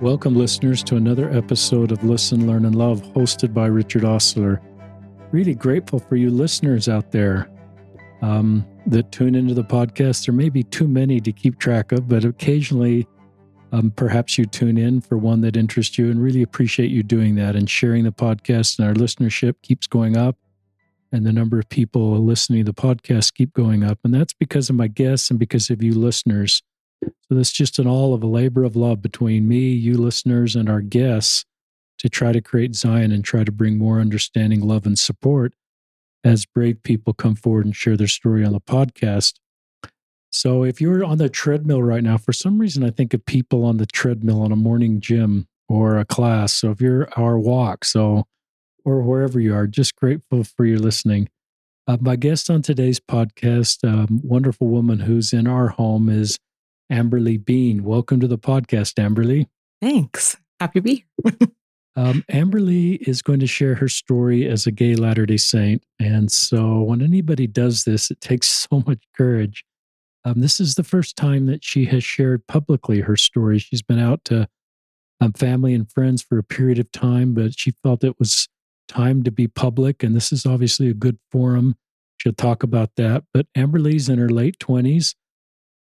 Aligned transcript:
Welcome, 0.00 0.34
listeners, 0.34 0.82
to 0.84 0.96
another 0.96 1.28
episode 1.30 1.92
of 1.92 2.02
Listen, 2.02 2.46
Learn, 2.46 2.64
and 2.64 2.74
Love, 2.74 3.02
hosted 3.12 3.52
by 3.52 3.66
Richard 3.66 4.02
Ostler. 4.02 4.58
Really 5.30 5.54
grateful 5.54 5.98
for 5.98 6.16
you 6.16 6.30
listeners 6.30 6.88
out 6.88 7.12
there 7.12 7.50
um, 8.22 8.66
that 8.86 9.12
tune 9.12 9.34
into 9.34 9.52
the 9.52 9.62
podcast. 9.62 10.24
There 10.24 10.34
may 10.34 10.48
be 10.48 10.62
too 10.62 10.88
many 10.88 11.20
to 11.20 11.32
keep 11.32 11.58
track 11.58 11.92
of, 11.92 12.08
but 12.08 12.24
occasionally, 12.24 13.06
um, 13.72 13.90
perhaps 13.90 14.38
you 14.38 14.46
tune 14.46 14.78
in 14.78 15.02
for 15.02 15.18
one 15.18 15.42
that 15.42 15.54
interests 15.54 15.98
you 15.98 16.10
and 16.10 16.22
really 16.22 16.40
appreciate 16.40 16.90
you 16.90 17.02
doing 17.02 17.34
that 17.34 17.54
and 17.54 17.68
sharing 17.68 18.04
the 18.04 18.10
podcast. 18.10 18.78
And 18.78 18.88
our 18.88 18.94
listenership 18.94 19.56
keeps 19.60 19.86
going 19.86 20.16
up, 20.16 20.38
and 21.12 21.26
the 21.26 21.32
number 21.32 21.58
of 21.58 21.68
people 21.68 22.24
listening 22.24 22.64
to 22.64 22.72
the 22.72 22.80
podcast 22.80 23.34
keep 23.34 23.52
going 23.52 23.84
up. 23.84 23.98
And 24.02 24.14
that's 24.14 24.32
because 24.32 24.70
of 24.70 24.76
my 24.76 24.88
guests 24.88 25.28
and 25.28 25.38
because 25.38 25.68
of 25.68 25.82
you 25.82 25.92
listeners. 25.92 26.62
So 27.02 27.34
that's 27.34 27.52
just 27.52 27.78
an 27.78 27.86
all 27.86 28.14
of 28.14 28.22
a 28.22 28.26
labor 28.26 28.64
of 28.64 28.76
love 28.76 29.02
between 29.02 29.48
me, 29.48 29.70
you 29.70 29.96
listeners, 29.96 30.56
and 30.56 30.68
our 30.68 30.80
guests 30.80 31.44
to 31.98 32.08
try 32.08 32.32
to 32.32 32.40
create 32.40 32.74
Zion 32.74 33.12
and 33.12 33.24
try 33.24 33.44
to 33.44 33.52
bring 33.52 33.78
more 33.78 34.00
understanding, 34.00 34.60
love, 34.60 34.86
and 34.86 34.98
support 34.98 35.54
as 36.24 36.46
brave 36.46 36.82
people 36.82 37.12
come 37.12 37.34
forward 37.34 37.64
and 37.64 37.76
share 37.76 37.96
their 37.96 38.06
story 38.06 38.44
on 38.44 38.52
the 38.52 38.60
podcast. 38.60 39.34
So 40.32 40.62
if 40.62 40.80
you're 40.80 41.04
on 41.04 41.18
the 41.18 41.28
treadmill 41.28 41.82
right 41.82 42.02
now, 42.02 42.16
for 42.16 42.32
some 42.32 42.58
reason 42.58 42.84
I 42.84 42.90
think 42.90 43.14
of 43.14 43.24
people 43.26 43.64
on 43.64 43.78
the 43.78 43.86
treadmill 43.86 44.42
on 44.42 44.52
a 44.52 44.56
morning 44.56 45.00
gym 45.00 45.46
or 45.68 45.98
a 45.98 46.04
class. 46.04 46.52
So 46.52 46.70
if 46.70 46.80
you're 46.80 47.08
our 47.18 47.38
walk, 47.38 47.84
so 47.84 48.24
or 48.84 49.02
wherever 49.02 49.40
you 49.40 49.54
are, 49.54 49.66
just 49.66 49.96
grateful 49.96 50.44
for 50.44 50.64
your 50.64 50.78
listening. 50.78 51.28
Uh, 51.86 51.98
my 52.00 52.16
guest 52.16 52.48
on 52.48 52.62
today's 52.62 53.00
podcast, 53.00 53.86
um, 53.86 54.20
wonderful 54.22 54.68
woman 54.68 55.00
who's 55.00 55.32
in 55.32 55.46
our 55.46 55.68
home, 55.68 56.08
is 56.08 56.38
Amberly 56.90 57.42
Bean. 57.42 57.84
Welcome 57.84 58.20
to 58.20 58.26
the 58.26 58.38
podcast, 58.38 58.94
Amberly. 58.94 59.46
Thanks. 59.80 60.36
Happy 60.58 60.80
to 60.80 60.82
be 60.82 61.04
here. 61.22 61.34
um, 61.96 62.24
Amberly 62.30 62.98
is 63.08 63.22
going 63.22 63.40
to 63.40 63.46
share 63.46 63.74
her 63.76 63.88
story 63.88 64.48
as 64.48 64.66
a 64.66 64.72
gay 64.72 64.94
Latter 64.94 65.24
day 65.24 65.36
Saint. 65.36 65.84
And 65.98 66.30
so 66.30 66.80
when 66.80 67.00
anybody 67.00 67.46
does 67.46 67.84
this, 67.84 68.10
it 68.10 68.20
takes 68.20 68.46
so 68.70 68.82
much 68.86 69.02
courage. 69.16 69.64
Um, 70.24 70.40
this 70.40 70.60
is 70.60 70.74
the 70.74 70.84
first 70.84 71.16
time 71.16 71.46
that 71.46 71.64
she 71.64 71.86
has 71.86 72.04
shared 72.04 72.46
publicly 72.46 73.00
her 73.00 73.16
story. 73.16 73.58
She's 73.58 73.82
been 73.82 73.98
out 73.98 74.24
to 74.26 74.48
um, 75.20 75.32
family 75.32 75.72
and 75.74 75.90
friends 75.90 76.22
for 76.22 76.38
a 76.38 76.42
period 76.42 76.78
of 76.78 76.90
time, 76.92 77.34
but 77.34 77.58
she 77.58 77.70
felt 77.82 78.04
it 78.04 78.18
was 78.18 78.48
time 78.88 79.22
to 79.22 79.30
be 79.30 79.46
public. 79.46 80.02
And 80.02 80.14
this 80.14 80.32
is 80.32 80.44
obviously 80.44 80.88
a 80.88 80.94
good 80.94 81.18
forum. 81.30 81.76
She'll 82.18 82.32
talk 82.32 82.62
about 82.62 82.90
that. 82.96 83.24
But 83.32 83.46
Amberly's 83.56 84.08
in 84.08 84.18
her 84.18 84.28
late 84.28 84.58
20s. 84.58 85.14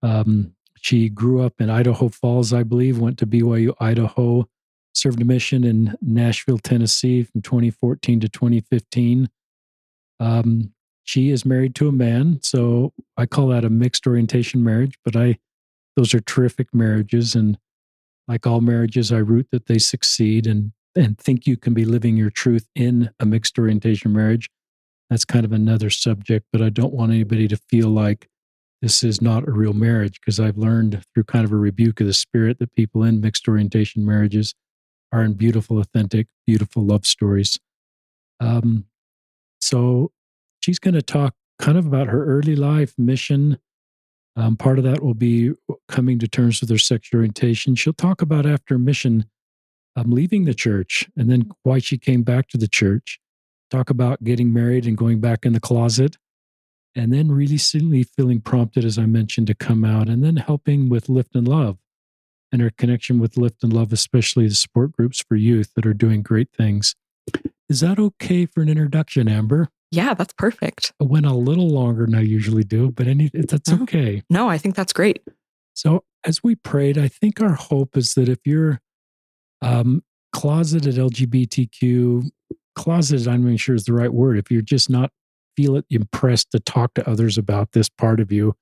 Um, 0.04 0.54
she 0.82 1.10
grew 1.10 1.42
up 1.42 1.60
in 1.60 1.70
Idaho 1.70 2.10
Falls, 2.10 2.54
I 2.54 2.64
believe, 2.64 3.00
went 3.00 3.18
to 3.20 3.28
BYU 3.28 3.74
Idaho, 3.80 4.48
served 4.94 5.22
a 5.22 5.26
mission 5.26 5.64
in 5.64 5.96
Nashville, 6.02 6.60
Tennessee 6.60 7.24
from 7.24 7.42
2014 7.42 8.20
to 8.22 8.30
2015. 8.30 9.30
Um, 10.20 10.74
she 11.04 11.30
is 11.30 11.46
married 11.46 11.76
to 11.76 11.88
a 11.88 11.94
man, 11.94 12.40
so 12.42 12.94
I 13.16 13.26
call 13.26 13.48
that 13.50 13.64
a 13.64 13.70
mixed 13.70 14.06
orientation 14.08 14.64
marriage, 14.64 14.98
but 15.06 15.16
I 15.16 15.38
those 15.96 16.14
are 16.14 16.20
terrific 16.20 16.74
marriages 16.76 17.34
and 17.34 17.58
like 18.28 18.46
all 18.46 18.62
marriages 18.62 19.12
I 19.12 19.18
root 19.18 19.48
that 19.52 19.66
they 19.68 19.80
succeed 19.80 20.46
and 20.46 20.72
and 20.96 21.18
think 21.18 21.46
you 21.46 21.58
can 21.58 21.74
be 21.74 21.86
living 21.86 22.18
your 22.18 22.30
truth 22.30 22.68
in 22.76 23.12
a 23.20 23.26
mixed 23.26 23.58
orientation 23.60 24.14
marriage. 24.14 24.50
That's 25.10 25.26
kind 25.26 25.46
of 25.46 25.54
another 25.54 25.90
subject, 25.90 26.48
but 26.52 26.62
I 26.62 26.70
don't 26.70 26.94
want 26.94 27.12
anybody 27.12 27.48
to 27.48 27.58
feel 27.70 27.90
like 27.90 28.28
this 28.82 29.04
is 29.04 29.22
not 29.22 29.48
a 29.48 29.52
real 29.52 29.74
marriage 29.74 30.20
because 30.20 30.40
I've 30.40 30.58
learned 30.58 31.04
through 31.14 31.24
kind 31.24 31.46
of 31.46 31.52
a 31.52 31.58
rebuke 31.58 32.00
of 32.00 32.08
the 32.08 32.14
spirit 32.14 32.60
that 32.60 32.74
people 32.76 33.04
in 33.04 33.22
mixed 33.22 33.48
orientation 33.48 34.06
marriages 34.06 34.54
are 35.12 35.24
in 35.24 35.34
beautiful, 35.34 35.80
authentic, 35.80 36.28
beautiful 36.46 36.84
love 36.84 37.06
stories. 37.06 37.58
Um, 38.40 38.86
so 39.60 40.12
she's 40.60 40.80
going 40.80 40.94
to 40.94 41.02
talk 41.02 41.34
kind 41.60 41.78
of 41.78 41.88
about 41.88 42.08
her 42.08 42.26
early 42.26 42.56
life 42.56 42.94
mission. 42.98 43.58
Um, 44.36 44.56
part 44.56 44.78
of 44.78 44.84
that 44.84 45.02
will 45.02 45.16
be 45.16 45.54
coming 45.88 46.20
to 46.20 46.28
terms 46.28 46.62
with 46.62 46.70
her 46.70 46.78
sexual 46.78 47.20
orientation. 47.20 47.74
She'll 47.74 47.94
talk 47.94 48.22
about 48.22 48.46
after 48.46 48.78
mission, 48.78 49.26
um, 49.96 50.12
leaving 50.12 50.46
the 50.46 50.54
church 50.54 51.10
and 51.18 51.32
then 51.32 51.50
why 51.64 51.80
she 51.80 51.98
came 51.98 52.22
back 52.22 52.48
to 52.50 52.58
the 52.58 52.68
church. 52.68 53.20
Talk 53.72 53.90
about 53.90 54.24
getting 54.24 54.54
married 54.54 54.86
and 54.86 54.96
going 54.96 55.20
back 55.20 55.46
in 55.46 55.54
the 55.54 55.60
closet 55.60 56.18
and 56.98 57.14
then 57.14 57.32
really 57.32 57.58
feeling 57.58 58.42
prompted, 58.42 58.84
as 58.84 58.98
I 58.98 59.06
mentioned, 59.06 59.48
to 59.48 59.54
come 59.54 59.86
out 59.86 60.10
and 60.10 60.24
then 60.24 60.38
helping 60.38 60.90
with 60.90 61.10
Lift 61.10 61.36
and 61.36 61.48
Love 61.48 61.78
and 62.52 62.62
our 62.62 62.72
connection 62.72 63.20
with 63.20 63.38
Lift 63.38 63.64
and 63.64 63.72
Love, 63.72 63.94
especially 63.94 64.48
the 64.48 64.56
support 64.56 64.94
groups 64.94 65.24
for 65.28 65.36
youth 65.36 65.74
that 65.76 65.86
are 65.86 65.94
doing 65.94 66.24
great 66.24 66.50
things. 66.52 66.96
Is 67.70 67.82
that 67.82 68.00
okay 68.00 68.48
for 68.48 68.62
an 68.62 68.70
introduction, 68.70 69.28
Amber? 69.28 69.70
Yeah, 69.92 70.16
that's 70.16 70.34
perfect. 70.34 70.92
I 71.00 71.04
went 71.04 71.28
a 71.28 71.34
little 71.34 71.70
longer 71.70 72.06
than 72.06 72.16
I 72.16 72.22
usually 72.22 72.64
do, 72.64 72.92
but 72.92 73.08
any, 73.08 73.30
that's 73.34 73.70
no. 73.70 73.84
okay. 73.84 74.24
No, 74.30 74.50
I 74.50 74.58
think 74.58 74.76
that's 74.76 74.94
great. 74.94 75.22
So, 75.74 76.04
as 76.26 76.44
we 76.44 76.56
prayed, 76.56 76.98
I 76.98 77.08
think 77.08 77.40
our 77.40 77.54
hope 77.54 77.96
is 77.96 78.16
that 78.16 78.28
if 78.28 78.40
you're 78.44 78.82
um, 79.62 80.04
closeted 80.34 80.96
LGBTQ, 80.96 82.30
closeted, 82.76 83.28
I'm 83.28 83.44
not 83.44 83.48
even 83.50 83.58
sure 83.58 83.76
is 83.76 83.86
the 83.86 83.94
right 83.94 84.12
word. 84.12 84.38
If 84.38 84.50
you're 84.50 84.62
just 84.62 84.90
not 84.90 85.12
feel 85.58 85.76
it 85.76 85.86
impressed 85.90 86.52
to 86.52 86.60
talk 86.60 86.94
to 86.94 87.10
others 87.10 87.38
about 87.38 87.72
this 87.72 87.90
part 87.90 88.20
of 88.20 88.32
you, 88.32 88.56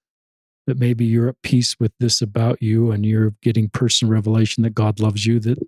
that 0.65 0.79
maybe 0.79 1.05
you're 1.05 1.29
at 1.29 1.41
peace 1.43 1.75
with 1.79 1.91
this 1.99 2.21
about 2.21 2.61
you 2.61 2.89
and 2.89 3.05
you're 3.05 3.35
getting 3.43 3.69
personal 3.69 4.11
revelation 4.13 4.63
that 4.63 4.73
God 4.73 4.99
loves 4.99 5.25
you, 5.25 5.39
that 5.41 5.59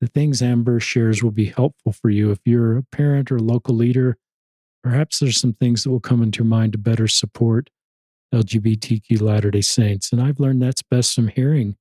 the 0.00 0.06
things 0.06 0.42
Amber 0.42 0.78
shares 0.78 1.22
will 1.22 1.32
be 1.32 1.46
helpful 1.46 1.92
for 1.92 2.10
you. 2.10 2.30
If 2.30 2.38
you're 2.44 2.76
a 2.76 2.82
parent 2.82 3.32
or 3.32 3.36
a 3.36 3.42
local 3.42 3.74
leader, 3.74 4.16
perhaps 4.84 5.18
there's 5.18 5.40
some 5.40 5.54
things 5.54 5.82
that 5.82 5.90
will 5.90 5.98
come 5.98 6.22
into 6.22 6.38
your 6.38 6.46
mind 6.46 6.72
to 6.72 6.78
better 6.78 7.08
support 7.08 7.70
LGBTQ 8.32 9.20
Latter 9.20 9.50
day 9.50 9.62
Saints. 9.62 10.12
And 10.12 10.20
I've 10.20 10.38
learned 10.38 10.62
that's 10.62 10.82
best 10.82 11.14
from 11.14 11.28
hearing 11.28 11.76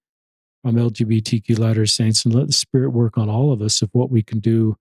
from 0.63 0.75
LGBTQ 0.75 1.59
Latter 1.59 1.81
day 1.81 1.87
Saints 1.87 2.25
and 2.25 2.33
let 2.33 2.47
the 2.47 2.53
Spirit 2.53 2.89
work 2.89 3.17
on 3.17 3.29
all 3.29 3.51
of 3.51 3.61
us 3.61 3.81
of 3.81 3.89
what 3.91 4.09
we 4.09 4.23
can 4.23 4.39
do 4.39 4.77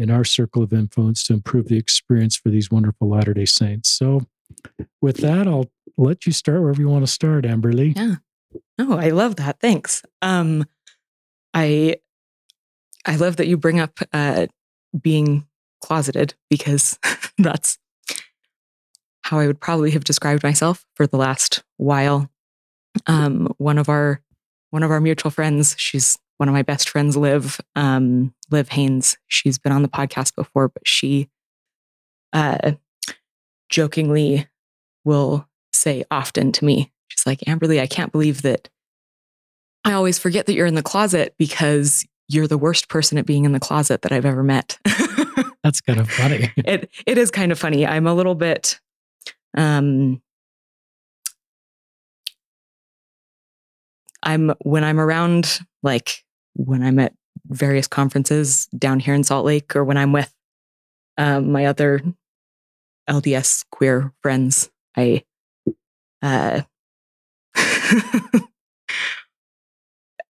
in 0.00 0.10
our 0.10 0.24
circle 0.24 0.62
of 0.62 0.72
influence 0.72 1.22
to 1.24 1.34
improve 1.34 1.68
the 1.68 1.76
experience 1.76 2.34
for 2.34 2.48
these 2.48 2.70
wonderful 2.70 3.08
Latter 3.08 3.34
day 3.34 3.44
Saints. 3.44 3.90
So, 3.90 4.26
with 5.00 5.18
that, 5.18 5.46
I'll 5.46 5.70
let 5.96 6.26
you 6.26 6.32
start 6.32 6.60
wherever 6.60 6.80
you 6.80 6.88
want 6.88 7.04
to 7.04 7.12
start, 7.12 7.44
Amberly. 7.44 7.94
Yeah. 7.94 8.16
Oh, 8.78 8.96
I 8.96 9.10
love 9.10 9.36
that. 9.36 9.60
Thanks. 9.60 10.02
Um, 10.22 10.64
I 11.52 11.96
I 13.06 13.16
love 13.16 13.36
that 13.36 13.46
you 13.46 13.56
bring 13.56 13.78
up 13.78 13.98
uh, 14.12 14.46
being 14.98 15.46
closeted 15.82 16.34
because 16.48 16.98
that's 17.38 17.78
how 19.22 19.38
I 19.38 19.46
would 19.46 19.60
probably 19.60 19.90
have 19.92 20.04
described 20.04 20.42
myself 20.42 20.84
for 20.96 21.06
the 21.06 21.16
last 21.16 21.62
while. 21.76 22.30
Um, 23.06 23.54
one 23.58 23.78
of 23.78 23.88
our 23.88 24.20
one 24.70 24.82
of 24.82 24.90
our 24.90 25.00
mutual 25.00 25.30
friends, 25.30 25.74
she's 25.78 26.18
one 26.40 26.48
of 26.48 26.54
my 26.54 26.62
best 26.62 26.88
friends, 26.88 27.18
Liv, 27.18 27.60
um, 27.76 28.32
Liv 28.50 28.70
Haynes. 28.70 29.18
She's 29.26 29.58
been 29.58 29.72
on 29.72 29.82
the 29.82 29.88
podcast 29.88 30.34
before, 30.34 30.68
but 30.68 30.88
she 30.88 31.28
uh, 32.32 32.72
jokingly 33.68 34.48
will 35.04 35.46
say 35.74 36.02
often 36.10 36.50
to 36.52 36.64
me, 36.64 36.90
she's 37.08 37.26
like, 37.26 37.40
Amberly, 37.40 37.78
I 37.78 37.86
can't 37.86 38.10
believe 38.10 38.40
that 38.40 38.70
I 39.84 39.92
always 39.92 40.18
forget 40.18 40.46
that 40.46 40.54
you're 40.54 40.66
in 40.66 40.76
the 40.76 40.82
closet 40.82 41.34
because 41.38 42.06
you're 42.26 42.46
the 42.46 42.56
worst 42.56 42.88
person 42.88 43.18
at 43.18 43.26
being 43.26 43.44
in 43.44 43.52
the 43.52 43.60
closet 43.60 44.00
that 44.00 44.12
I've 44.12 44.24
ever 44.24 44.42
met. 44.42 44.78
That's 45.62 45.82
kind 45.82 46.00
of 46.00 46.10
funny. 46.10 46.50
it 46.56 46.90
it 47.06 47.18
is 47.18 47.30
kind 47.30 47.52
of 47.52 47.58
funny. 47.58 47.86
I'm 47.86 48.06
a 48.06 48.14
little 48.14 48.34
bit 48.34 48.80
um 49.58 50.22
I'm 54.22 54.54
when 54.62 54.84
I'm 54.84 54.98
around 54.98 55.60
like 55.82 56.24
when 56.64 56.82
I'm 56.82 56.98
at 56.98 57.14
various 57.46 57.86
conferences 57.86 58.66
down 58.78 59.00
here 59.00 59.14
in 59.14 59.24
Salt 59.24 59.46
Lake 59.46 59.74
or 59.74 59.84
when 59.84 59.96
I'm 59.96 60.12
with 60.12 60.32
um, 61.16 61.52
my 61.52 61.66
other 61.66 62.00
LDS 63.08 63.64
queer 63.70 64.12
friends, 64.22 64.70
I 64.96 65.24
uh, 66.22 66.60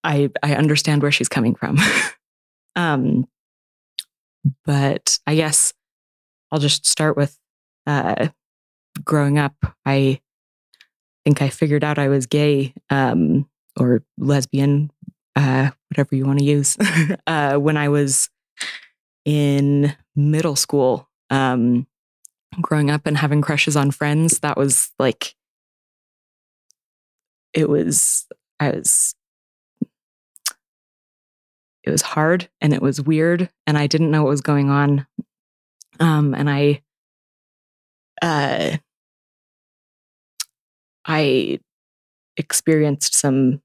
I 0.05 0.31
I 0.43 0.55
understand 0.55 1.03
where 1.03 1.13
she's 1.13 1.29
coming 1.29 1.55
from. 1.55 1.79
um, 2.77 3.27
but 4.65 5.19
I 5.27 5.35
guess 5.35 5.75
I'll 6.51 6.61
just 6.61 6.87
start 6.87 7.17
with 7.17 7.39
uh, 7.87 8.29
growing 9.05 9.39
up. 9.39 9.55
I 9.85 10.21
think 11.25 11.43
I 11.43 11.49
figured 11.49 11.85
out 11.85 11.99
I 11.99 12.09
was 12.09 12.27
gay 12.27 12.73
um, 12.89 13.49
or 13.79 14.03
lesbian 14.17 14.91
uh, 15.37 15.71
whatever 15.89 16.15
you 16.15 16.25
want 16.27 16.39
to 16.39 16.45
use, 16.45 16.77
uh, 17.27 17.57
when 17.57 17.77
I 17.77 17.89
was 17.89 18.31
in 19.25 19.95
middle 20.17 20.57
school, 20.57 21.09
um, 21.31 21.87
growing 22.61 22.91
up 22.91 23.07
and 23.07 23.17
having 23.17 23.43
crushes 23.43 23.77
on 23.77 23.91
friends. 23.91 24.41
That 24.41 24.57
was 24.57 24.91
like, 24.99 25.35
it 27.53 27.69
was, 27.69 28.27
I 28.59 28.71
was, 28.71 29.15
it 31.85 31.91
was 31.91 32.03
hard 32.03 32.49
and 32.61 32.73
it 32.73 32.83
was 32.83 33.01
weird 33.01 33.51
and 33.67 33.79
I 33.79 33.87
didn't 33.87 34.11
know 34.11 34.25
what 34.25 34.31
was 34.31 34.41
going 34.41 34.71
on. 34.71 35.07
Um, 35.99 36.35
and 36.35 36.49
I, 36.51 36.83
uh, 38.23 38.77
I 41.05 41.61
experienced 42.37 43.15
some 43.15 43.63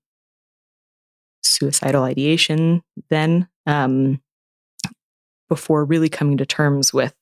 suicidal 1.46 2.04
ideation 2.04 2.82
then 3.10 3.48
um, 3.66 4.22
before 5.50 5.86
really 5.86 6.10
coming 6.10 6.38
to 6.38 6.46
terms 6.46 6.94
with 6.94 7.14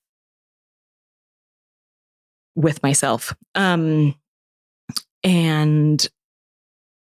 with 2.55 2.83
myself. 2.83 3.35
Um, 3.55 4.15
and 5.23 6.07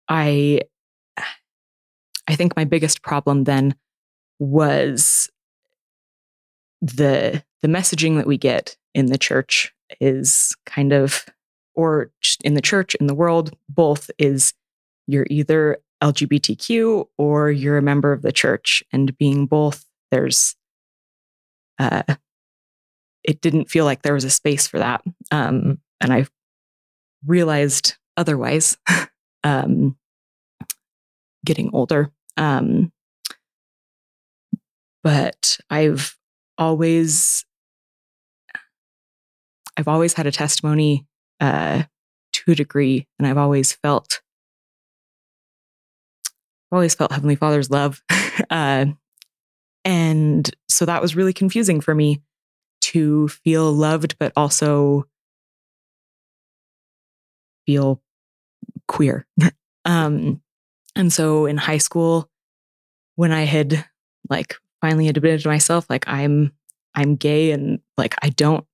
i 0.08 0.60
i 2.28 2.34
think 2.34 2.54
my 2.56 2.64
biggest 2.64 3.02
problem 3.02 3.44
then 3.44 3.74
was 4.38 5.30
the 6.80 7.42
the 7.62 7.68
messaging 7.68 8.16
that 8.16 8.26
we 8.26 8.36
get 8.36 8.76
in 8.94 9.06
the 9.06 9.18
church 9.18 9.72
is 10.00 10.54
kind 10.66 10.92
of 10.92 11.24
or 11.74 12.10
in 12.42 12.54
the 12.54 12.60
church 12.60 12.94
in 12.96 13.06
the 13.06 13.14
world 13.14 13.56
both 13.68 14.10
is 14.18 14.52
you're 15.06 15.26
either 15.30 15.78
LGBTQ 16.04 17.06
or 17.16 17.50
you're 17.50 17.78
a 17.78 17.82
member 17.82 18.12
of 18.12 18.22
the 18.22 18.32
church. 18.32 18.84
And 18.92 19.16
being 19.16 19.46
both, 19.46 19.84
there's, 20.10 20.54
uh, 21.78 22.02
it 23.24 23.40
didn't 23.40 23.70
feel 23.70 23.86
like 23.86 24.02
there 24.02 24.14
was 24.14 24.24
a 24.24 24.30
space 24.30 24.66
for 24.66 24.78
that. 24.78 25.02
Um, 25.30 25.78
and 26.00 26.12
I 26.12 26.26
realized 27.26 27.96
otherwise 28.16 28.76
um, 29.44 29.96
getting 31.44 31.70
older. 31.72 32.12
Um, 32.36 32.92
but 35.02 35.58
I've 35.70 36.16
always, 36.58 37.46
I've 39.76 39.88
always 39.88 40.14
had 40.14 40.26
a 40.26 40.32
testimony 40.32 41.06
uh, 41.40 41.84
to 42.32 42.52
a 42.52 42.54
degree, 42.54 43.06
and 43.18 43.26
I've 43.26 43.38
always 43.38 43.72
felt 43.72 44.13
always 46.72 46.94
felt 46.94 47.12
Heavenly 47.12 47.36
Father's 47.36 47.70
love. 47.70 48.02
uh, 48.50 48.86
and 49.84 50.50
so 50.68 50.84
that 50.86 51.02
was 51.02 51.14
really 51.14 51.32
confusing 51.32 51.80
for 51.80 51.94
me 51.94 52.22
to 52.80 53.28
feel 53.28 53.72
loved, 53.72 54.16
but 54.18 54.32
also 54.36 55.06
feel 57.66 58.02
queer. 58.88 59.26
um, 59.84 60.40
and 60.96 61.12
so 61.12 61.46
in 61.46 61.56
high 61.56 61.78
school, 61.78 62.30
when 63.16 63.32
I 63.32 63.42
had 63.42 63.84
like 64.28 64.56
finally 64.80 65.08
admitted 65.08 65.40
to 65.42 65.48
myself, 65.48 65.86
like 65.88 66.06
I'm 66.08 66.52
I'm 66.94 67.16
gay 67.16 67.50
and 67.50 67.80
like 67.96 68.14
I 68.22 68.28
don't 68.30 68.66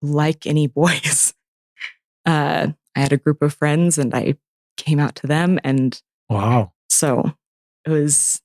like 0.00 0.46
any 0.46 0.66
boys. 0.68 1.34
Uh, 2.24 2.68
I 2.94 3.00
had 3.00 3.12
a 3.12 3.16
group 3.16 3.42
of 3.42 3.54
friends 3.54 3.98
and 3.98 4.14
I 4.14 4.36
came 4.76 4.98
out 4.98 5.16
to 5.16 5.26
them 5.26 5.58
and 5.64 6.00
wow 6.28 6.72
so 6.92 7.32
it 7.86 7.90
was, 7.90 8.40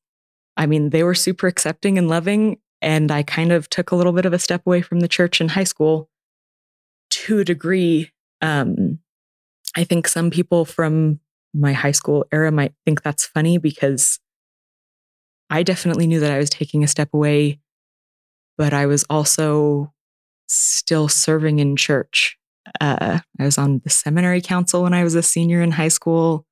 I 0.55 0.65
mean, 0.65 0.89
they 0.89 1.03
were 1.03 1.13
super 1.13 1.47
accepting 1.47 1.97
and 1.97 2.07
loving. 2.07 2.57
And 2.81 3.11
I 3.11 3.23
kind 3.23 3.51
of 3.51 3.69
took 3.69 3.91
a 3.91 3.95
little 3.95 4.13
bit 4.13 4.25
of 4.25 4.33
a 4.33 4.39
step 4.39 4.61
away 4.65 4.81
from 4.81 5.01
the 5.01 5.07
church 5.07 5.41
in 5.41 5.49
high 5.49 5.65
school 5.65 6.09
to 7.09 7.39
a 7.39 7.45
degree. 7.45 8.11
Um, 8.41 8.99
I 9.75 9.83
think 9.83 10.07
some 10.07 10.29
people 10.29 10.63
from 10.63 11.19
my 11.53 11.73
high 11.73 11.91
school 11.91 12.25
era 12.31 12.51
might 12.51 12.73
think 12.85 13.03
that's 13.03 13.25
funny 13.25 13.57
because 13.57 14.19
I 15.49 15.63
definitely 15.63 16.07
knew 16.07 16.19
that 16.19 16.31
I 16.31 16.37
was 16.37 16.49
taking 16.49 16.83
a 16.83 16.87
step 16.87 17.09
away, 17.13 17.59
but 18.57 18.73
I 18.73 18.85
was 18.85 19.05
also 19.09 19.93
still 20.47 21.07
serving 21.07 21.59
in 21.59 21.75
church. 21.75 22.37
Uh, 22.79 23.19
I 23.39 23.43
was 23.43 23.57
on 23.57 23.81
the 23.83 23.89
seminary 23.89 24.41
council 24.41 24.83
when 24.83 24.93
I 24.93 25.03
was 25.03 25.15
a 25.15 25.23
senior 25.23 25.61
in 25.61 25.71
high 25.71 25.87
school 25.87 26.46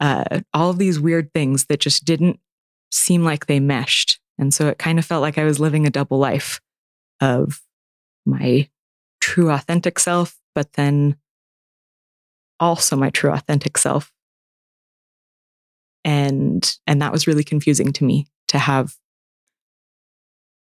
uh, 0.00 0.40
all 0.52 0.70
of 0.70 0.78
these 0.78 1.00
weird 1.00 1.32
things 1.32 1.66
that 1.66 1.80
just 1.80 2.04
didn't 2.04 2.40
seem 2.90 3.24
like 3.24 3.46
they 3.46 3.60
meshed. 3.60 4.20
And 4.38 4.52
so 4.52 4.68
it 4.68 4.78
kind 4.78 4.98
of 4.98 5.04
felt 5.04 5.22
like 5.22 5.38
I 5.38 5.44
was 5.44 5.60
living 5.60 5.86
a 5.86 5.90
double 5.90 6.18
life 6.18 6.60
of 7.20 7.62
my 8.26 8.68
true 9.20 9.50
authentic 9.50 9.98
self, 9.98 10.36
but 10.54 10.72
then 10.74 11.16
also 12.58 12.96
my 12.96 13.10
true 13.10 13.30
authentic 13.30 13.78
self. 13.78 14.12
And 16.04 16.76
and 16.86 17.00
that 17.00 17.12
was 17.12 17.26
really 17.26 17.44
confusing 17.44 17.92
to 17.94 18.04
me 18.04 18.26
to 18.48 18.58
have 18.58 18.94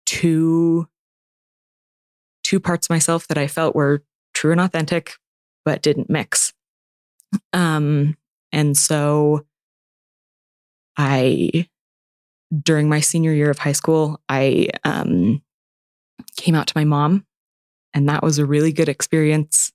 two 0.05 0.87
two 2.43 2.59
parts 2.59 2.87
of 2.87 2.89
myself 2.89 3.27
that 3.27 3.37
I 3.37 3.47
felt 3.47 3.75
were 3.75 4.03
true 4.33 4.51
and 4.51 4.59
authentic, 4.59 5.13
but 5.63 5.81
didn't 5.81 6.09
mix. 6.09 6.51
Um, 7.53 8.17
and 8.51 8.77
so 8.77 9.45
I, 10.97 11.67
during 12.63 12.89
my 12.89 12.99
senior 12.99 13.31
year 13.31 13.49
of 13.49 13.59
high 13.59 13.71
school, 13.71 14.19
I 14.27 14.67
um, 14.83 15.41
came 16.35 16.55
out 16.55 16.67
to 16.67 16.73
my 16.75 16.83
mom, 16.83 17.25
and 17.93 18.09
that 18.09 18.21
was 18.21 18.37
a 18.37 18.45
really 18.45 18.73
good 18.73 18.89
experience. 18.89 19.71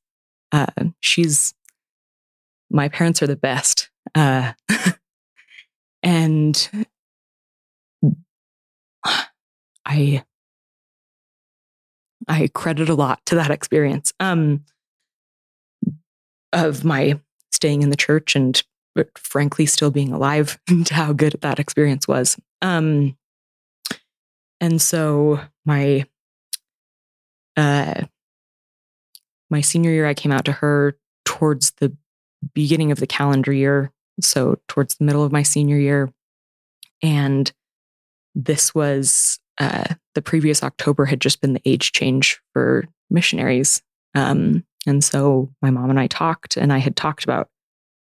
Uh, 0.53 0.67
she's, 1.01 1.55
my 2.71 2.89
parents 2.89 3.23
are 3.23 3.27
the 3.27 3.37
best. 3.37 3.91
Uh, 4.15 4.53
and 6.03 6.87
I, 9.87 10.25
I 12.29 12.49
credit 12.53 12.89
a 12.89 12.95
lot 12.95 13.25
to 13.27 13.35
that 13.37 13.51
experience 13.51 14.13
um, 14.21 14.65
of 16.53 16.85
my 16.85 17.19
staying 17.55 17.83
in 17.83 17.91
the 17.91 17.97
church 17.97 18.37
and 18.37 18.63
frankly 19.17 19.67
still 19.67 19.91
being 19.91 20.13
alive 20.13 20.59
and 20.69 20.89
how 20.89 21.13
good 21.13 21.37
that 21.41 21.59
experience 21.59 22.07
was. 22.07 22.37
Um, 22.63 23.17
and 24.61 24.81
so 24.81 25.41
my 25.65 26.07
uh, 27.57 28.03
my 29.51 29.61
senior 29.61 29.93
year, 29.93 30.07
I 30.07 30.15
came 30.15 30.33
out 30.33 30.45
to 30.47 30.53
her 30.53 30.97
towards 31.25 31.73
the 31.73 31.97
beginning 32.55 32.91
of 32.91 32.99
the 32.99 33.07
calendar 33.07 33.53
year, 33.53 33.93
so 34.21 34.59
towards 34.69 34.97
the 34.97 35.05
middle 35.05 35.23
of 35.23 35.31
my 35.31 35.43
senior 35.43 35.79
year, 35.79 36.13
and 37.03 37.53
this 38.35 38.75
was 38.75 39.39
uh, 39.59 39.95
the 40.15 40.23
previous 40.23 40.63
October 40.63 41.05
had 41.05 41.21
just 41.21 41.41
been 41.41 41.53
the 41.53 41.63
age 41.65 41.93
change 41.93 42.41
for 42.53 42.89
missionaries. 43.11 43.83
Um, 44.15 44.65
and 44.87 45.03
so 45.03 45.51
my 45.63 45.71
mom 45.71 45.91
and 45.91 45.99
I 46.01 46.07
talked, 46.07 46.57
and 46.57 46.73
I 46.73 46.79
had 46.79 46.97
talked 46.97 47.25
about 47.25 47.49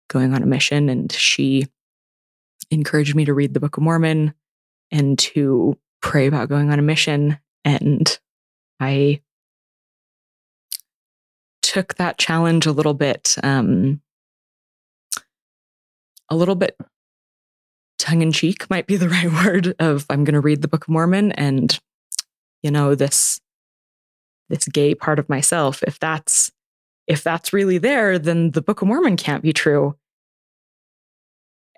going 0.08 0.34
on 0.34 0.44
a 0.44 0.48
mission. 0.48 0.90
And 0.90 1.12
she 1.12 1.68
encouraged 2.72 3.16
me 3.16 3.26
to 3.26 3.34
read 3.34 3.54
the 3.54 3.60
Book 3.60 3.78
of 3.78 3.84
Mormon 3.84 4.34
and 4.92 5.18
to 5.20 5.78
pray 6.02 6.28
about 6.28 6.50
going 6.50 6.72
on 6.72 6.80
a 6.80 6.84
mission. 6.84 7.40
And 7.64 8.18
I 8.80 9.22
took 11.62 11.96
that 11.96 12.18
challenge 12.18 12.66
a 12.66 12.72
little 12.72 12.94
bit, 12.94 13.36
um, 13.44 14.02
a 16.30 16.36
little 16.36 16.56
bit 16.56 16.78
tongue 17.98 18.22
in 18.22 18.32
cheek 18.32 18.70
might 18.70 18.88
be 18.88 18.98
the 18.98 19.10
right 19.10 19.32
word 19.32 19.76
of 19.80 20.06
I'm 20.10 20.24
going 20.24 20.34
to 20.34 20.42
read 20.42 20.62
the 20.62 20.68
Book 20.68 20.84
of 20.84 20.90
Mormon 20.90 21.32
and, 21.34 21.78
you 22.62 22.72
know, 22.72 22.96
this 22.96 23.40
this 24.48 24.68
gay 24.68 24.94
part 24.94 25.18
of 25.18 25.28
myself 25.28 25.82
if 25.88 25.98
that's 26.00 26.52
if 27.08 27.24
that's 27.24 27.54
really 27.54 27.78
there, 27.78 28.18
then 28.18 28.52
the 28.52 28.62
Book 28.62 28.82
of 28.82 28.88
Mormon 28.88 29.18
can't 29.18 29.44
be 29.44 29.54
true. 29.54 29.96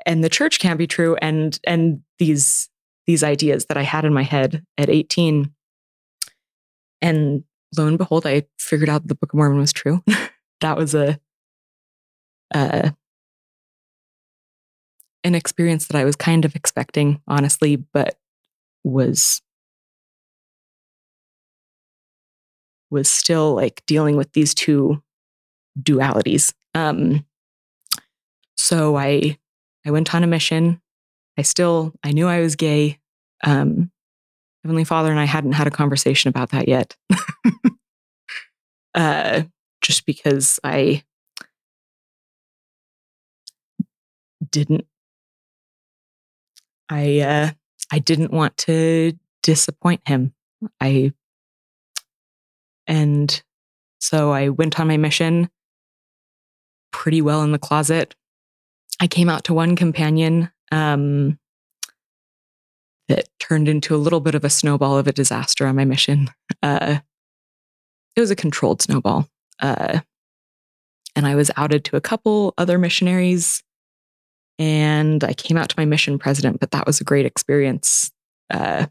And 0.05 0.23
the 0.23 0.29
church 0.29 0.59
can't 0.59 0.77
be 0.77 0.87
true. 0.87 1.17
And 1.21 1.59
and 1.65 2.01
these 2.17 2.69
these 3.05 3.23
ideas 3.23 3.65
that 3.65 3.77
I 3.77 3.83
had 3.83 4.05
in 4.05 4.13
my 4.13 4.23
head 4.23 4.65
at 4.77 4.89
18. 4.89 5.51
And 7.01 7.43
lo 7.77 7.87
and 7.87 7.97
behold, 7.97 8.25
I 8.25 8.43
figured 8.59 8.89
out 8.89 9.07
the 9.07 9.15
Book 9.15 9.33
of 9.33 9.37
Mormon 9.37 9.59
was 9.59 9.73
true. 9.73 10.03
that 10.61 10.77
was 10.77 10.93
a 10.93 11.19
uh, 12.53 12.91
an 15.23 15.35
experience 15.35 15.87
that 15.87 15.97
I 15.97 16.05
was 16.05 16.15
kind 16.15 16.45
of 16.45 16.55
expecting, 16.55 17.21
honestly, 17.27 17.75
but 17.75 18.17
was 18.83 19.41
was 22.89 23.09
still 23.09 23.53
like 23.53 23.83
dealing 23.85 24.15
with 24.15 24.31
these 24.31 24.53
two 24.53 25.03
dualities. 25.81 26.53
Um, 26.73 27.25
so 28.55 28.97
I 28.97 29.37
I 29.85 29.91
went 29.91 30.13
on 30.13 30.23
a 30.23 30.27
mission. 30.27 30.81
I 31.37 31.41
still 31.43 31.93
I 32.03 32.11
knew 32.11 32.27
I 32.27 32.39
was 32.39 32.55
gay. 32.55 32.99
Um, 33.43 33.91
Heavenly 34.63 34.83
Father 34.83 35.11
and 35.11 35.19
I 35.19 35.25
hadn't 35.25 35.53
had 35.53 35.67
a 35.67 35.71
conversation 35.71 36.29
about 36.29 36.49
that 36.49 36.67
yet. 36.67 36.95
uh, 38.95 39.43
just 39.81 40.05
because 40.05 40.59
I 40.63 41.03
didn't 44.51 44.85
I 46.89 47.19
uh, 47.19 47.51
I 47.91 47.99
didn't 47.99 48.31
want 48.31 48.57
to 48.57 49.13
disappoint 49.43 50.01
him. 50.05 50.33
I 50.81 51.13
and 52.87 53.43
so 53.99 54.31
I 54.31 54.49
went 54.49 54.79
on 54.79 54.87
my 54.87 54.97
mission 54.97 55.49
pretty 56.97 57.21
well 57.21 57.43
in 57.43 57.51
the 57.51 57.59
closet. 57.59 58.15
I 58.99 59.05
came 59.05 59.29
out 59.29 59.43
to 59.43 59.53
one 59.53 59.75
companion 59.75 60.51
um, 60.71 61.37
that 63.07 63.29
turned 63.39 63.69
into 63.69 63.93
a 63.93 63.97
little 63.97 64.19
bit 64.19 64.33
of 64.33 64.43
a 64.43 64.49
snowball 64.49 64.97
of 64.97 65.05
a 65.05 65.13
disaster 65.13 65.67
on 65.67 65.75
my 65.75 65.85
mission. 65.85 66.31
Uh, 66.63 66.97
it 68.15 68.19
was 68.19 68.31
a 68.31 68.35
controlled 68.35 68.81
snowball. 68.81 69.29
Uh, 69.59 69.99
and 71.15 71.27
I 71.27 71.35
was 71.35 71.51
outed 71.55 71.85
to 71.85 71.97
a 71.97 72.01
couple 72.01 72.55
other 72.57 72.79
missionaries. 72.79 73.61
And 74.57 75.23
I 75.23 75.33
came 75.33 75.55
out 75.55 75.69
to 75.69 75.75
my 75.77 75.85
mission 75.85 76.17
president, 76.17 76.59
but 76.59 76.71
that 76.71 76.87
was 76.87 76.99
a 76.99 77.03
great 77.03 77.27
experience. 77.27 78.11
Uh, 78.49 78.87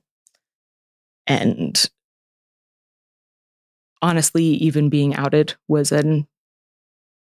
and 1.27 1.91
honestly, 4.01 4.45
even 4.45 4.91
being 4.91 5.17
outed 5.17 5.57
was 5.67 5.91
an 5.91 6.29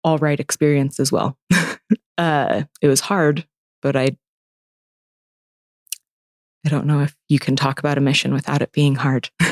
all 0.05 0.19
right 0.19 0.39
experience 0.39 0.99
as 0.99 1.11
well. 1.11 1.37
uh, 2.17 2.63
it 2.81 2.87
was 2.87 3.01
hard, 3.01 3.45
but 3.81 3.97
I 3.97 4.15
I 6.65 6.69
don't 6.69 6.87
know 6.87 7.01
if 7.01 7.15
you 7.27 7.39
can 7.39 7.55
talk 7.55 7.79
about 7.79 7.97
a 7.97 8.01
mission 8.01 8.33
without 8.33 8.61
it 8.61 8.71
being 8.71 8.95
hard. 8.95 9.29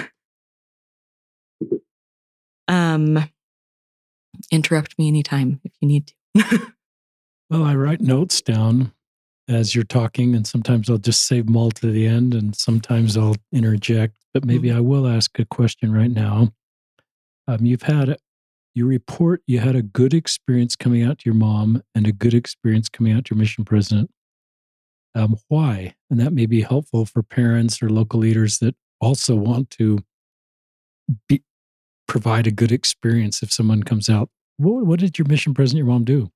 um, 2.68 3.30
interrupt 4.52 4.98
me 4.98 5.08
anytime 5.08 5.60
if 5.64 5.74
you 5.80 5.88
need 5.88 6.08
to. 6.08 6.14
well, 7.50 7.64
I 7.64 7.76
write 7.76 8.02
notes 8.02 8.42
down 8.42 8.92
as 9.48 9.76
you're 9.76 9.84
talking, 9.84 10.34
and 10.34 10.48
sometimes 10.48 10.90
I'll 10.90 10.98
just 10.98 11.28
save 11.28 11.46
them 11.46 11.58
all 11.58 11.72
to 11.72 11.92
the 11.92 12.08
end, 12.08 12.34
and 12.34 12.56
sometimes 12.56 13.18
I'll 13.18 13.36
interject. 13.52 14.18
But 14.34 14.46
maybe 14.46 14.70
mm-hmm. 14.70 14.78
I 14.78 14.82
will 14.82 15.08
ask 15.08 15.38
a 15.38 15.46
question 15.46 15.94
right 15.94 16.12
now. 16.12 16.52
Um, 17.48 17.66
you've 17.66 17.84
had 17.84 18.18
you 18.76 18.88
report 18.88 19.42
you 19.48 19.60
had 19.60 19.76
a 19.76 19.82
good 19.82 20.14
experience 20.14 20.76
coming 20.76 21.04
out 21.04 21.20
to 21.20 21.24
your 21.26 21.36
mom 21.36 21.84
and 21.94 22.08
a 22.08 22.12
good 22.12 22.34
experience 22.34 22.90
coming 22.90 23.14
out 23.14 23.26
to 23.26 23.36
your 23.36 23.40
mission 23.40 23.66
president. 23.66 24.10
Um, 25.16 25.38
why? 25.48 25.94
And 26.10 26.20
that 26.20 26.34
may 26.34 26.46
be 26.46 26.62
helpful 26.62 27.06
for 27.06 27.22
parents 27.22 27.82
or 27.84 27.90
local 27.90 28.20
leaders 28.20 28.60
that 28.60 28.76
also 29.00 29.36
want 29.36 29.70
to 29.72 30.00
be, 31.28 31.44
provide 32.08 32.48
a 32.48 32.52
good 32.52 32.72
experience 32.72 33.44
if 33.44 33.52
someone 33.52 33.84
comes 33.84 34.10
out. 34.10 34.30
What, 34.58 34.86
what 34.86 35.00
did 35.00 35.18
your 35.18 35.28
mission 35.28 35.54
president, 35.54 35.86
your 35.86 35.88
mom, 35.88 36.04
do? 36.04 36.32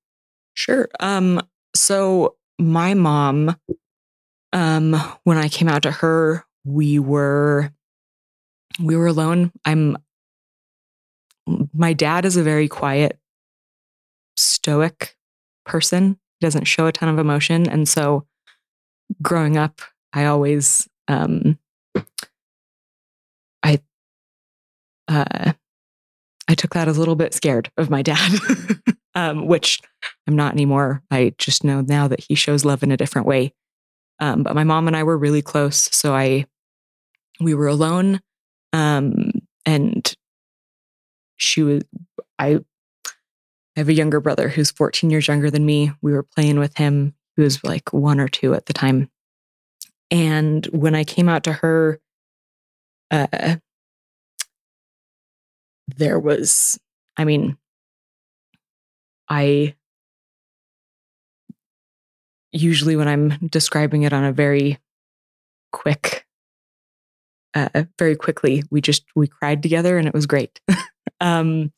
Sure. 0.54 0.88
Um, 1.00 1.40
so 1.74 2.36
my 2.58 2.94
mom, 2.94 3.56
um, 4.52 4.94
when 5.24 5.38
I 5.38 5.48
came 5.48 5.68
out 5.68 5.82
to 5.82 5.90
her, 5.90 6.44
we 6.64 6.98
were 6.98 7.72
we 8.80 8.96
were 8.96 9.06
alone. 9.06 9.52
I'm 9.64 9.96
my 11.72 11.92
dad 11.92 12.24
is 12.24 12.36
a 12.36 12.42
very 12.42 12.68
quiet, 12.68 13.18
stoic 14.36 15.16
person. 15.64 16.18
He 16.38 16.46
doesn't 16.46 16.64
show 16.64 16.86
a 16.86 16.92
ton 16.92 17.08
of 17.08 17.18
emotion. 17.18 17.68
And 17.68 17.88
so 17.88 18.26
growing 19.22 19.56
up, 19.56 19.80
I 20.12 20.26
always, 20.26 20.88
um, 21.08 21.58
I, 23.62 23.80
uh, 25.08 25.52
I 26.48 26.54
took 26.54 26.74
that 26.74 26.88
as 26.88 26.96
a 26.96 27.00
little 27.00 27.16
bit 27.16 27.34
scared 27.34 27.70
of 27.76 27.90
my 27.90 28.02
dad, 28.02 28.32
um, 29.14 29.46
which 29.46 29.80
I'm 30.26 30.36
not 30.36 30.52
anymore. 30.52 31.02
I 31.10 31.34
just 31.38 31.64
know 31.64 31.82
now 31.82 32.08
that 32.08 32.24
he 32.26 32.34
shows 32.34 32.64
love 32.64 32.82
in 32.82 32.92
a 32.92 32.96
different 32.96 33.26
way. 33.26 33.52
Um, 34.20 34.42
but 34.42 34.54
my 34.54 34.64
mom 34.64 34.86
and 34.86 34.96
I 34.96 35.04
were 35.04 35.18
really 35.18 35.42
close. 35.42 35.88
So 35.94 36.14
I, 36.14 36.46
we 37.40 37.54
were 37.54 37.68
alone. 37.68 38.20
Um, 38.72 39.30
and 39.64 40.14
she 41.38 41.62
was 41.62 41.82
I 42.38 42.60
I 43.76 43.80
have 43.80 43.88
a 43.88 43.94
younger 43.94 44.20
brother 44.20 44.48
who's 44.48 44.72
14 44.72 45.08
years 45.08 45.28
younger 45.28 45.50
than 45.50 45.64
me. 45.64 45.92
We 46.02 46.12
were 46.12 46.24
playing 46.24 46.58
with 46.58 46.76
him. 46.76 47.14
He 47.36 47.42
was 47.42 47.62
like 47.62 47.92
one 47.92 48.18
or 48.18 48.26
two 48.26 48.52
at 48.54 48.66
the 48.66 48.72
time. 48.72 49.08
And 50.10 50.66
when 50.66 50.96
I 50.96 51.04
came 51.04 51.28
out 51.28 51.44
to 51.44 51.52
her, 51.52 52.00
uh, 53.12 53.56
there 55.86 56.18
was, 56.18 56.78
I 57.16 57.24
mean, 57.24 57.56
I 59.28 59.76
usually 62.50 62.96
when 62.96 63.06
I'm 63.06 63.28
describing 63.46 64.02
it 64.02 64.12
on 64.12 64.24
a 64.24 64.32
very 64.32 64.80
quick, 65.70 66.26
uh, 67.54 67.84
very 67.96 68.16
quickly, 68.16 68.64
we 68.70 68.80
just, 68.80 69.04
we 69.14 69.28
cried 69.28 69.62
together 69.62 69.98
and 69.98 70.08
it 70.08 70.14
was 70.14 70.26
great. 70.26 70.60
um, 71.20 71.72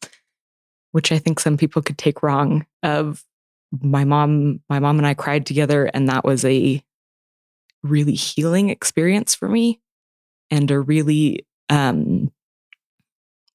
which 0.93 1.13
I 1.13 1.19
think 1.19 1.41
some 1.41 1.57
people 1.57 1.83
could 1.83 1.99
take 1.99 2.23
wrong. 2.23 2.67
Of 2.83 3.25
my 3.81 4.05
mom, 4.05 4.61
my 4.69 4.79
mom 4.79 4.99
and 4.99 5.07
I 5.07 5.15
cried 5.15 5.47
together, 5.47 5.91
and 5.93 6.09
that 6.09 6.25
was 6.25 6.45
a 6.45 6.83
really 7.83 8.15
healing 8.15 8.69
experience 8.69 9.35
for 9.35 9.49
me, 9.49 9.81
and 10.51 10.71
a 10.71 10.81
really 10.81 11.47
um, 11.69 12.33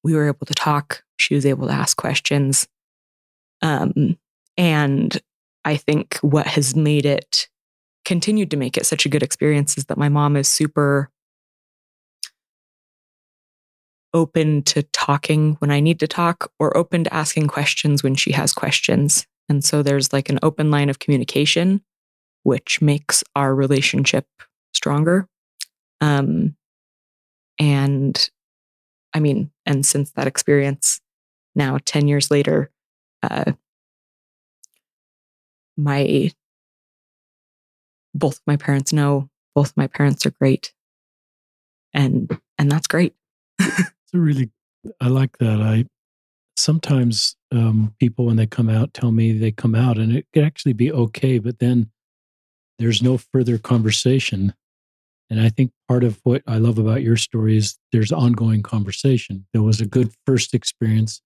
we 0.02 0.14
were 0.14 0.28
able 0.28 0.46
to 0.46 0.54
talk. 0.54 1.02
She 1.16 1.34
was 1.34 1.46
able 1.46 1.66
to 1.68 1.72
ask 1.72 1.96
questions, 1.96 2.68
um, 3.62 4.18
and 4.56 5.20
I 5.64 5.76
think 5.76 6.18
what 6.18 6.46
has 6.46 6.76
made 6.76 7.04
it 7.04 7.48
continued 8.04 8.52
to 8.52 8.56
make 8.56 8.76
it 8.76 8.86
such 8.86 9.04
a 9.04 9.08
good 9.08 9.22
experience 9.22 9.76
is 9.76 9.86
that 9.86 9.98
my 9.98 10.08
mom 10.08 10.36
is 10.36 10.48
super 10.48 11.10
open 14.16 14.62
to 14.62 14.82
talking 14.82 15.56
when 15.58 15.70
I 15.70 15.78
need 15.78 16.00
to 16.00 16.08
talk 16.08 16.50
or 16.58 16.74
open 16.74 17.04
to 17.04 17.14
asking 17.14 17.48
questions 17.48 18.02
when 18.02 18.14
she 18.14 18.32
has 18.32 18.54
questions. 18.54 19.26
And 19.50 19.62
so 19.62 19.82
there's 19.82 20.10
like 20.10 20.30
an 20.30 20.38
open 20.42 20.70
line 20.70 20.88
of 20.88 20.98
communication, 20.98 21.82
which 22.42 22.80
makes 22.80 23.22
our 23.36 23.54
relationship 23.54 24.26
stronger. 24.72 25.28
Um, 26.00 26.56
and 27.60 28.30
I 29.12 29.20
mean, 29.20 29.50
and 29.66 29.84
since 29.84 30.12
that 30.12 30.26
experience, 30.26 31.00
now 31.54 31.78
10 31.84 32.08
years 32.08 32.30
later, 32.30 32.70
uh, 33.22 33.52
my 35.76 36.30
both 38.14 38.40
my 38.46 38.56
parents 38.56 38.94
know 38.94 39.28
both 39.54 39.76
my 39.76 39.86
parents 39.86 40.24
are 40.24 40.30
great 40.30 40.72
and 41.92 42.40
and 42.58 42.72
that's 42.72 42.86
great 42.86 43.14
a 44.14 44.18
really, 44.18 44.50
I 45.00 45.08
like 45.08 45.38
that. 45.38 45.60
I 45.60 45.86
sometimes 46.56 47.36
um, 47.52 47.94
people 48.00 48.26
when 48.26 48.36
they 48.36 48.46
come 48.46 48.68
out 48.68 48.94
tell 48.94 49.12
me 49.12 49.32
they 49.32 49.52
come 49.52 49.74
out 49.74 49.98
and 49.98 50.12
it 50.12 50.26
could 50.32 50.44
actually 50.44 50.72
be 50.72 50.90
okay, 50.90 51.38
but 51.38 51.58
then 51.58 51.90
there's 52.78 53.02
no 53.02 53.18
further 53.18 53.58
conversation. 53.58 54.54
And 55.28 55.40
I 55.40 55.48
think 55.48 55.72
part 55.88 56.04
of 56.04 56.20
what 56.22 56.42
I 56.46 56.58
love 56.58 56.78
about 56.78 57.02
your 57.02 57.16
story 57.16 57.56
is 57.56 57.78
there's 57.92 58.12
ongoing 58.12 58.62
conversation. 58.62 59.46
There 59.52 59.62
was 59.62 59.80
a 59.80 59.86
good 59.86 60.12
first 60.24 60.54
experience, 60.54 61.20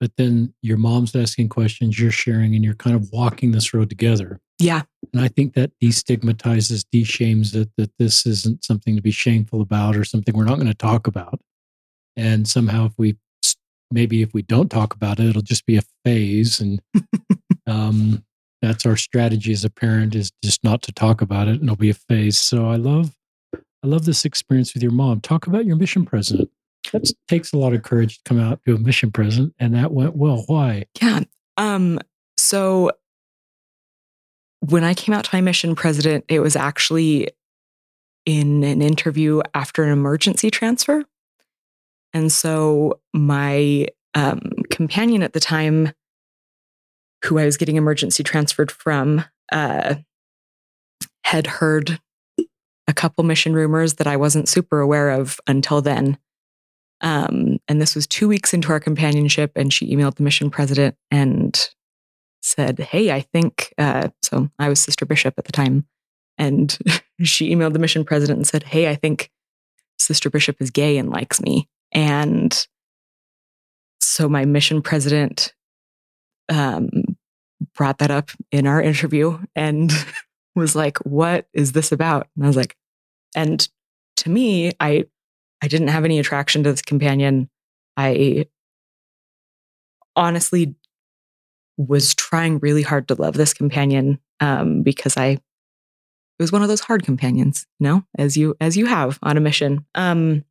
but 0.00 0.12
then 0.16 0.54
your 0.60 0.76
mom's 0.76 1.14
asking 1.14 1.48
questions, 1.48 1.98
you're 1.98 2.10
sharing, 2.10 2.54
and 2.54 2.64
you're 2.64 2.74
kind 2.74 2.96
of 2.96 3.10
walking 3.12 3.52
this 3.52 3.72
road 3.72 3.88
together. 3.88 4.40
Yeah. 4.58 4.82
And 5.12 5.22
I 5.22 5.28
think 5.28 5.54
that 5.54 5.72
destigmatizes, 5.80 6.84
deshames 6.92 7.54
it, 7.54 7.70
that 7.76 7.92
this 7.98 8.26
isn't 8.26 8.64
something 8.64 8.96
to 8.96 9.02
be 9.02 9.10
shameful 9.10 9.60
about 9.60 9.96
or 9.96 10.04
something 10.04 10.36
we're 10.36 10.44
not 10.44 10.56
going 10.56 10.66
to 10.66 10.74
talk 10.74 11.06
about 11.06 11.40
and 12.16 12.46
somehow 12.46 12.86
if 12.86 12.92
we 12.98 13.16
maybe 13.90 14.22
if 14.22 14.32
we 14.32 14.42
don't 14.42 14.70
talk 14.70 14.94
about 14.94 15.20
it 15.20 15.26
it'll 15.26 15.42
just 15.42 15.66
be 15.66 15.76
a 15.76 15.82
phase 16.04 16.60
and 16.60 16.80
um, 17.66 18.24
that's 18.62 18.86
our 18.86 18.96
strategy 18.96 19.52
as 19.52 19.64
a 19.64 19.70
parent 19.70 20.14
is 20.14 20.30
just 20.42 20.62
not 20.64 20.82
to 20.82 20.92
talk 20.92 21.20
about 21.20 21.48
it 21.48 21.56
and 21.56 21.64
it'll 21.64 21.76
be 21.76 21.90
a 21.90 21.94
phase. 21.94 22.38
So 22.38 22.68
i 22.68 22.76
love 22.76 23.14
i 23.54 23.86
love 23.86 24.04
this 24.04 24.24
experience 24.24 24.72
with 24.72 24.82
your 24.82 24.92
mom. 24.92 25.20
Talk 25.20 25.46
about 25.46 25.66
your 25.66 25.76
mission 25.76 26.06
president 26.06 26.48
that 26.92 27.10
takes 27.28 27.52
a 27.52 27.58
lot 27.58 27.74
of 27.74 27.82
courage 27.82 28.16
to 28.16 28.22
come 28.24 28.40
out 28.40 28.60
to 28.66 28.74
a 28.74 28.78
mission 28.78 29.10
president 29.10 29.54
and 29.58 29.74
that 29.74 29.92
went 29.92 30.16
well. 30.16 30.44
Why? 30.46 30.86
Yeah. 31.00 31.20
Um 31.56 31.98
so 32.38 32.92
when 34.60 34.84
i 34.84 34.94
came 34.94 35.12
out 35.12 35.24
to 35.24 35.30
my 35.34 35.40
mission 35.40 35.74
president 35.74 36.24
it 36.28 36.38
was 36.38 36.54
actually 36.54 37.28
in 38.24 38.62
an 38.62 38.80
interview 38.80 39.42
after 39.54 39.82
an 39.82 39.90
emergency 39.90 40.50
transfer 40.50 41.04
and 42.12 42.30
so 42.30 43.00
my 43.12 43.88
um, 44.14 44.40
companion 44.70 45.22
at 45.22 45.32
the 45.32 45.40
time, 45.40 45.92
who 47.24 47.38
I 47.38 47.44
was 47.44 47.56
getting 47.56 47.76
emergency 47.76 48.22
transferred 48.22 48.70
from, 48.70 49.24
uh, 49.50 49.96
had 51.24 51.46
heard 51.46 52.00
a 52.88 52.92
couple 52.92 53.24
mission 53.24 53.54
rumors 53.54 53.94
that 53.94 54.06
I 54.06 54.16
wasn't 54.16 54.48
super 54.48 54.80
aware 54.80 55.10
of 55.10 55.40
until 55.46 55.80
then. 55.80 56.18
Um, 57.00 57.58
and 57.68 57.80
this 57.80 57.94
was 57.94 58.06
two 58.06 58.28
weeks 58.28 58.54
into 58.54 58.70
our 58.70 58.80
companionship, 58.80 59.52
and 59.56 59.72
she 59.72 59.94
emailed 59.94 60.16
the 60.16 60.22
mission 60.22 60.50
president 60.50 60.96
and 61.10 61.70
said, 62.42 62.78
Hey, 62.78 63.10
I 63.10 63.20
think 63.20 63.72
uh, 63.78 64.08
so. 64.22 64.50
I 64.58 64.68
was 64.68 64.80
Sister 64.80 65.06
Bishop 65.06 65.34
at 65.38 65.44
the 65.44 65.52
time. 65.52 65.86
And 66.38 66.76
she 67.22 67.54
emailed 67.54 67.72
the 67.72 67.78
mission 67.78 68.04
president 68.04 68.38
and 68.38 68.46
said, 68.46 68.64
Hey, 68.64 68.88
I 68.88 68.94
think 68.94 69.30
Sister 69.98 70.30
Bishop 70.30 70.60
is 70.60 70.70
gay 70.70 70.98
and 70.98 71.10
likes 71.10 71.40
me. 71.40 71.68
And 71.92 72.66
so 74.00 74.28
my 74.28 74.44
mission 74.44 74.82
president 74.82 75.54
um, 76.48 76.90
brought 77.74 77.98
that 77.98 78.10
up 78.10 78.30
in 78.50 78.66
our 78.66 78.82
interview 78.82 79.38
and 79.54 79.92
was 80.54 80.74
like, 80.74 80.98
What 80.98 81.46
is 81.52 81.72
this 81.72 81.92
about? 81.92 82.28
And 82.36 82.44
I 82.44 82.48
was 82.48 82.56
like, 82.56 82.76
and 83.34 83.66
to 84.18 84.30
me, 84.30 84.72
I 84.80 85.06
I 85.62 85.68
didn't 85.68 85.88
have 85.88 86.04
any 86.04 86.18
attraction 86.18 86.64
to 86.64 86.70
this 86.70 86.82
companion. 86.82 87.48
I 87.96 88.46
honestly 90.16 90.74
was 91.76 92.14
trying 92.14 92.58
really 92.58 92.82
hard 92.82 93.08
to 93.08 93.14
love 93.14 93.34
this 93.34 93.54
companion 93.54 94.18
um, 94.40 94.82
because 94.82 95.16
I 95.16 95.38
it 96.38 96.42
was 96.42 96.52
one 96.52 96.62
of 96.62 96.68
those 96.68 96.80
hard 96.80 97.04
companions, 97.04 97.66
you 97.78 97.84
know, 97.84 98.04
as 98.18 98.36
you 98.36 98.56
as 98.60 98.76
you 98.76 98.86
have 98.86 99.18
on 99.22 99.36
a 99.36 99.40
mission. 99.40 99.86
Um, 99.94 100.44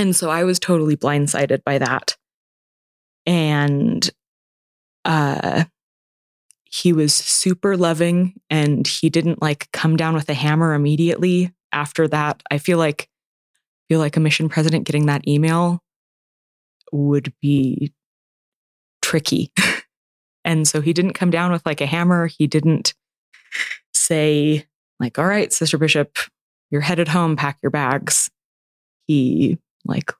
and 0.00 0.16
so 0.16 0.30
I 0.30 0.44
was 0.44 0.58
totally 0.58 0.96
blindsided 0.96 1.62
by 1.62 1.76
that. 1.78 2.16
And 3.26 4.08
uh 5.04 5.64
he 6.64 6.92
was 6.92 7.12
super 7.12 7.76
loving 7.76 8.34
and 8.48 8.86
he 8.86 9.10
didn't 9.10 9.42
like 9.42 9.70
come 9.72 9.96
down 9.96 10.14
with 10.14 10.28
a 10.30 10.34
hammer 10.34 10.72
immediately 10.72 11.52
after 11.72 12.08
that. 12.08 12.42
I 12.50 12.58
feel 12.58 12.78
like 12.78 13.08
feel 13.90 13.98
like 13.98 14.16
a 14.16 14.20
mission 14.20 14.48
president 14.48 14.84
getting 14.84 15.06
that 15.06 15.28
email 15.28 15.82
would 16.92 17.34
be 17.42 17.92
tricky. 19.02 19.52
and 20.44 20.66
so 20.66 20.80
he 20.80 20.94
didn't 20.94 21.12
come 21.12 21.30
down 21.30 21.52
with 21.52 21.66
like 21.66 21.82
a 21.82 21.86
hammer. 21.86 22.26
He 22.26 22.46
didn't 22.46 22.94
say 23.92 24.66
like, 24.98 25.18
"All 25.18 25.26
right, 25.26 25.52
Sister 25.52 25.76
Bishop, 25.76 26.16
you're 26.70 26.80
headed 26.80 27.08
home, 27.08 27.36
pack 27.36 27.58
your 27.62 27.70
bags." 27.70 28.30
He 29.06 29.58
like 29.84 30.12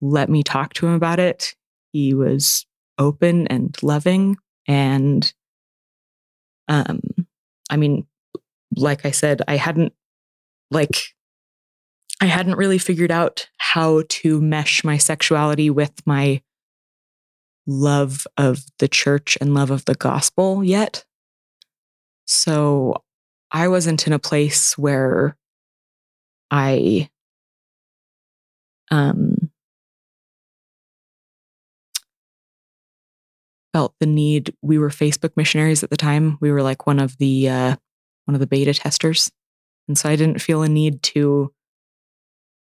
let 0.00 0.28
me 0.28 0.42
talk 0.42 0.74
to 0.74 0.86
him 0.86 0.92
about 0.92 1.18
it. 1.18 1.54
He 1.92 2.14
was 2.14 2.66
open 2.98 3.46
and 3.48 3.76
loving 3.82 4.36
and 4.66 5.32
um 6.68 7.00
I 7.70 7.76
mean 7.76 8.06
like 8.74 9.04
I 9.04 9.10
said 9.10 9.42
I 9.46 9.56
hadn't 9.56 9.92
like 10.70 10.96
I 12.20 12.26
hadn't 12.26 12.56
really 12.56 12.78
figured 12.78 13.10
out 13.10 13.48
how 13.58 14.02
to 14.08 14.40
mesh 14.40 14.82
my 14.82 14.96
sexuality 14.96 15.68
with 15.68 15.92
my 16.06 16.42
love 17.66 18.26
of 18.38 18.64
the 18.78 18.88
church 18.88 19.36
and 19.40 19.54
love 19.54 19.70
of 19.70 19.84
the 19.84 19.94
gospel 19.94 20.64
yet. 20.64 21.04
So 22.26 23.02
I 23.50 23.68
wasn't 23.68 24.06
in 24.06 24.12
a 24.12 24.18
place 24.18 24.78
where 24.78 25.36
I 26.50 27.10
um 28.90 29.50
felt 33.76 33.94
the 34.00 34.06
need. 34.06 34.54
We 34.62 34.78
were 34.78 34.88
facebook 34.88 35.32
missionaries 35.36 35.82
at 35.82 35.90
the 35.90 35.98
time. 35.98 36.38
We 36.40 36.50
were 36.50 36.62
like 36.62 36.86
one 36.86 36.98
of 36.98 37.18
the 37.18 37.48
uh 37.50 37.76
one 38.24 38.34
of 38.34 38.40
the 38.40 38.46
beta 38.46 38.72
testers. 38.72 39.30
And 39.86 39.98
so 39.98 40.08
i 40.08 40.16
didn't 40.16 40.40
feel 40.40 40.62
a 40.62 40.68
need 40.68 41.02
to 41.14 41.52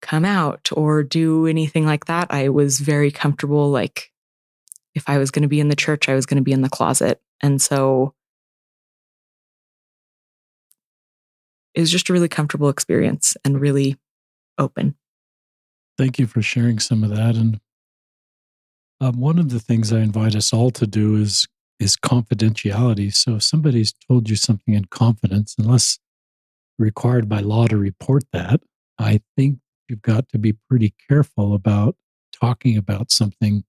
come 0.01 0.25
out 0.25 0.69
or 0.73 1.03
do 1.03 1.47
anything 1.47 1.85
like 1.85 2.05
that. 2.05 2.27
I 2.31 2.49
was 2.49 2.81
very 2.81 3.11
comfortable 3.11 3.69
like 3.69 4.11
if 4.93 5.07
i 5.07 5.17
was 5.17 5.31
going 5.31 5.43
to 5.43 5.47
be 5.49 5.59
in 5.59 5.69
the 5.69 5.75
church 5.75 6.07
i 6.07 6.15
was 6.15 6.25
going 6.25 6.37
to 6.37 6.43
be 6.43 6.51
in 6.51 6.61
the 6.61 6.69
closet. 6.69 7.21
And 7.41 7.61
so 7.61 8.13
it 11.73 11.79
was 11.79 11.91
just 11.91 12.09
a 12.09 12.13
really 12.13 12.29
comfortable 12.29 12.69
experience 12.69 13.37
and 13.45 13.61
really 13.61 13.97
open 14.57 14.95
Thank 15.97 16.19
you 16.19 16.27
for 16.27 16.41
sharing 16.41 16.79
some 16.79 17.03
of 17.03 17.09
that. 17.11 17.35
And 17.35 17.59
um, 19.01 19.19
one 19.19 19.39
of 19.39 19.49
the 19.49 19.59
things 19.59 19.91
I 19.91 19.99
invite 19.99 20.35
us 20.35 20.53
all 20.53 20.71
to 20.71 20.87
do 20.87 21.15
is 21.15 21.47
is 21.77 21.97
confidentiality. 21.97 23.13
So 23.13 23.35
if 23.35 23.43
somebody's 23.43 23.93
told 24.07 24.29
you 24.29 24.37
something 24.37 24.73
in 24.73 24.85
confidence, 24.85 25.55
unless 25.57 25.99
required 26.79 27.27
by 27.27 27.41
law 27.41 27.67
to 27.67 27.75
report 27.75 28.23
that, 28.31 28.61
I 28.97 29.21
think 29.35 29.59
you've 29.89 30.01
got 30.01 30.29
to 30.29 30.37
be 30.37 30.53
pretty 30.69 30.93
careful 31.09 31.53
about 31.53 31.97
talking 32.33 32.77
about 32.77 33.11
something 33.11 33.65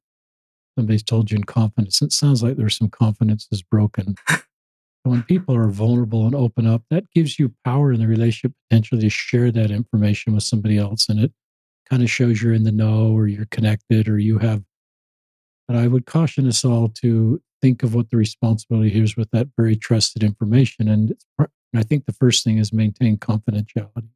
somebody's 0.78 1.02
told 1.02 1.30
you 1.30 1.36
in 1.36 1.44
confidence. 1.44 2.02
It 2.02 2.12
sounds 2.12 2.42
like 2.42 2.56
there's 2.56 2.76
some 2.76 2.90
confidence 2.90 3.48
is 3.50 3.62
broken. 3.62 4.16
when 5.02 5.22
people 5.22 5.56
are 5.56 5.68
vulnerable 5.68 6.26
and 6.26 6.34
open 6.34 6.66
up, 6.66 6.82
that 6.90 7.10
gives 7.10 7.38
you 7.38 7.54
power 7.64 7.92
in 7.92 8.00
the 8.00 8.06
relationship 8.06 8.52
potentially 8.68 9.00
to 9.02 9.10
share 9.10 9.50
that 9.52 9.70
information 9.70 10.34
with 10.34 10.42
somebody 10.44 10.78
else. 10.78 11.08
And 11.08 11.18
it 11.20 11.32
kind 11.88 12.02
of 12.02 12.10
shows 12.10 12.42
you're 12.42 12.52
in 12.52 12.64
the 12.64 12.72
know 12.72 13.12
or 13.12 13.26
you're 13.26 13.46
connected 13.46 14.08
or 14.08 14.18
you 14.18 14.38
have. 14.38 14.62
But 15.68 15.76
I 15.76 15.86
would 15.86 16.06
caution 16.06 16.46
us 16.46 16.64
all 16.64 16.88
to 17.00 17.40
think 17.60 17.82
of 17.82 17.94
what 17.94 18.10
the 18.10 18.16
responsibility 18.16 19.00
is 19.00 19.16
with 19.16 19.30
that 19.32 19.48
very 19.56 19.76
trusted 19.76 20.22
information. 20.22 20.88
And 20.88 21.14
I 21.74 21.82
think 21.82 22.06
the 22.06 22.12
first 22.12 22.44
thing 22.44 22.58
is 22.58 22.72
maintain 22.72 23.16
confidentiality. 23.16 24.08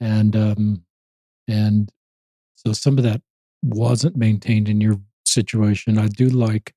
And 0.00 0.36
um, 0.36 0.84
and 1.48 1.90
so 2.54 2.72
some 2.72 2.98
of 2.98 3.04
that 3.04 3.22
wasn't 3.62 4.16
maintained 4.16 4.68
in 4.68 4.80
your 4.80 5.00
situation. 5.26 5.98
I 5.98 6.08
do 6.08 6.28
like. 6.28 6.74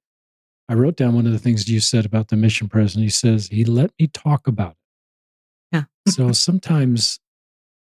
I 0.70 0.74
wrote 0.74 0.96
down 0.96 1.16
one 1.16 1.26
of 1.26 1.34
the 1.34 1.40
things 1.40 1.68
you 1.68 1.82
said 1.82 2.06
about 2.06 2.30
the 2.30 2.38
mission 2.38 2.70
president. 2.70 3.04
He 3.04 3.10
says 3.10 3.48
he 3.48 3.66
let 3.66 3.92
me 4.00 4.08
talk 4.08 4.48
about 4.48 4.72
it. 4.72 4.78
Yeah. 5.78 5.84
so 6.12 6.32
sometimes 6.32 7.20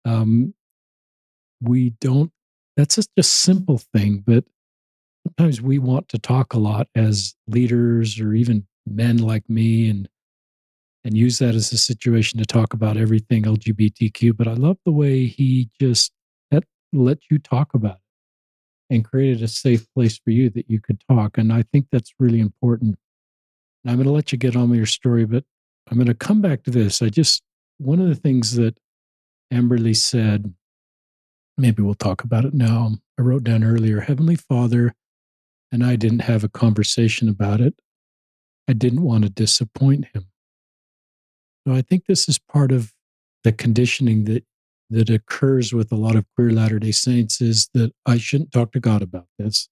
um, 0.05 0.53
we 1.61 1.91
don't 2.01 2.31
that's 2.75 2.95
just 2.95 3.09
a 3.17 3.23
simple 3.23 3.77
thing 3.77 4.23
but 4.25 4.43
sometimes 5.25 5.61
we 5.61 5.79
want 5.79 6.07
to 6.09 6.17
talk 6.17 6.53
a 6.53 6.59
lot 6.59 6.87
as 6.95 7.35
leaders 7.47 8.19
or 8.19 8.33
even 8.33 8.65
men 8.85 9.17
like 9.17 9.49
me 9.49 9.89
and 9.89 10.07
and 11.03 11.15
use 11.15 11.39
that 11.39 11.55
as 11.55 11.71
a 11.71 11.77
situation 11.77 12.37
to 12.39 12.45
talk 12.45 12.73
about 12.73 12.97
everything 12.97 13.43
lgbtq 13.43 14.35
but 14.35 14.47
i 14.47 14.53
love 14.53 14.77
the 14.85 14.91
way 14.91 15.25
he 15.25 15.69
just 15.79 16.11
let, 16.51 16.63
let 16.93 17.19
you 17.29 17.37
talk 17.37 17.73
about 17.73 17.95
it 17.95 18.95
and 18.95 19.05
created 19.05 19.43
a 19.43 19.47
safe 19.47 19.85
place 19.93 20.17
for 20.17 20.31
you 20.31 20.49
that 20.49 20.69
you 20.69 20.79
could 20.79 21.01
talk 21.09 21.37
and 21.37 21.51
i 21.51 21.63
think 21.73 21.87
that's 21.91 22.13
really 22.19 22.39
important. 22.39 22.97
And 23.83 23.91
i'm 23.91 23.97
going 23.97 24.07
to 24.07 24.13
let 24.13 24.31
you 24.31 24.37
get 24.37 24.55
on 24.55 24.69
with 24.69 24.77
your 24.77 24.85
story 24.85 25.25
but 25.25 25.43
i'm 25.89 25.97
going 25.97 26.07
to 26.07 26.13
come 26.13 26.41
back 26.41 26.63
to 26.63 26.71
this. 26.71 27.01
I 27.01 27.09
just 27.09 27.41
one 27.77 27.99
of 27.99 28.07
the 28.07 28.15
things 28.15 28.55
that 28.55 28.77
amberly 29.53 29.95
said 29.95 30.53
maybe 31.57 31.81
we'll 31.81 31.95
talk 31.95 32.23
about 32.23 32.45
it 32.45 32.53
now. 32.53 32.91
I 33.19 33.21
wrote 33.21 33.43
down 33.43 33.63
earlier 33.63 34.01
Heavenly 34.01 34.35
Father 34.35 34.93
and 35.71 35.83
I 35.83 35.95
didn't 35.95 36.19
have 36.19 36.43
a 36.43 36.49
conversation 36.49 37.27
about 37.27 37.61
it. 37.61 37.75
I 38.67 38.73
didn't 38.73 39.01
want 39.01 39.23
to 39.23 39.29
disappoint 39.29 40.05
him. 40.13 40.27
So 41.67 41.73
I 41.73 41.81
think 41.81 42.05
this 42.05 42.29
is 42.29 42.39
part 42.39 42.71
of 42.71 42.93
the 43.43 43.51
conditioning 43.51 44.25
that 44.25 44.45
that 44.89 45.09
occurs 45.09 45.73
with 45.73 45.91
a 45.91 45.95
lot 45.95 46.15
of 46.15 46.25
queer 46.35 46.51
Latter 46.51 46.79
Day 46.79 46.91
Saints 46.91 47.41
is 47.41 47.69
that 47.73 47.91
I 48.05 48.17
shouldn't 48.17 48.51
talk 48.51 48.71
to 48.71 48.79
God 48.79 49.01
about 49.01 49.27
this, 49.37 49.67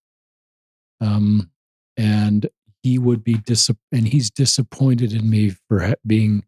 um, 0.99 1.51
and 1.95 2.49
He 2.83 2.99
would 2.99 3.23
be 3.23 3.35
dis 3.35 3.69
and 3.91 4.07
He's 4.07 4.29
disappointed 4.29 5.13
in 5.13 5.29
me 5.29 5.51
for 5.69 5.95
being 6.05 6.43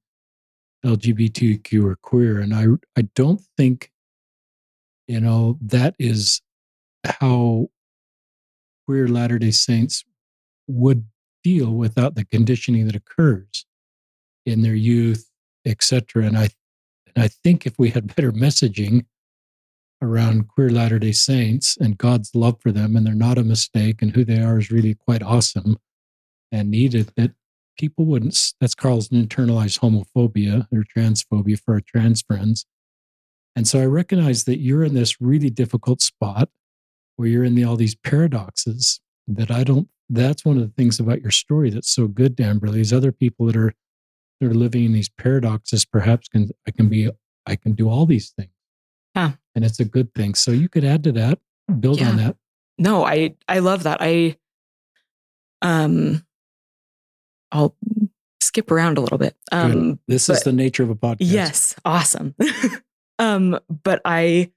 LGBTQ 0.86 1.84
or 1.84 1.96
queer, 1.96 2.40
and 2.40 2.54
I 2.54 2.66
I 2.98 3.04
don't 3.16 3.42
think 3.56 3.92
you 5.08 5.20
know, 5.20 5.58
that 5.62 5.96
is 5.98 6.42
how 7.06 7.68
queer 8.86 9.08
Latter 9.08 9.40
day 9.40 9.52
Saints 9.52 10.04
would 10.68 11.06
feel 11.44 11.72
without 11.72 12.16
the 12.16 12.26
conditioning 12.26 12.86
that 12.86 12.96
occurs 12.96 13.66
in 14.46 14.62
their 14.62 14.76
youth, 14.76 15.30
etc. 15.66 16.26
And 16.26 16.38
I, 16.38 16.50
and 17.16 17.24
I 17.24 17.30
think 17.30 17.66
if 17.66 17.80
we 17.80 17.90
had 17.90 18.16
better 18.16 18.32
messaging 18.32 19.06
around 20.02 20.50
queer 20.50 20.70
Latter 20.70 21.00
day 21.00 21.14
Saints 21.14 21.78
and 21.78 21.98
God's 21.98 22.36
love 22.36 22.58
for 22.62 22.72
them, 22.72 22.96
and 22.96 23.06
they're 23.06 23.16
not 23.16 23.38
a 23.38 23.44
mistake, 23.44 24.02
and 24.02 24.12
who 24.12 24.26
they 24.26 24.42
are 24.42 24.60
is 24.60 24.72
really 24.72 24.94
quite 24.94 25.24
awesome 25.24 25.78
and 26.52 26.70
needed, 26.70 27.12
that 27.16 27.32
people 27.78 28.06
wouldn't. 28.06 28.54
That's 28.60 28.76
Carl's 28.76 29.10
internalized 29.10 29.80
homophobia 29.80 30.68
or 30.72 30.84
transphobia 30.96 31.60
for 31.60 31.76
our 31.76 31.82
trans 31.82 32.22
friends 32.22 32.66
and 33.58 33.68
so 33.68 33.82
I 33.82 33.86
recognize 33.86 34.44
that 34.44 34.60
you're 34.60 34.84
in 34.84 34.94
this 34.94 35.20
really 35.20 35.50
difficult 35.50 36.00
spot 36.00 36.50
where 37.16 37.28
you're 37.28 37.44
in 37.44 37.56
the, 37.56 37.64
all 37.64 37.76
these 37.76 37.96
paradoxes 37.96 39.00
that 39.28 39.50
I 39.50 39.64
don't, 39.64 39.88
that's 40.12 40.46
one 40.46 40.58
of 40.58 40.62
the 40.62 40.72
things 40.78 41.00
about 41.00 41.24
your 41.24 41.32
story 41.32 41.72
that's 41.72 41.90
so 41.90 42.08
good, 42.08 42.38
Amberly, 42.38 42.74
These 42.74 42.94
other 42.94 43.12
people 43.12 43.48
that 43.48 43.58
are, 43.58 43.74
that 44.40 44.52
are 44.52 44.54
living 44.54 44.84
in 44.84 44.94
these 44.94 45.10
paradoxes 45.10 45.86
perhaps 45.86 46.28
can, 46.28 46.52
I 46.68 46.72
can 46.72 46.88
be, 46.88 47.10
I 47.48 47.56
can 47.56 47.74
do 47.74 47.90
all 47.90 48.06
these 48.06 48.30
things. 48.30 48.52
Yeah. 49.16 49.32
And 49.56 49.66
it's 49.66 49.80
a 49.80 49.86
good 49.86 50.14
thing. 50.14 50.36
So 50.36 50.52
you 50.52 50.70
could 50.70 50.86
add 50.86 51.04
to 51.06 51.12
that, 51.14 51.40
build 51.80 52.00
yeah. 52.00 52.10
on 52.10 52.18
that. 52.18 52.36
No, 52.78 53.04
I, 53.04 53.38
I 53.48 53.58
love 53.58 53.84
that. 53.84 53.98
I, 54.02 54.38
um, 55.64 56.24
I'll 57.52 57.76
skip 58.40 58.70
around 58.70 59.00
a 59.00 59.02
little 59.02 59.18
bit. 59.18 59.36
Um, 59.52 60.00
this 60.08 60.30
is 60.30 60.44
the 60.44 60.54
nature 60.54 60.84
of 60.84 60.92
a 60.92 60.96
podcast. 60.96 61.18
Yes, 61.22 61.76
awesome. 61.84 62.36
um, 63.20 63.60
but 63.84 64.02
I 64.06 64.52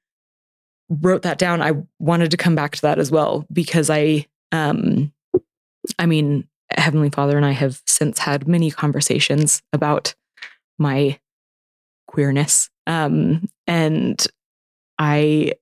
wrote 0.88 1.22
that 1.22 1.38
down. 1.38 1.62
I 1.62 1.72
wanted 1.98 2.30
to 2.32 2.36
come 2.36 2.54
back 2.54 2.76
to 2.76 2.82
that 2.82 2.98
as 2.98 3.10
well 3.10 3.46
because 3.52 3.90
I, 3.90 4.26
um, 4.52 5.12
I 5.98 6.06
mean, 6.06 6.48
Heavenly 6.76 7.10
Father 7.10 7.36
and 7.36 7.46
I 7.46 7.52
have 7.52 7.80
since 7.86 8.18
had 8.18 8.46
many 8.46 8.70
conversations 8.70 9.62
about 9.72 10.14
my 10.78 11.18
queerness, 12.06 12.70
um, 12.86 13.48
and 13.66 14.24
I 14.98 15.54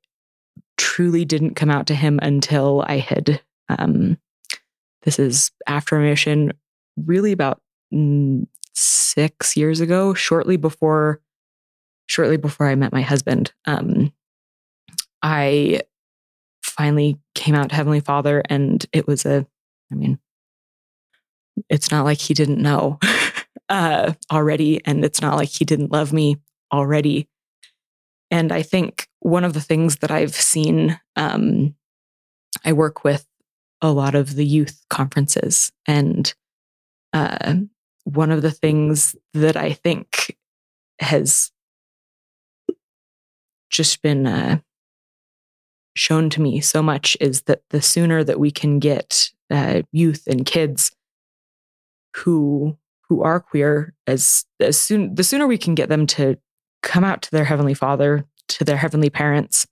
truly 0.76 1.24
didn't 1.24 1.54
come 1.54 1.70
out 1.70 1.86
to 1.88 1.94
him 1.94 2.18
until 2.22 2.84
I 2.86 2.98
had. 2.98 3.40
Um, 3.68 4.18
this 5.02 5.18
is 5.18 5.50
after 5.66 5.98
mission, 5.98 6.52
really 6.96 7.32
about 7.32 7.60
mm, 7.92 8.46
six 8.74 9.56
years 9.56 9.80
ago, 9.80 10.14
shortly 10.14 10.56
before 10.56 11.20
shortly 12.08 12.38
before 12.38 12.66
I 12.66 12.74
met 12.74 12.92
my 12.92 13.02
husband. 13.02 13.52
Um, 13.66 14.12
I 15.22 15.82
finally 16.62 17.18
came 17.34 17.54
out 17.54 17.68
to 17.68 17.74
Heavenly 17.74 18.00
Father, 18.00 18.42
and 18.48 18.84
it 18.92 19.06
was 19.06 19.24
a, 19.24 19.46
I 19.92 19.94
mean, 19.94 20.18
it's 21.68 21.90
not 21.90 22.04
like 22.04 22.18
he 22.18 22.34
didn't 22.34 22.62
know 22.62 22.98
uh, 23.68 24.14
already, 24.32 24.84
and 24.84 25.04
it's 25.04 25.20
not 25.20 25.36
like 25.36 25.50
he 25.50 25.64
didn't 25.64 25.92
love 25.92 26.12
me 26.12 26.36
already. 26.72 27.28
And 28.30 28.52
I 28.52 28.62
think 28.62 29.08
one 29.20 29.44
of 29.44 29.52
the 29.54 29.60
things 29.60 29.96
that 29.96 30.10
I've 30.10 30.34
seen, 30.34 30.98
um, 31.16 31.74
I 32.64 32.72
work 32.72 33.04
with 33.04 33.26
a 33.80 33.90
lot 33.90 34.14
of 34.14 34.34
the 34.34 34.46
youth 34.46 34.84
conferences, 34.90 35.72
and 35.86 36.32
uh, 37.12 37.54
one 38.04 38.30
of 38.30 38.42
the 38.42 38.50
things 38.50 39.14
that 39.34 39.56
I 39.56 39.72
think 39.72 40.36
has 41.00 41.50
just 43.78 44.02
been 44.02 44.26
uh, 44.26 44.58
shown 45.94 46.28
to 46.30 46.42
me 46.42 46.60
so 46.60 46.82
much 46.82 47.16
is 47.20 47.42
that 47.42 47.62
the 47.70 47.80
sooner 47.80 48.24
that 48.24 48.40
we 48.40 48.50
can 48.50 48.80
get 48.80 49.30
uh, 49.52 49.82
youth 49.92 50.26
and 50.26 50.44
kids 50.44 50.90
who 52.16 52.76
who 53.08 53.22
are 53.22 53.38
queer 53.38 53.94
as 54.08 54.44
as 54.58 54.80
soon 54.80 55.14
the 55.14 55.22
sooner 55.22 55.46
we 55.46 55.56
can 55.56 55.76
get 55.76 55.88
them 55.88 56.08
to 56.08 56.36
come 56.82 57.04
out 57.04 57.22
to 57.22 57.30
their 57.30 57.44
heavenly 57.44 57.72
father 57.72 58.24
to 58.48 58.64
their 58.64 58.76
heavenly 58.76 59.10
parents 59.10 59.64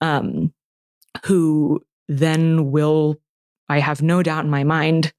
um, 0.00 0.52
who 1.26 1.80
then 2.08 2.72
will 2.72 3.16
i 3.68 3.78
have 3.78 4.02
no 4.02 4.24
doubt 4.24 4.44
in 4.44 4.50
my 4.50 4.64
mind 4.64 5.12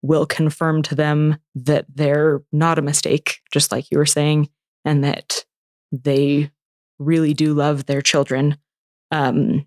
will 0.00 0.24
confirm 0.24 0.82
to 0.82 0.94
them 0.94 1.36
that 1.54 1.84
they're 1.94 2.40
not 2.52 2.78
a 2.78 2.82
mistake 2.82 3.40
just 3.52 3.70
like 3.70 3.90
you 3.90 3.98
were 3.98 4.06
saying 4.06 4.48
and 4.86 5.04
that 5.04 5.44
they 5.92 6.50
really 7.04 7.34
do 7.34 7.54
love 7.54 7.86
their 7.86 8.02
children 8.02 8.56
um, 9.10 9.66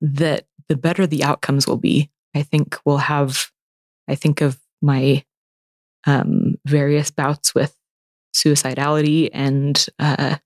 that 0.00 0.46
the 0.68 0.76
better 0.76 1.06
the 1.06 1.24
outcomes 1.24 1.66
will 1.66 1.76
be. 1.76 2.10
I 2.34 2.42
think 2.42 2.78
we'll 2.84 2.98
have 2.98 3.50
i 4.08 4.14
think 4.14 4.40
of 4.40 4.58
my 4.82 5.24
um, 6.06 6.56
various 6.66 7.10
bouts 7.10 7.54
with 7.54 7.76
suicidality 8.34 9.28
and 9.32 9.86
uh, 9.98 10.36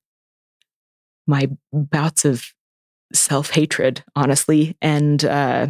my 1.26 1.48
bouts 1.72 2.24
of 2.24 2.52
self-hatred 3.12 4.02
honestly. 4.16 4.76
And 4.82 5.24
uh, 5.24 5.68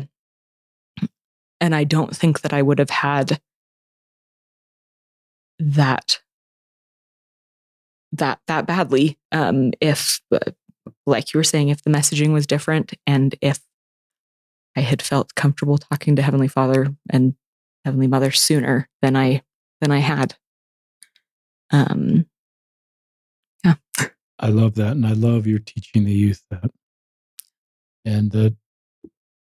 and 1.61 1.75
i 1.75 1.85
don't 1.85 2.17
think 2.17 2.41
that 2.41 2.53
i 2.53 2.63
would 2.63 2.79
have 2.79 2.91
had 2.91 3.41
that 5.59 6.21
that 8.19 8.41
that 8.47 8.67
badly 8.67 9.19
um, 9.33 9.73
if 9.81 10.21
uh, 10.33 10.39
like 11.07 11.33
you 11.33 11.39
were 11.39 11.45
saying 11.45 11.69
if 11.69 11.83
the 11.83 11.91
messaging 11.91 12.33
was 12.33 12.47
different 12.47 12.93
and 13.07 13.35
if 13.41 13.61
i 14.77 14.81
had 14.81 15.01
felt 15.01 15.35
comfortable 15.35 15.79
talking 15.79 16.17
to 16.17 16.23
heavenly 16.23 16.49
father 16.49 16.95
and 17.11 17.35
heavenly 17.85 18.07
mother 18.07 18.31
sooner 18.31 18.89
than 19.03 19.17
i 19.17 19.43
than 19.81 19.91
i 19.91 19.99
had 19.99 20.37
um 21.71 22.27
yeah. 23.65 23.75
I 24.39 24.49
love 24.49 24.75
that. 24.75 24.93
And 24.93 25.07
I 25.07 25.13
love 25.13 25.47
your 25.47 25.59
teaching 25.59 26.05
the 26.05 26.13
youth 26.13 26.43
that. 26.51 26.71
And 28.05 28.31
that 28.33 28.55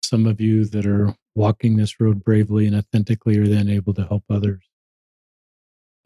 some 0.02 0.26
of 0.26 0.40
you 0.40 0.64
that 0.66 0.86
are 0.86 1.14
walking 1.34 1.76
this 1.76 2.00
road 2.00 2.24
bravely 2.24 2.66
and 2.66 2.74
authentically 2.74 3.38
are 3.38 3.46
then 3.46 3.68
able 3.68 3.94
to 3.94 4.04
help 4.04 4.24
others. 4.28 4.67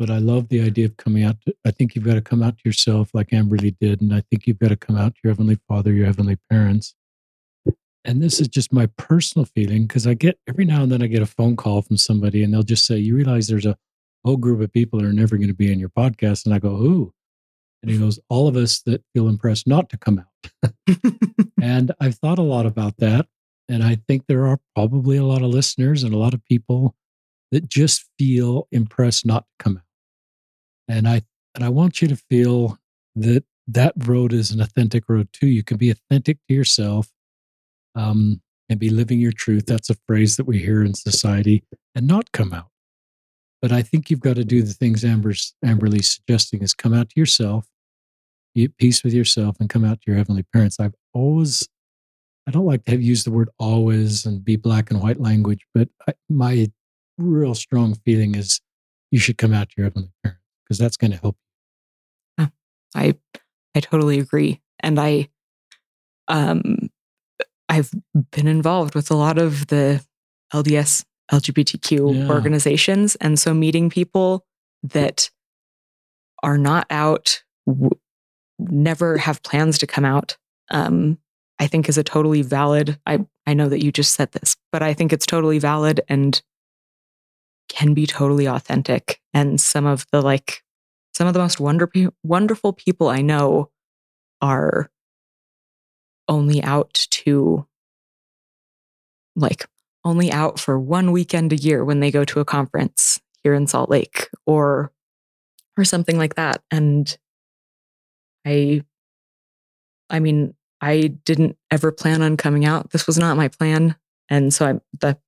But 0.03 0.11
I 0.11 0.19
love 0.19 0.49
the 0.49 0.61
idea 0.61 0.87
of 0.87 0.97
coming 0.97 1.23
out. 1.23 1.41
To, 1.43 1.55
I 1.65 1.71
think 1.71 1.95
you've 1.95 2.05
got 2.05 2.15
to 2.15 2.21
come 2.21 2.43
out 2.43 2.59
to 2.59 2.63
yourself 2.65 3.11
like 3.15 3.29
Amberly 3.29 3.77
did. 3.81 4.01
And 4.01 4.13
I 4.13 4.25
think 4.29 4.49
you've 4.49 4.59
got 4.59 4.71
to 4.71 4.77
come 4.77 4.97
out 4.97 5.15
to 5.15 5.21
your 5.23 5.33
Heavenly 5.33 5.61
Father, 5.69 5.93
your 5.93 6.07
Heavenly 6.07 6.39
parents. 6.51 6.97
And 8.05 8.21
this 8.21 8.41
is 8.41 8.49
just 8.49 8.73
my 8.73 8.87
personal 8.99 9.45
feeling 9.45 9.87
because 9.87 10.09
I 10.09 10.15
get 10.15 10.41
every 10.49 10.65
now 10.65 10.83
and 10.83 10.91
then 10.91 11.05
I 11.05 11.07
get 11.07 11.23
a 11.23 11.27
phone 11.27 11.55
call 11.55 11.83
from 11.83 11.99
somebody 11.99 12.43
and 12.43 12.53
they'll 12.53 12.65
just 12.65 12.85
say, 12.85 12.97
You 12.97 13.15
realize 13.15 13.47
there's 13.47 13.65
a 13.65 13.79
whole 14.25 14.37
group 14.37 14.61
of 14.61 14.73
people 14.73 14.99
that 14.99 15.07
are 15.07 15.13
never 15.13 15.37
going 15.37 15.47
to 15.47 15.55
be 15.55 15.71
in 15.71 15.79
your 15.79 15.89
podcast. 15.89 16.47
And 16.47 16.53
I 16.53 16.59
go, 16.59 16.75
Who? 16.75 17.15
And 17.81 17.89
he 17.89 17.97
goes, 17.97 18.19
All 18.29 18.49
of 18.49 18.57
us 18.57 18.81
that 18.81 19.05
feel 19.15 19.29
impressed 19.29 19.69
not 19.69 19.89
to 19.91 19.97
come 19.97 20.19
out. 20.19 20.73
and 21.63 21.93
I've 22.01 22.17
thought 22.17 22.41
a 22.41 22.43
lot 22.43 22.67
about 22.67 22.97
that. 22.97 23.29
And 23.69 23.85
I 23.85 24.01
think 24.09 24.27
there 24.27 24.49
are 24.49 24.59
probably 24.75 25.17
a 25.17 25.25
lot 25.25 25.43
of 25.43 25.51
listeners 25.51 26.03
and 26.03 26.13
a 26.13 26.19
lot 26.19 26.35
of 26.35 26.45
people 26.45 26.97
that 27.53 27.69
just 27.69 28.09
feel 28.19 28.67
impressed 28.73 29.25
not 29.25 29.45
to 29.45 29.65
come 29.65 29.77
out. 29.77 29.85
And 30.93 31.09
I 31.09 31.23
and 31.55 31.65
I 31.65 31.71
want 31.71 32.03
you 32.03 32.09
to 32.09 32.17
feel 32.17 32.79
that 33.17 33.45
that 33.67 33.95
road 34.07 34.33
is 34.35 34.51
an 34.51 34.61
authentic 34.61 35.05
road 35.09 35.29
too. 35.33 35.47
You 35.47 35.63
can 35.63 35.79
be 35.79 35.91
authentic 35.91 36.39
to 36.47 36.55
yourself 36.55 37.09
um, 37.95 38.43
and 38.69 38.79
be 38.79 38.91
living 38.91 39.19
your 39.19 39.33
truth. 39.33 39.65
That's 39.67 39.89
a 39.89 39.97
phrase 40.07 40.37
that 40.37 40.45
we 40.45 40.59
hear 40.59 40.85
in 40.85 40.95
society 40.95 41.65
and 41.95 42.07
not 42.07 42.33
come 42.33 42.53
out. 42.53 42.69
But 43.63 43.73
I 43.73 43.81
think 43.81 44.11
you've 44.11 44.21
got 44.21 44.37
to 44.37 44.45
do 44.45 44.63
the 44.63 44.75
things 44.75 45.03
Amber's 45.05 45.55
Amberly's 45.65 46.11
suggesting 46.11 46.63
is 46.63 46.75
come 46.75 46.93
out 46.93 47.09
to 47.11 47.21
yourself, 47.21 47.67
be 48.55 48.65
at 48.65 48.77
peace 48.77 49.03
with 49.03 49.15
yourself, 49.15 49.57
and 49.61 49.71
come 49.71 49.85
out 49.85 50.03
to 50.03 50.11
your 50.11 50.17
heavenly 50.17 50.45
parents. 50.53 50.79
I've 50.79 50.95
always, 51.15 51.67
I 52.47 52.51
don't 52.51 52.67
like 52.67 52.85
to 52.85 52.91
have 52.91 53.03
used 53.03 53.25
the 53.25 53.31
word 53.31 53.49
always 53.59 54.27
and 54.27 54.45
be 54.45 54.57
black 54.57 54.91
and 54.91 55.01
white 55.01 55.21
language, 55.21 55.65
but 55.73 55.89
I, 56.07 56.13
my 56.29 56.71
real 57.17 57.55
strong 57.55 57.95
feeling 58.05 58.35
is 58.35 58.61
you 59.11 59.21
should 59.21 59.39
come 59.39 59.55
out 59.55 59.71
to 59.71 59.75
your 59.79 59.87
heavenly 59.87 60.11
parents 60.23 60.42
because 60.73 60.79
that's 60.79 60.97
going 60.97 61.11
to 61.11 61.19
help. 61.19 61.37
I 62.95 63.15
I 63.75 63.81
totally 63.81 64.19
agree. 64.19 64.61
And 64.81 64.99
I 65.01 65.29
um 66.29 66.91
I've 67.71 67.91
been 68.33 68.47
involved 68.47 68.95
with 68.95 69.11
a 69.11 69.15
lot 69.15 69.39
of 69.39 69.69
the 69.69 70.05
LDS 70.53 71.05
LGBTQ 71.31 71.91
Yeah. 72.15 72.29
organizations 72.29 73.17
and 73.17 73.39
so 73.39 73.55
meeting 73.55 73.89
people 73.89 74.45
that 74.83 75.31
are 76.43 76.59
not 76.59 76.87
out 76.91 77.43
w- 77.67 77.91
never 78.59 79.17
have 79.17 79.43
plans 79.43 79.79
to 79.79 79.87
come 79.87 80.05
out 80.05 80.37
um 80.71 81.17
I 81.59 81.67
think 81.67 81.89
is 81.89 81.97
a 81.97 82.05
totally 82.05 82.43
valid 82.43 82.99
I 83.07 83.25
I 83.47 83.55
know 83.55 83.71
that 83.71 83.83
you 83.83 83.91
just 83.91 84.13
said 84.13 84.33
this 84.33 84.55
but 84.71 84.83
I 84.83 84.93
think 84.93 85.15
it's 85.15 85.25
totally 85.27 85.59
valid 85.59 86.03
and 86.11 86.43
can 87.83 87.95
be 87.95 88.07
totally 88.07 88.47
authentic 88.47 89.21
and 89.35 89.61
some 89.61 89.87
of 89.87 90.07
the 90.13 90.23
like 90.23 90.63
some 91.15 91.27
of 91.27 91.35
the 91.35 91.41
most 91.41 91.59
wonderful 91.59 92.15
wonderful 92.23 92.73
people 92.73 93.09
I 93.09 93.23
know 93.23 93.71
are 94.41 94.89
only 96.29 96.63
out 96.63 96.95
to 97.11 97.67
like 99.35 99.67
only 100.05 100.31
out 100.31 100.61
for 100.61 100.79
one 100.79 101.11
weekend 101.11 101.53
a 101.53 101.57
year 101.57 101.85
when 101.85 101.99
they 101.99 102.13
go 102.13 102.25
to 102.25 102.39
a 102.39 102.45
conference 102.45 103.21
here 103.43 103.53
in 103.53 103.67
Salt 103.67 103.91
Lake 103.91 104.29
or 104.47 104.93
or 105.77 105.85
something 105.85 106.17
like 106.17 106.37
that 106.37 106.63
and 106.71 107.19
I 108.47 108.85
I 110.09 110.21
mean 110.21 110.55
I 110.81 111.09
didn't 111.25 111.57
ever 111.69 111.91
plan 111.91 112.23
on 112.23 112.37
coming 112.37 112.65
out. 112.65 112.91
This 112.91 113.09
was 113.09 113.19
not 113.19 113.37
my 113.37 113.49
plan 113.49 113.97
and 114.29 114.55
so 114.55 114.67
I'm 114.67 114.81
the 115.01 115.19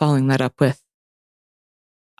following 0.00 0.28
that 0.28 0.40
up 0.40 0.58
with 0.58 0.82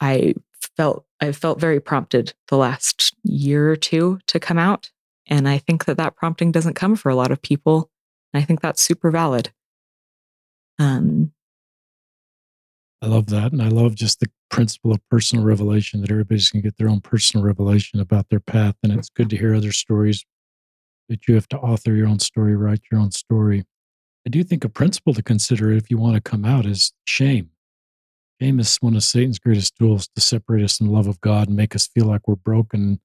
I 0.01 0.35
felt 0.77 1.05
I 1.21 1.33
felt 1.33 1.61
very 1.61 1.81
prompted 1.81 2.35
the 2.49 2.57
last 2.57 3.15
year 3.25 3.71
or 3.71 3.77
two 3.77 4.21
to 4.27 4.39
come 4.39 4.59
out, 4.59 4.91
and 5.27 5.49
I 5.49 5.59
think 5.59 5.87
that 5.87 5.97
that 5.97 6.15
prompting 6.15 6.53
doesn't 6.53 6.75
come 6.75 6.95
for 6.95 7.09
a 7.09 7.15
lot 7.15 7.33
of 7.33 7.43
people. 7.43 7.91
And 8.33 8.43
I 8.43 8.45
think 8.45 8.61
that's 8.61 8.83
super 8.83 9.11
valid. 9.11 9.51
Um, 10.79 11.33
I 13.03 13.07
love 13.07 13.27
that. 13.27 13.53
And 13.53 13.63
I 13.63 13.69
love 13.69 13.95
just 13.95 14.21
the 14.21 14.31
principle 14.51 14.93
of 14.93 15.01
personal 15.11 15.45
revelation 15.45 16.01
that 16.01 16.11
everybody's 16.11 16.51
going 16.51 16.63
to 16.63 16.69
get 16.69 16.77
their 16.77 16.89
own 16.89 17.01
personal 17.01 17.45
revelation 17.45 17.99
about 17.99 18.29
their 18.29 18.41
path. 18.41 18.77
And 18.83 18.93
it's 18.93 19.09
good 19.09 19.31
to 19.31 19.37
hear 19.37 19.55
other 19.55 19.73
stories, 19.73 20.25
but 21.09 21.27
you 21.27 21.35
have 21.35 21.49
to 21.49 21.59
author 21.59 21.95
your 21.95 22.09
own 22.09 22.19
story, 22.19 22.57
write 22.57 22.83
your 22.91 23.01
own 23.01 23.11
story. 23.11 23.65
I 24.27 24.31
do 24.31 24.45
think 24.45 24.65
a 24.65 24.69
principle 24.69 25.15
to 25.15 25.23
consider 25.23 25.73
if 25.73 25.91
you 25.91 25.99
want 25.99 26.15
to 26.15 26.21
come 26.21 26.45
out 26.45 26.67
is 26.67 26.93
shame. 27.05 27.51
Shame 28.41 28.59
is 28.61 28.77
one 28.77 28.97
of 28.97 29.03
Satan's 29.05 29.39
greatest 29.39 29.77
tools 29.77 30.09
to 30.15 30.21
separate 30.21 30.65
us 30.65 30.79
from 30.79 30.87
the 30.87 30.93
love 30.93 31.07
of 31.07 31.21
God 31.21 31.49
and 31.49 31.57
make 31.57 31.75
us 31.77 31.87
feel 31.87 32.07
like 32.07 32.27
we're 32.27 32.37
broken. 32.37 33.01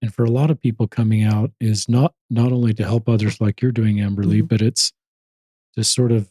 And 0.00 0.14
for 0.14 0.24
a 0.24 0.30
lot 0.30 0.50
of 0.50 0.60
people, 0.60 0.88
coming 0.88 1.22
out 1.22 1.52
is 1.60 1.88
not 1.88 2.14
not 2.30 2.52
only 2.52 2.72
to 2.74 2.84
help 2.84 3.08
others 3.08 3.40
like 3.40 3.60
you're 3.60 3.70
doing, 3.72 3.96
Amberly, 3.96 4.42
Mhm. 4.42 4.48
but 4.48 4.62
it's 4.62 4.92
to 5.76 5.84
sort 5.84 6.10
of 6.12 6.30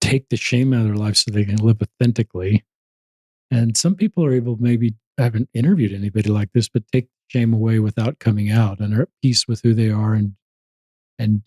take 0.00 0.28
the 0.28 0.36
shame 0.36 0.72
out 0.72 0.82
of 0.82 0.86
their 0.86 0.96
life 0.96 1.16
so 1.16 1.30
they 1.30 1.44
can 1.44 1.56
live 1.56 1.82
authentically. 1.82 2.64
And 3.50 3.76
some 3.76 3.96
people 3.96 4.24
are 4.24 4.32
able, 4.32 4.56
maybe 4.58 4.94
I 5.18 5.24
haven't 5.24 5.48
interviewed 5.52 5.92
anybody 5.92 6.30
like 6.30 6.52
this, 6.52 6.68
but 6.68 6.86
take 6.92 7.08
shame 7.28 7.52
away 7.52 7.78
without 7.80 8.18
coming 8.18 8.50
out 8.50 8.78
and 8.80 8.94
are 8.94 9.02
at 9.02 9.08
peace 9.22 9.48
with 9.48 9.62
who 9.62 9.74
they 9.74 9.90
are 9.90 10.14
and 10.14 10.36
and 11.18 11.42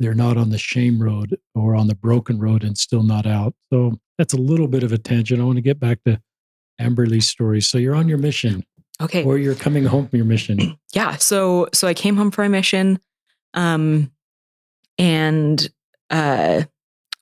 they're 0.00 0.14
not 0.14 0.36
on 0.36 0.50
the 0.50 0.58
shame 0.58 1.00
road 1.00 1.38
or 1.54 1.74
on 1.74 1.86
the 1.86 1.94
broken 1.94 2.38
road 2.38 2.64
and 2.64 2.76
still 2.76 3.02
not 3.02 3.26
out. 3.26 3.54
So 3.72 3.98
that's 4.18 4.34
a 4.34 4.38
little 4.38 4.68
bit 4.68 4.82
of 4.82 4.92
a 4.92 4.98
tangent. 4.98 5.40
I 5.40 5.44
want 5.44 5.56
to 5.56 5.62
get 5.62 5.78
back 5.80 5.98
to 6.06 6.20
Amberly's 6.78 7.28
story. 7.28 7.60
So 7.60 7.78
you're 7.78 7.94
on 7.94 8.08
your 8.08 8.18
mission 8.18 8.64
Okay. 9.00 9.24
or 9.24 9.38
you're 9.38 9.54
coming 9.54 9.84
home 9.84 10.08
from 10.08 10.16
your 10.16 10.26
mission. 10.26 10.76
yeah 10.94 11.16
so 11.16 11.68
so 11.74 11.88
i 11.88 11.94
came 11.94 12.16
home 12.16 12.30
for 12.30 12.42
my 12.42 12.48
mission 12.48 12.98
um 13.54 14.10
and 14.98 15.68
uh 16.10 16.62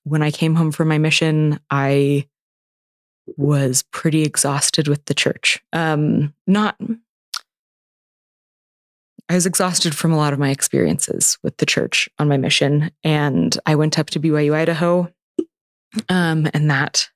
when 0.04 0.22
i 0.22 0.30
came 0.30 0.54
home 0.54 0.70
from 0.72 0.88
my 0.88 0.98
mission 0.98 1.58
i 1.70 2.26
was 3.38 3.84
pretty 3.92 4.22
exhausted 4.24 4.88
with 4.88 5.02
the 5.06 5.14
church 5.14 5.62
um 5.72 6.34
not 6.46 6.76
i 9.32 9.36
was 9.36 9.46
exhausted 9.46 9.94
from 9.94 10.12
a 10.12 10.16
lot 10.16 10.32
of 10.32 10.38
my 10.38 10.50
experiences 10.50 11.38
with 11.42 11.56
the 11.56 11.66
church 11.66 12.08
on 12.18 12.28
my 12.28 12.36
mission 12.36 12.90
and 13.02 13.58
i 13.66 13.74
went 13.74 13.98
up 13.98 14.10
to 14.10 14.20
byu 14.20 14.54
idaho 14.54 15.10
um 16.08 16.48
and 16.54 16.70
that 16.70 17.08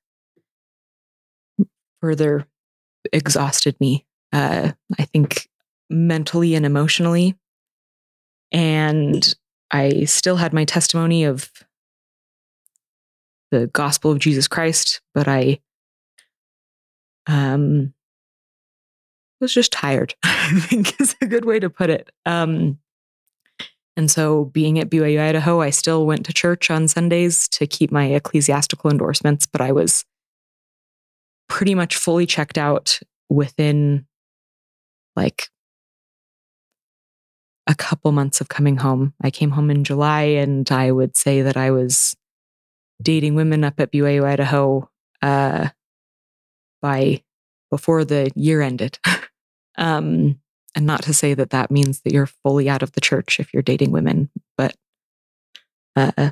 further 2.00 2.46
exhausted 3.12 3.76
me 3.80 4.06
uh 4.32 4.72
i 4.98 5.04
think 5.04 5.48
mentally 5.90 6.54
and 6.54 6.66
emotionally. 6.66 7.36
And 8.52 9.34
I 9.70 10.04
still 10.04 10.36
had 10.36 10.52
my 10.52 10.64
testimony 10.64 11.24
of 11.24 11.50
the 13.50 13.66
gospel 13.68 14.12
of 14.12 14.18
Jesus 14.18 14.48
Christ, 14.48 15.00
but 15.14 15.28
I 15.28 15.60
um, 17.26 17.92
was 19.40 19.52
just 19.52 19.72
tired, 19.72 20.14
I 20.22 20.60
think 20.60 21.00
is 21.00 21.16
a 21.20 21.26
good 21.26 21.44
way 21.44 21.58
to 21.58 21.70
put 21.70 21.90
it. 21.90 22.10
Um, 22.24 22.78
and 23.96 24.10
so, 24.10 24.46
being 24.46 24.78
at 24.78 24.90
BYU 24.90 25.20
Idaho, 25.20 25.62
I 25.62 25.70
still 25.70 26.04
went 26.04 26.26
to 26.26 26.32
church 26.32 26.70
on 26.70 26.86
Sundays 26.86 27.48
to 27.48 27.66
keep 27.66 27.90
my 27.90 28.04
ecclesiastical 28.04 28.90
endorsements, 28.90 29.46
but 29.46 29.62
I 29.62 29.72
was 29.72 30.04
pretty 31.48 31.74
much 31.74 31.96
fully 31.96 32.26
checked 32.26 32.58
out 32.58 33.00
within 33.30 34.06
like 35.14 35.48
a 37.66 37.74
couple 37.74 38.12
months 38.12 38.40
of 38.40 38.48
coming 38.48 38.76
home. 38.76 39.14
I 39.22 39.30
came 39.30 39.50
home 39.50 39.70
in 39.70 39.82
July, 39.82 40.22
and 40.22 40.70
I 40.70 40.92
would 40.92 41.16
say 41.16 41.42
that 41.42 41.56
I 41.56 41.70
was 41.70 42.14
dating 43.02 43.34
women 43.34 43.64
up 43.64 43.80
at 43.80 43.92
BYU 43.92 44.24
Idaho 44.24 44.90
uh, 45.22 45.68
by 46.82 47.22
before 47.70 48.04
the 48.04 48.30
year 48.34 48.60
ended. 48.60 48.98
um, 49.76 50.38
and 50.74 50.86
not 50.86 51.02
to 51.04 51.14
say 51.14 51.34
that 51.34 51.50
that 51.50 51.70
means 51.70 52.00
that 52.02 52.12
you're 52.12 52.26
fully 52.26 52.68
out 52.68 52.82
of 52.82 52.92
the 52.92 53.00
church 53.00 53.40
if 53.40 53.52
you're 53.52 53.62
dating 53.62 53.92
women, 53.92 54.30
but 54.56 54.76
uh, 55.96 56.30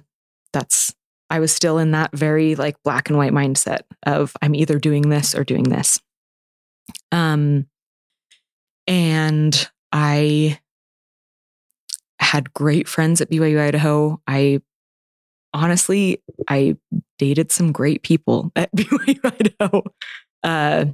that's 0.53 0.95
I 1.31 1.41
was 1.41 1.53
still 1.53 1.79
in 1.79 1.93
that 1.93 2.13
very 2.13 2.55
like 2.55 2.83
black 2.83 3.09
and 3.09 3.19
white 3.19 3.33
mindset 3.33 3.81
of 4.07 4.33
I'm 4.43 4.55
either 4.55 4.79
doing 4.79 5.09
this 5.09 5.35
or 5.35 5.43
doing 5.43 5.65
this. 5.65 5.99
Um, 7.11 7.67
and 8.87 9.69
I 9.91 10.61
had 12.19 12.53
great 12.53 12.89
friends 12.89 13.21
at 13.21 13.31
BYU 13.31 13.61
Idaho. 13.61 14.21
I 14.27 14.61
honestly, 15.55 16.23
I 16.49 16.77
dated 17.19 17.51
some 17.51 17.73
great 17.73 18.03
people 18.03 18.53
at 18.55 18.71
BYU 18.77 19.21
Idaho. 19.25 19.83
Uh, 20.43 20.87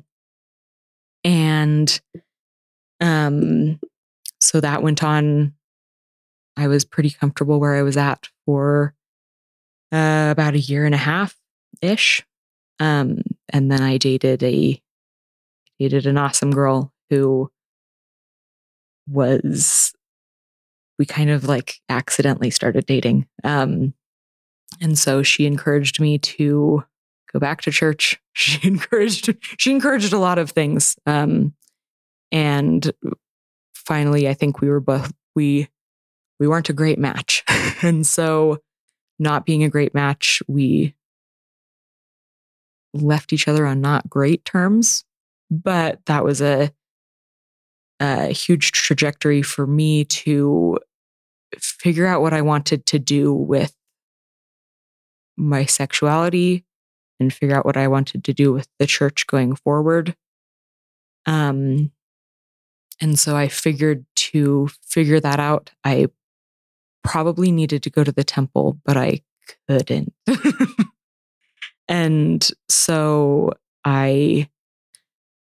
and 1.25 2.01
um, 3.01 3.81
so 4.41 4.61
that 4.61 4.83
went 4.83 5.03
on. 5.03 5.55
I 6.57 6.69
was 6.69 6.85
pretty 6.85 7.11
comfortable 7.11 7.61
where 7.61 7.77
I 7.77 7.83
was 7.83 7.97
at 7.97 8.29
for 8.45 8.95
uh, 9.93 10.29
about 10.31 10.55
a 10.55 10.59
year 10.59 10.85
and 10.85 10.95
a 10.95 10.99
half 10.99 11.37
ish. 11.81 12.25
Um, 12.79 13.23
and 13.49 13.71
then 13.71 13.83
I 13.83 13.99
dated 13.99 14.43
a 14.43 14.81
dated 15.79 16.07
an 16.07 16.19
awesome 16.19 16.51
girl 16.51 16.93
who 17.09 17.51
was 19.09 19.93
we 20.99 21.07
kind 21.07 21.31
of 21.31 21.45
like 21.45 21.77
accidentally 21.89 22.51
started 22.51 22.85
dating. 22.87 23.27
Um, 23.43 23.95
and 24.81 24.99
so 24.99 25.23
she 25.23 25.47
encouraged 25.47 26.01
me 26.01 26.19
to 26.19 26.85
go 27.33 27.39
back 27.39 27.63
to 27.63 27.71
church. 27.71 28.21
She 28.33 28.67
encouraged 28.67 29.37
she 29.59 29.73
encouraged 29.73 30.13
a 30.13 30.19
lot 30.19 30.39
of 30.39 30.53
things. 30.53 30.97
Um, 31.05 31.53
and 32.33 32.90
finally, 33.75 34.29
I 34.29 34.35
think 34.35 34.61
we 34.61 34.69
were 34.69 34.81
both 34.81 35.12
we 35.35 35.69
we 36.38 36.49
weren't 36.49 36.71
a 36.71 36.75
great 36.75 36.99
match, 36.99 37.45
and 37.83 38.07
so 38.07 38.59
not 39.19 39.45
being 39.45 39.62
a 39.62 39.69
great 39.69 39.95
match, 39.95 40.43
we 40.49 40.95
left 42.95 43.33
each 43.33 43.47
other 43.47 43.66
on 43.66 43.81
not 43.81 44.09
great 44.09 44.45
terms. 44.45 45.05
But 45.51 46.01
that 46.07 46.25
was 46.25 46.40
a 46.40 46.73
a 48.01 48.29
huge 48.29 48.73
trajectory 48.73 49.43
for 49.43 49.66
me 49.66 50.05
to 50.05 50.79
figure 51.59 52.07
out 52.07 52.23
what 52.23 52.33
I 52.33 52.40
wanted 52.40 52.87
to 52.87 52.99
do 52.99 53.33
with 53.33 53.75
my 55.37 55.64
sexuality 55.64 56.64
and 57.19 57.33
figure 57.33 57.57
out 57.57 57.66
what 57.66 57.77
I 57.77 57.88
wanted 57.88 58.25
to 58.25 58.33
do 58.33 58.53
with 58.53 58.69
the 58.79 58.87
church 58.87 59.27
going 59.27 59.55
forward. 59.55 60.16
Um, 61.27 61.93
and 63.01 63.19
so 63.19 63.37
I 63.37 63.49
figured 63.49 64.05
to 64.17 64.69
figure 64.83 65.21
that 65.21 65.41
out, 65.41 65.71
I 65.85 66.09
probably 67.03 67.51
needed 67.51 67.83
to 67.85 67.91
go 67.91 68.05
to 68.05 68.13
the 68.13 68.25
temple, 68.25 68.79
but 68.85 68.97
I 68.97 69.23
couldn't. 69.69 70.13
and 71.89 72.49
so 72.69 73.53
I 73.85 74.49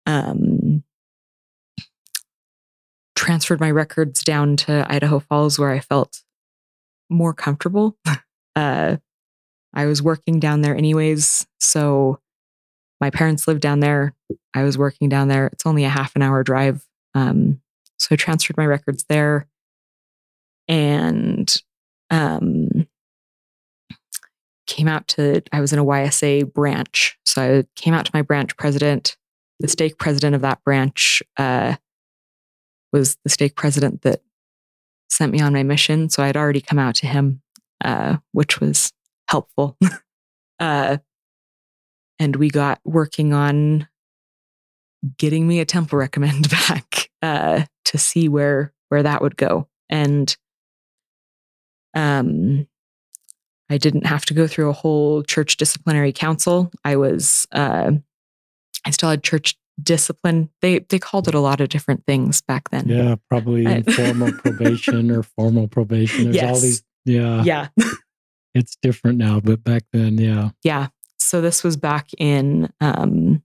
um, 0.06 0.84
transferred 3.16 3.60
my 3.60 3.70
records 3.70 4.22
down 4.22 4.56
to 4.58 4.86
Idaho 4.88 5.18
Falls 5.18 5.58
where 5.58 5.70
I 5.70 5.80
felt 5.80 6.22
more 7.10 7.34
comfortable. 7.34 7.96
Uh, 8.54 8.98
I 9.72 9.86
was 9.86 10.02
working 10.02 10.38
down 10.38 10.60
there 10.60 10.76
anyways. 10.76 11.46
So 11.58 12.20
my 13.00 13.08
parents 13.08 13.48
lived 13.48 13.62
down 13.62 13.80
there. 13.80 14.14
I 14.52 14.62
was 14.62 14.76
working 14.76 15.08
down 15.08 15.28
there. 15.28 15.46
It's 15.46 15.64
only 15.64 15.84
a 15.84 15.88
half 15.88 16.14
an 16.16 16.20
hour 16.20 16.42
drive. 16.42 16.86
Um, 17.14 17.60
so 17.98 18.08
I 18.12 18.16
transferred 18.16 18.56
my 18.56 18.66
records 18.66 19.04
there 19.04 19.46
and 20.68 21.54
um, 22.10 22.86
came 24.66 24.88
out 24.88 25.06
to, 25.08 25.42
I 25.52 25.60
was 25.60 25.72
in 25.72 25.78
a 25.78 25.84
YSA 25.84 26.52
branch. 26.52 27.18
So 27.24 27.58
I 27.58 27.64
came 27.80 27.94
out 27.94 28.06
to 28.06 28.10
my 28.14 28.22
branch 28.22 28.56
president. 28.56 29.16
The 29.60 29.68
stake 29.68 29.98
president 29.98 30.34
of 30.34 30.42
that 30.42 30.62
branch 30.64 31.22
uh, 31.36 31.76
was 32.92 33.16
the 33.24 33.30
stake 33.30 33.54
president 33.54 34.02
that 34.02 34.22
sent 35.08 35.32
me 35.32 35.40
on 35.40 35.52
my 35.52 35.62
mission. 35.62 36.08
So 36.08 36.22
I'd 36.22 36.36
already 36.36 36.60
come 36.60 36.78
out 36.78 36.94
to 36.96 37.06
him, 37.06 37.42
uh, 37.84 38.16
which 38.32 38.60
was 38.60 38.92
helpful. 39.28 39.76
uh, 40.58 40.98
and 42.18 42.36
we 42.36 42.50
got 42.50 42.80
working 42.84 43.32
on 43.32 43.88
getting 45.18 45.46
me 45.48 45.60
a 45.60 45.64
temple 45.64 45.98
recommend 45.98 46.48
back 46.68 47.01
uh, 47.22 47.62
to 47.86 47.98
see 47.98 48.28
where 48.28 48.72
where 48.88 49.02
that 49.02 49.22
would 49.22 49.36
go. 49.36 49.68
And 49.88 50.36
um, 51.94 52.66
I 53.70 53.78
didn't 53.78 54.06
have 54.06 54.24
to 54.26 54.34
go 54.34 54.46
through 54.46 54.68
a 54.68 54.74
whole 54.74 55.22
church 55.22 55.56
disciplinary 55.56 56.12
council. 56.12 56.70
I 56.84 56.96
was 56.96 57.46
uh, 57.52 57.92
I 58.84 58.90
still 58.90 59.10
had 59.10 59.22
church 59.22 59.56
discipline. 59.82 60.50
They 60.60 60.80
they 60.80 60.98
called 60.98 61.28
it 61.28 61.34
a 61.34 61.40
lot 61.40 61.60
of 61.60 61.68
different 61.68 62.04
things 62.06 62.42
back 62.42 62.70
then. 62.70 62.88
Yeah, 62.88 63.16
probably 63.28 63.64
informal 63.64 64.32
probation 64.44 65.10
or 65.10 65.22
formal 65.22 65.68
probation. 65.68 66.32
There's 66.32 66.50
all 66.50 66.60
these. 66.60 66.82
Yeah, 67.04 67.42
Yeah. 67.42 67.68
it's 68.54 68.76
different 68.82 69.18
now, 69.18 69.40
but 69.40 69.64
back 69.64 69.84
then, 69.92 70.18
yeah. 70.18 70.50
Yeah. 70.62 70.88
So 71.18 71.40
this 71.40 71.64
was 71.64 71.76
back 71.76 72.10
in 72.18 72.70
um, 72.80 73.42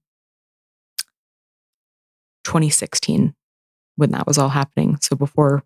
2016 2.44 3.34
when 3.98 4.12
that 4.12 4.26
was 4.26 4.38
all 4.38 4.50
happening. 4.50 4.98
So 5.02 5.16
before 5.16 5.64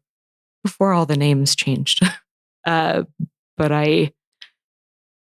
before 0.64 0.94
all 0.94 1.06
the 1.06 1.18
names 1.18 1.56
changed. 1.56 2.04
uh, 2.66 3.04
but 3.58 3.72
I 3.72 4.14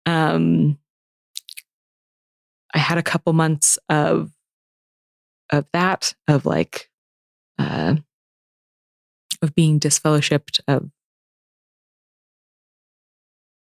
um 0.06 0.78
I 2.74 2.80
had 2.80 2.98
a 2.98 3.04
couple 3.04 3.34
months 3.34 3.80
of 3.89 4.32
of 5.50 5.65
that, 5.74 6.13
of 6.28 6.46
like 6.46 6.89
uh 7.58 7.96
of 9.41 9.56
being 9.56 9.80
disfellowshipped 9.80 10.60
of 10.67 10.91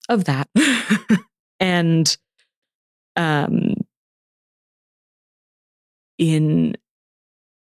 of 0.09 0.25
that. 0.25 0.49
and 1.59 2.17
um 3.15 3.73
in 6.17 6.75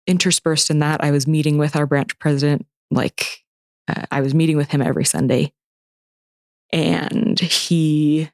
interspersed 0.07 0.69
in 0.69 0.79
that, 0.79 1.03
I 1.03 1.11
was 1.11 1.27
meeting 1.27 1.57
with 1.57 1.75
our 1.75 1.85
branch 1.85 2.17
president. 2.19 2.65
Like, 2.91 3.43
uh, 3.87 4.05
I 4.11 4.21
was 4.21 4.33
meeting 4.33 4.57
with 4.57 4.69
him 4.69 4.81
every 4.81 5.05
Sunday. 5.05 5.53
And 6.71 7.39
he 7.39 8.29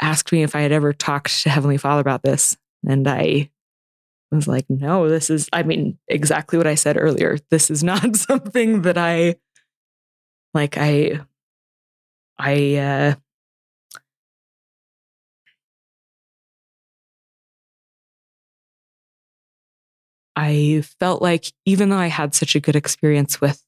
asked 0.00 0.32
me 0.32 0.42
if 0.42 0.56
I 0.56 0.60
had 0.60 0.72
ever 0.72 0.92
talked 0.92 1.42
to 1.42 1.50
Heavenly 1.50 1.76
Father 1.76 2.00
about 2.00 2.22
this. 2.22 2.56
And 2.86 3.06
I 3.06 3.50
was 4.30 4.48
like, 4.48 4.64
no, 4.68 5.08
this 5.08 5.30
is, 5.30 5.48
I 5.52 5.62
mean, 5.62 5.98
exactly 6.08 6.56
what 6.56 6.66
I 6.66 6.74
said 6.74 6.96
earlier. 6.98 7.38
This 7.50 7.70
is 7.70 7.84
not 7.84 8.16
something 8.16 8.82
that 8.82 8.98
I, 8.98 9.36
like, 10.54 10.76
I, 10.78 11.20
I, 12.38 12.76
uh, 12.76 13.14
I 20.36 20.82
felt 20.98 21.20
like 21.22 21.52
even 21.66 21.90
though 21.90 21.98
I 21.98 22.06
had 22.06 22.34
such 22.34 22.54
a 22.54 22.60
good 22.60 22.76
experience 22.76 23.40
with 23.40 23.62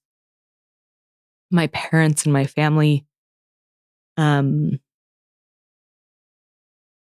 my 1.51 1.67
parents 1.69 2.25
and 2.25 2.33
my 2.33 2.45
family, 2.47 3.07
um, 4.17 4.79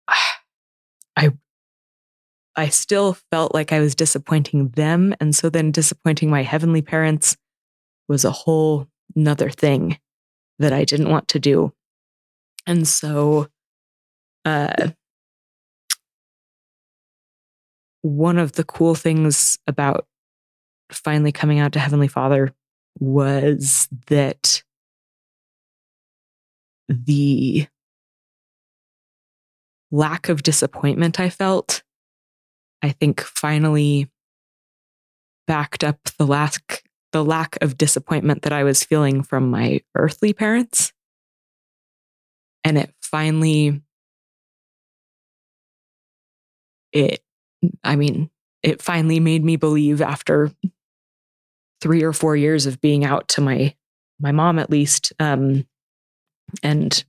I 1.17 1.31
I 2.55 2.67
still 2.69 3.13
felt 3.31 3.53
like 3.53 3.71
I 3.71 3.79
was 3.79 3.95
disappointing 3.95 4.69
them, 4.69 5.15
and 5.19 5.35
so 5.35 5.49
then 5.49 5.71
disappointing 5.71 6.29
my 6.29 6.43
heavenly 6.43 6.81
parents 6.81 7.37
was 8.07 8.25
a 8.25 8.31
whole 8.31 8.87
another 9.15 9.49
thing 9.49 9.99
that 10.59 10.73
I 10.73 10.85
didn't 10.85 11.09
want 11.09 11.27
to 11.29 11.39
do, 11.39 11.73
and 12.67 12.87
so, 12.87 13.47
uh, 14.45 14.89
one 18.01 18.37
of 18.37 18.53
the 18.53 18.63
cool 18.63 18.95
things 18.95 19.57
about 19.67 20.07
finally 20.91 21.31
coming 21.31 21.59
out 21.59 21.73
to 21.73 21.79
Heavenly 21.79 22.07
Father 22.07 22.53
was 22.99 23.87
that 24.07 24.63
the 26.89 27.67
lack 29.91 30.29
of 30.29 30.43
disappointment 30.43 31.19
I 31.19 31.29
felt, 31.29 31.83
I 32.81 32.89
think 32.89 33.21
finally 33.21 34.09
backed 35.47 35.83
up 35.83 35.99
the 36.17 36.25
lack 36.25 36.83
the 37.11 37.23
lack 37.25 37.57
of 37.61 37.77
disappointment 37.77 38.43
that 38.43 38.53
I 38.53 38.63
was 38.63 38.85
feeling 38.85 39.21
from 39.21 39.49
my 39.49 39.81
earthly 39.95 40.33
parents. 40.33 40.93
And 42.63 42.77
it 42.77 42.93
finally 43.01 43.81
it 46.93 47.21
I 47.83 47.95
mean, 47.95 48.29
it 48.63 48.81
finally 48.81 49.19
made 49.19 49.43
me 49.43 49.55
believe 49.55 50.01
after 50.01 50.51
three 51.81 52.03
or 52.03 52.13
four 52.13 52.35
years 52.35 52.65
of 52.65 52.79
being 52.81 53.03
out 53.03 53.27
to 53.29 53.41
my 53.41 53.75
my 54.19 54.31
mom 54.31 54.59
at 54.59 54.69
least, 54.69 55.13
um, 55.19 55.65
and 56.61 57.03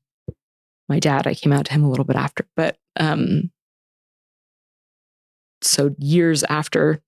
my 0.89 0.99
dad. 0.99 1.27
I 1.27 1.35
came 1.35 1.53
out 1.53 1.67
to 1.67 1.73
him 1.73 1.85
a 1.85 1.91
little 1.91 2.07
bit 2.07 2.17
after, 2.17 2.47
but 2.57 2.79
um, 2.99 3.51
so 5.61 5.95
years 5.99 6.43
after 6.45 7.03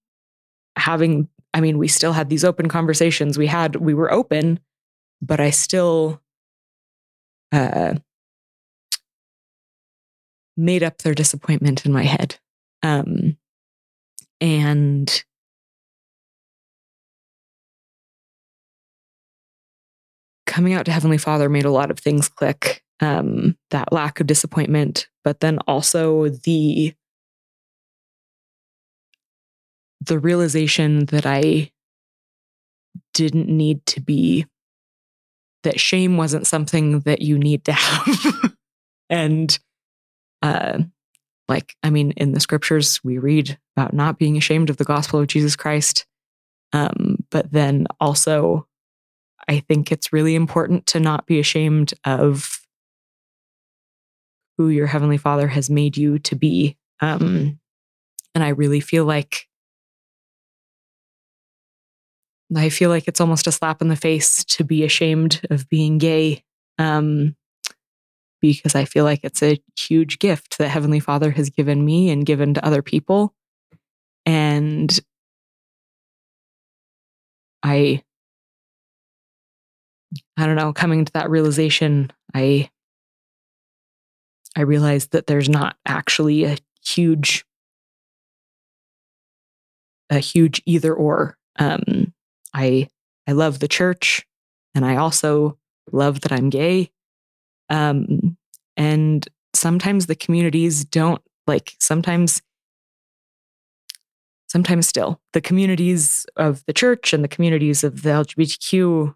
having, 0.76 1.28
I 1.54 1.60
mean, 1.60 1.78
we 1.78 1.88
still 1.88 2.12
had 2.12 2.28
these 2.28 2.44
open 2.44 2.68
conversations. 2.68 3.38
We 3.38 3.46
had 3.46 3.76
we 3.76 3.94
were 3.94 4.12
open, 4.12 4.60
but 5.22 5.40
I 5.40 5.50
still 5.50 6.20
uh, 7.52 7.94
made 10.56 10.82
up 10.82 10.98
their 10.98 11.14
disappointment 11.14 11.86
in 11.86 11.92
my 11.92 12.04
head. 12.04 12.38
Um, 12.84 13.38
and 14.40 15.24
coming 20.46 20.74
out 20.74 20.84
to 20.84 20.92
Heavenly 20.92 21.18
Father 21.18 21.48
made 21.48 21.64
a 21.64 21.70
lot 21.70 21.90
of 21.90 21.98
things 21.98 22.28
click. 22.28 22.82
Um, 23.00 23.56
that 23.70 23.92
lack 23.92 24.20
of 24.20 24.28
disappointment, 24.28 25.08
but 25.24 25.40
then 25.40 25.58
also 25.66 26.28
the 26.28 26.94
the 30.00 30.18
realization 30.18 31.06
that 31.06 31.26
I 31.26 31.72
didn't 33.14 33.48
need 33.48 33.84
to 33.86 34.00
be 34.00 34.46
that 35.64 35.80
shame 35.80 36.16
wasn't 36.16 36.46
something 36.46 37.00
that 37.00 37.22
you 37.22 37.38
need 37.38 37.64
to 37.64 37.72
have. 37.72 38.54
and 39.10 39.58
uh, 40.42 40.80
like, 41.48 41.76
I 41.82 41.90
mean, 41.90 42.12
in 42.12 42.32
the 42.32 42.40
scriptures, 42.40 43.00
we 43.04 43.18
read 43.18 43.58
about 43.76 43.92
not 43.92 44.18
being 44.18 44.36
ashamed 44.36 44.70
of 44.70 44.76
the 44.76 44.84
gospel 44.84 45.20
of 45.20 45.26
Jesus 45.26 45.56
Christ. 45.56 46.06
Um, 46.72 47.24
but 47.30 47.52
then 47.52 47.86
also, 48.00 48.66
I 49.48 49.60
think 49.60 49.92
it's 49.92 50.12
really 50.12 50.34
important 50.34 50.86
to 50.86 51.00
not 51.00 51.26
be 51.26 51.38
ashamed 51.38 51.94
of 52.04 52.60
who 54.56 54.68
your 54.68 54.86
Heavenly 54.86 55.18
Father 55.18 55.48
has 55.48 55.68
made 55.68 55.96
you 55.96 56.18
to 56.20 56.36
be. 56.36 56.76
Um, 57.00 57.58
and 58.34 58.42
I 58.42 58.48
really 58.48 58.80
feel 58.80 59.04
like 59.04 59.46
I 62.56 62.68
feel 62.68 62.90
like 62.90 63.08
it's 63.08 63.20
almost 63.20 63.46
a 63.46 63.52
slap 63.52 63.82
in 63.82 63.88
the 63.88 63.96
face 63.96 64.44
to 64.44 64.64
be 64.64 64.84
ashamed 64.84 65.40
of 65.50 65.68
being 65.68 65.98
gay. 65.98 66.44
Um, 66.78 67.36
because 68.40 68.74
I 68.74 68.84
feel 68.84 69.04
like 69.04 69.20
it's 69.22 69.42
a 69.42 69.60
huge 69.78 70.18
gift 70.18 70.58
that 70.58 70.68
Heavenly 70.68 71.00
Father 71.00 71.30
has 71.30 71.50
given 71.50 71.84
me 71.84 72.10
and 72.10 72.26
given 72.26 72.54
to 72.54 72.64
other 72.64 72.82
people. 72.82 73.34
And 74.26 74.98
I, 77.62 78.02
I 80.36 80.46
don't 80.46 80.56
know, 80.56 80.72
coming 80.72 81.04
to 81.04 81.12
that 81.12 81.30
realization, 81.30 82.12
I, 82.34 82.70
I 84.56 84.62
realized 84.62 85.12
that 85.12 85.26
there's 85.26 85.48
not 85.48 85.76
actually 85.86 86.44
a 86.44 86.58
huge, 86.84 87.44
a 90.10 90.18
huge 90.18 90.62
either 90.66 90.92
or. 90.94 91.38
Um, 91.58 92.12
I, 92.52 92.88
I 93.26 93.32
love 93.32 93.58
the 93.58 93.68
church 93.68 94.26
and 94.74 94.84
I 94.84 94.96
also 94.96 95.58
love 95.92 96.20
that 96.22 96.32
I'm 96.32 96.50
gay 96.50 96.90
um, 97.68 98.36
and 98.76 99.26
sometimes 99.54 100.06
the 100.06 100.16
communities 100.16 100.84
don't 100.84 101.22
like, 101.46 101.74
sometimes, 101.78 102.42
sometimes 104.48 104.88
still, 104.88 105.20
the 105.32 105.40
communities 105.40 106.26
of 106.36 106.64
the 106.66 106.72
church 106.72 107.12
and 107.12 107.22
the 107.22 107.28
communities 107.28 107.84
of 107.84 108.02
the 108.02 108.10
LGBTQ 108.10 109.14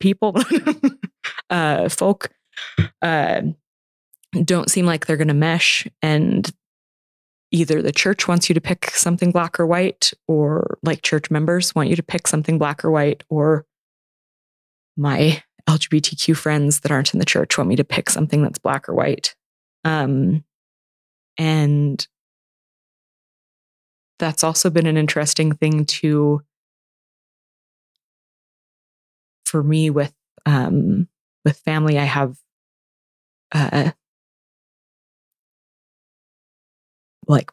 people, 0.00 0.34
uh, 1.50 1.88
folk, 1.88 2.30
uh, 3.02 3.42
don't 4.44 4.70
seem 4.70 4.86
like 4.86 5.06
they're 5.06 5.16
going 5.16 5.28
to 5.28 5.34
mesh. 5.34 5.86
And 6.02 6.50
either 7.50 7.82
the 7.82 7.92
church 7.92 8.26
wants 8.26 8.48
you 8.48 8.54
to 8.54 8.60
pick 8.60 8.90
something 8.90 9.30
black 9.30 9.60
or 9.60 9.66
white, 9.66 10.12
or 10.26 10.78
like 10.82 11.02
church 11.02 11.30
members 11.30 11.74
want 11.74 11.88
you 11.88 11.96
to 11.96 12.02
pick 12.02 12.26
something 12.26 12.58
black 12.58 12.84
or 12.84 12.90
white, 12.90 13.22
or 13.28 13.64
my 14.96 15.42
LGBTQ 15.68 16.36
friends 16.36 16.80
that 16.80 16.92
aren't 16.92 17.14
in 17.14 17.20
the 17.20 17.26
church 17.26 17.56
want 17.56 17.68
me 17.68 17.76
to 17.76 17.84
pick 17.84 18.10
something 18.10 18.42
that's 18.42 18.58
black 18.58 18.88
or 18.88 18.94
white. 18.94 19.34
Um, 19.84 20.44
and 21.38 22.06
that's 24.18 24.44
also 24.44 24.70
been 24.70 24.86
an 24.86 24.96
interesting 24.96 25.52
thing 25.52 25.84
to 25.86 26.42
for 29.44 29.62
me 29.62 29.90
with 29.90 30.12
um, 30.46 31.08
with 31.44 31.58
family. 31.58 31.98
I 31.98 32.04
have 32.04 32.36
uh, 33.52 33.90
like 37.26 37.50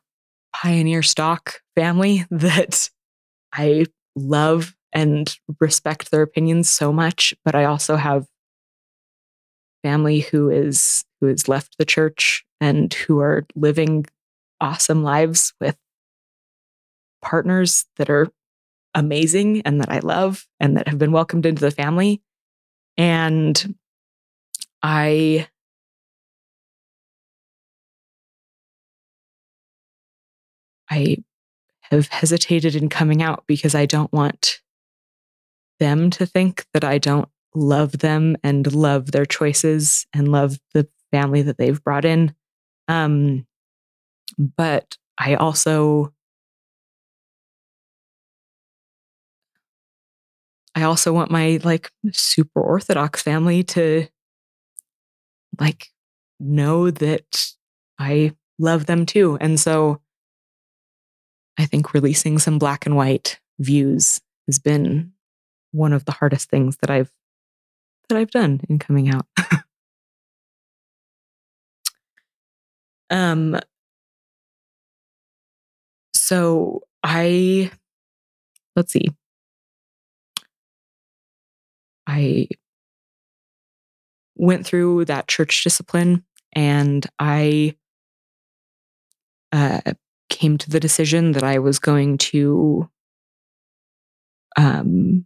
pioneer 0.53 1.03
stock 1.03 1.61
family 1.75 2.25
that 2.31 2.89
I 3.53 3.85
love 4.15 4.75
and 4.93 5.37
respect 5.59 6.11
their 6.11 6.21
opinions 6.21 6.69
so 6.69 6.91
much 6.91 7.33
but 7.45 7.55
i 7.55 7.63
also 7.63 7.95
have 7.95 8.27
family 9.83 10.21
who 10.21 10.49
is 10.49 11.03
who 11.19 11.27
has 11.27 11.47
left 11.47 11.77
the 11.77 11.85
church 11.85 12.45
and 12.59 12.93
who 12.93 13.19
are 13.19 13.45
living 13.55 14.05
awesome 14.59 15.03
lives 15.03 15.53
with 15.59 15.75
partners 17.21 17.85
that 17.97 18.09
are 18.09 18.27
amazing 18.93 19.61
and 19.61 19.79
that 19.81 19.91
I 19.91 19.99
love 19.99 20.47
and 20.59 20.77
that 20.77 20.87
have 20.87 20.99
been 20.99 21.11
welcomed 21.11 21.45
into 21.45 21.61
the 21.61 21.71
family. 21.71 22.21
And 22.97 23.75
I 24.83 25.47
I 30.89 31.17
have 31.83 32.07
hesitated 32.09 32.75
in 32.75 32.89
coming 32.89 33.21
out 33.21 33.43
because 33.47 33.75
I 33.75 33.85
don't 33.85 34.11
want 34.11 34.60
them 35.81 36.11
to 36.11 36.25
think 36.25 36.65
that 36.73 36.85
I 36.85 36.99
don't 36.99 37.27
love 37.55 37.97
them 37.97 38.37
and 38.43 38.71
love 38.73 39.11
their 39.11 39.25
choices 39.25 40.05
and 40.13 40.31
love 40.31 40.59
the 40.73 40.87
family 41.11 41.41
that 41.41 41.57
they've 41.57 41.83
brought 41.83 42.05
in. 42.05 42.33
Um, 42.87 43.47
but 44.37 44.95
I 45.17 45.35
also 45.35 46.13
I 50.75 50.83
also 50.83 51.11
want 51.11 51.31
my 51.31 51.59
like 51.63 51.91
super 52.11 52.61
orthodox 52.61 53.21
family 53.21 53.63
to 53.63 54.07
like 55.59 55.87
know 56.39 56.91
that 56.91 57.45
I 57.99 58.35
love 58.59 58.85
them 58.85 59.05
too. 59.05 59.37
And 59.41 59.59
so 59.59 59.99
I 61.57 61.65
think 61.65 61.93
releasing 61.93 62.39
some 62.39 62.57
black 62.59 62.85
and 62.85 62.95
white 62.95 63.39
views 63.59 64.21
has 64.47 64.59
been 64.59 65.11
one 65.71 65.93
of 65.93 66.05
the 66.05 66.11
hardest 66.11 66.49
things 66.49 66.77
that 66.77 66.89
I've 66.89 67.11
that 68.09 68.17
I've 68.17 68.31
done 68.31 68.61
in 68.69 68.79
coming 68.79 69.09
out. 69.09 69.25
um 73.09 73.59
so 76.13 76.81
I 77.03 77.71
let's 78.75 78.93
see. 78.93 79.07
I 82.07 82.47
went 84.35 84.65
through 84.65 85.05
that 85.05 85.27
church 85.27 85.63
discipline 85.63 86.25
and 86.53 87.05
I 87.19 87.75
uh, 89.51 89.81
came 90.29 90.57
to 90.57 90.69
the 90.69 90.79
decision 90.79 91.33
that 91.33 91.43
I 91.43 91.59
was 91.59 91.79
going 91.79 92.17
to 92.17 92.89
um, 94.57 95.25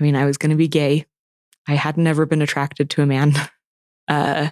I 0.00 0.02
mean, 0.02 0.16
I 0.16 0.24
was 0.24 0.36
going 0.36 0.50
to 0.50 0.56
be 0.56 0.68
gay. 0.68 1.06
I 1.66 1.74
had 1.74 1.96
never 1.96 2.26
been 2.26 2.42
attracted 2.42 2.90
to 2.90 3.02
a 3.02 3.06
man. 3.06 3.34
Uh, 4.06 4.50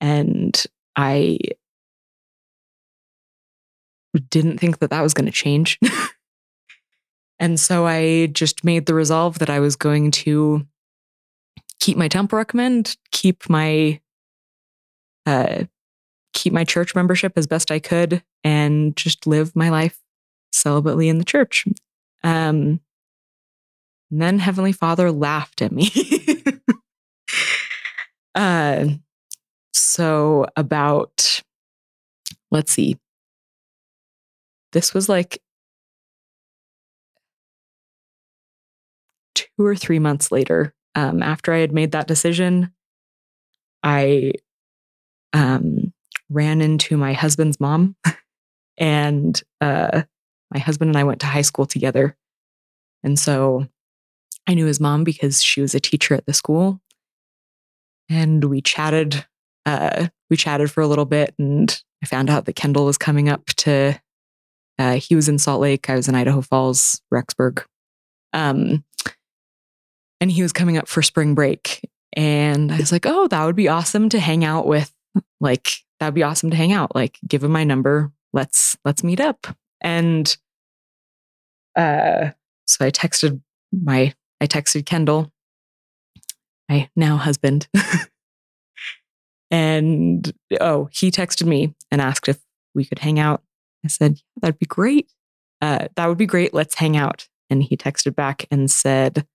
and 0.00 0.64
I 0.94 1.38
didn't 4.30 4.58
think 4.58 4.78
that 4.78 4.90
that 4.90 5.02
was 5.02 5.14
going 5.14 5.26
to 5.26 5.32
change. 5.32 5.78
and 7.38 7.58
so 7.58 7.86
I 7.86 8.26
just 8.26 8.64
made 8.64 8.86
the 8.86 8.94
resolve 8.94 9.40
that 9.40 9.50
I 9.50 9.58
was 9.58 9.76
going 9.76 10.12
to 10.12 10.66
keep 11.80 11.96
my 11.96 12.08
temple 12.08 12.36
recommend, 12.36 12.96
keep 13.10 13.48
my 13.48 14.00
uh, 15.26 15.64
keep 16.32 16.52
my 16.52 16.64
church 16.64 16.94
membership 16.94 17.32
as 17.36 17.46
best 17.46 17.70
I 17.70 17.78
could, 17.78 18.22
and 18.44 18.96
just 18.96 19.26
live 19.26 19.54
my 19.54 19.68
life 19.68 20.00
celibately 20.54 21.08
in 21.08 21.18
the 21.18 21.24
church. 21.24 21.66
Um, 22.24 22.80
and 24.10 24.22
then 24.22 24.38
Heavenly 24.38 24.72
Father 24.72 25.12
laughed 25.12 25.62
at 25.62 25.72
me. 25.72 25.90
uh, 28.34 28.86
so, 29.72 30.46
about, 30.56 31.42
let's 32.50 32.72
see, 32.72 32.96
this 34.72 34.94
was 34.94 35.08
like 35.08 35.40
two 39.34 39.46
or 39.58 39.76
three 39.76 39.98
months 39.98 40.32
later. 40.32 40.74
Um, 40.94 41.22
after 41.22 41.52
I 41.52 41.58
had 41.58 41.72
made 41.72 41.92
that 41.92 42.08
decision, 42.08 42.72
I 43.82 44.32
um, 45.32 45.92
ran 46.30 46.60
into 46.60 46.96
my 46.96 47.12
husband's 47.12 47.60
mom, 47.60 47.94
and 48.78 49.40
uh, 49.60 50.02
my 50.52 50.58
husband 50.58 50.88
and 50.88 50.96
I 50.96 51.04
went 51.04 51.20
to 51.20 51.26
high 51.26 51.42
school 51.42 51.66
together. 51.66 52.16
And 53.04 53.18
so 53.18 53.68
I 54.48 54.54
knew 54.54 54.66
his 54.66 54.80
mom 54.80 55.04
because 55.04 55.42
she 55.42 55.60
was 55.60 55.74
a 55.74 55.80
teacher 55.80 56.14
at 56.14 56.26
the 56.26 56.32
school. 56.32 56.80
And 58.08 58.44
we 58.44 58.62
chatted, 58.62 59.26
uh, 59.66 60.08
we 60.30 60.36
chatted 60.38 60.70
for 60.70 60.80
a 60.80 60.86
little 60.86 61.04
bit 61.04 61.34
and 61.38 61.80
I 62.02 62.06
found 62.06 62.30
out 62.30 62.46
that 62.46 62.56
Kendall 62.56 62.86
was 62.86 62.96
coming 62.96 63.28
up 63.28 63.44
to, 63.46 64.00
uh, 64.78 64.94
he 64.94 65.14
was 65.14 65.28
in 65.28 65.38
Salt 65.38 65.60
Lake. 65.60 65.90
I 65.90 65.96
was 65.96 66.08
in 66.08 66.14
Idaho 66.14 66.40
Falls, 66.40 67.02
Rexburg. 67.12 67.64
Um, 68.32 68.84
and 70.20 70.30
he 70.30 70.42
was 70.42 70.52
coming 70.52 70.78
up 70.78 70.88
for 70.88 71.02
spring 71.02 71.34
break. 71.34 71.88
And 72.14 72.72
I 72.72 72.78
was 72.78 72.92
like, 72.92 73.04
oh, 73.04 73.28
that 73.28 73.44
would 73.44 73.56
be 73.56 73.68
awesome 73.68 74.08
to 74.10 74.18
hang 74.18 74.44
out 74.44 74.66
with. 74.66 74.92
Like, 75.40 75.70
that 76.00 76.06
would 76.06 76.14
be 76.14 76.22
awesome 76.22 76.50
to 76.50 76.56
hang 76.56 76.72
out. 76.72 76.94
Like, 76.94 77.18
give 77.26 77.44
him 77.44 77.50
my 77.50 77.64
number. 77.64 78.12
Let's, 78.32 78.76
let's 78.84 79.04
meet 79.04 79.20
up. 79.20 79.46
And, 79.80 80.36
uh, 81.76 82.30
so 82.66 82.84
I 82.84 82.90
texted 82.90 83.40
my 83.72 84.14
I 84.40 84.46
texted 84.46 84.86
Kendall, 84.86 85.32
my 86.68 86.88
now 86.94 87.16
husband. 87.16 87.68
and 89.50 90.32
oh, 90.60 90.88
he 90.92 91.10
texted 91.10 91.46
me 91.46 91.74
and 91.90 92.00
asked 92.00 92.28
if 92.28 92.38
we 92.74 92.84
could 92.84 93.00
hang 93.00 93.18
out. 93.18 93.42
I 93.84 93.88
said, 93.88 94.20
that'd 94.40 94.58
be 94.58 94.66
great. 94.66 95.10
Uh, 95.60 95.88
that 95.96 96.06
would 96.06 96.18
be 96.18 96.26
great. 96.26 96.54
Let's 96.54 96.76
hang 96.76 96.96
out. 96.96 97.28
And 97.50 97.62
he 97.62 97.76
texted 97.76 98.14
back 98.14 98.46
and 98.50 98.70
said, 98.70 99.26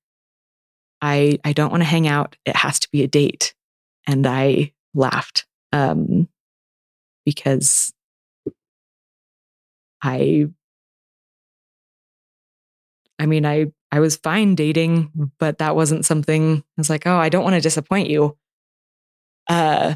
I, 1.02 1.40
I 1.44 1.52
don't 1.52 1.72
want 1.72 1.82
to 1.82 1.90
hang 1.90 2.08
out. 2.08 2.38
It 2.46 2.56
has 2.56 2.80
to 2.80 2.90
be 2.92 3.04
a 3.04 3.08
date. 3.08 3.54
And 4.08 4.26
I 4.26 4.72
laughed 4.94 5.46
um, 5.72 6.30
because 7.26 7.92
I, 10.02 10.48
I 13.20 13.26
mean, 13.26 13.46
I 13.46 13.72
I 13.94 14.00
was 14.00 14.18
fine 14.18 14.56
dating, 14.56 15.12
but 15.38 15.60
that 15.60 15.76
wasn't 15.76 16.04
something 16.04 16.58
I 16.58 16.64
was 16.78 16.90
like, 16.90 17.06
oh, 17.06 17.16
I 17.16 17.30
don't 17.30 17.44
want 17.44 17.54
to 17.54 17.62
disappoint 17.62 18.10
you. 18.10 18.36
Uh, 19.48 19.94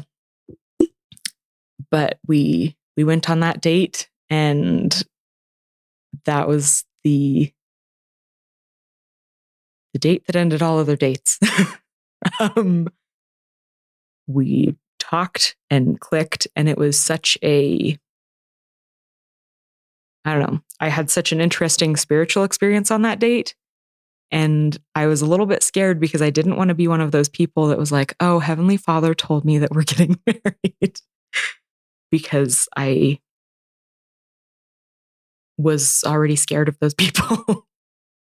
but 1.90 2.20
we 2.24 2.76
we 2.96 3.02
went 3.02 3.28
on 3.28 3.40
that 3.40 3.60
date 3.60 4.08
and 4.30 5.02
that 6.26 6.46
was 6.46 6.84
the 7.02 7.52
the 9.94 9.98
date 9.98 10.24
that 10.26 10.36
ended 10.36 10.62
all 10.62 10.78
other 10.78 10.94
dates. 10.94 11.40
um, 12.38 12.86
we 14.28 14.76
talked 15.00 15.56
and 15.70 15.98
clicked 15.98 16.46
and 16.54 16.68
it 16.68 16.78
was 16.78 16.96
such 16.96 17.36
a 17.42 17.98
I 20.24 20.34
don't 20.34 20.52
know. 20.52 20.60
I 20.78 20.88
had 20.88 21.10
such 21.10 21.32
an 21.32 21.40
interesting 21.40 21.96
spiritual 21.96 22.44
experience 22.44 22.92
on 22.92 23.02
that 23.02 23.18
date 23.18 23.56
and 24.30 24.76
I 24.94 25.06
was 25.06 25.22
a 25.22 25.26
little 25.26 25.46
bit 25.46 25.62
scared 25.62 26.00
because 26.00 26.20
I 26.20 26.30
didn't 26.30 26.56
want 26.56 26.68
to 26.68 26.74
be 26.74 26.88
one 26.88 27.00
of 27.00 27.12
those 27.12 27.28
people 27.28 27.68
that 27.68 27.78
was 27.78 27.90
like, 27.90 28.14
oh, 28.20 28.38
Heavenly 28.38 28.76
Father 28.76 29.14
told 29.14 29.44
me 29.44 29.58
that 29.58 29.70
we're 29.70 29.82
getting 29.84 30.18
married. 30.26 31.00
because 32.10 32.68
I 32.76 33.20
was 35.56 36.04
already 36.06 36.36
scared 36.36 36.68
of 36.68 36.78
those 36.78 36.94
people. 36.94 37.66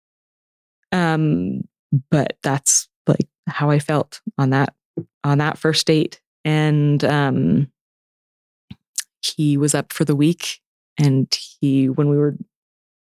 um, 0.93 1.63
but 2.11 2.37
that's 2.43 2.89
like 3.07 3.27
how 3.47 3.71
I 3.71 3.79
felt 3.79 4.21
on 4.37 4.51
that 4.51 4.75
on 5.25 5.39
that 5.39 5.59
first 5.59 5.87
date. 5.87 6.21
And 6.45 7.03
um 7.05 7.71
he 9.23 9.57
was 9.57 9.75
up 9.75 9.93
for 9.93 10.05
the 10.05 10.17
week 10.17 10.61
and 10.99 11.27
he 11.61 11.89
when 11.89 12.09
we 12.09 12.17
were 12.17 12.37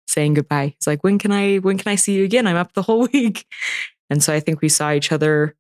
saying 0.08 0.36
goodbye. 0.36 0.76
He's 0.78 0.88
like, 0.88 1.04
"When 1.04 1.18
can 1.20 1.32
I 1.32 1.58
when 1.58 1.78
can 1.78 1.92
I 1.92 1.96
see 1.96 2.14
you 2.14 2.24
again? 2.24 2.48
I'm 2.48 2.56
up 2.56 2.74
the 2.74 2.82
whole 2.82 3.08
week." 3.14 3.46
And 4.10 4.24
so 4.24 4.34
I 4.34 4.40
think 4.40 4.62
we 4.62 4.70
saw 4.70 4.92
each 4.92 5.12
other 5.12 5.56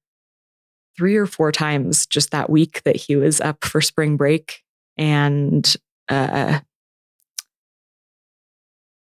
three 0.97 1.15
or 1.15 1.25
four 1.25 1.51
times 1.51 2.05
just 2.05 2.31
that 2.31 2.49
week 2.49 2.81
that 2.83 2.95
he 2.95 3.15
was 3.15 3.41
up 3.41 3.63
for 3.65 3.81
spring 3.81 4.15
break 4.17 4.63
and 4.97 5.75
uh, 6.07 6.59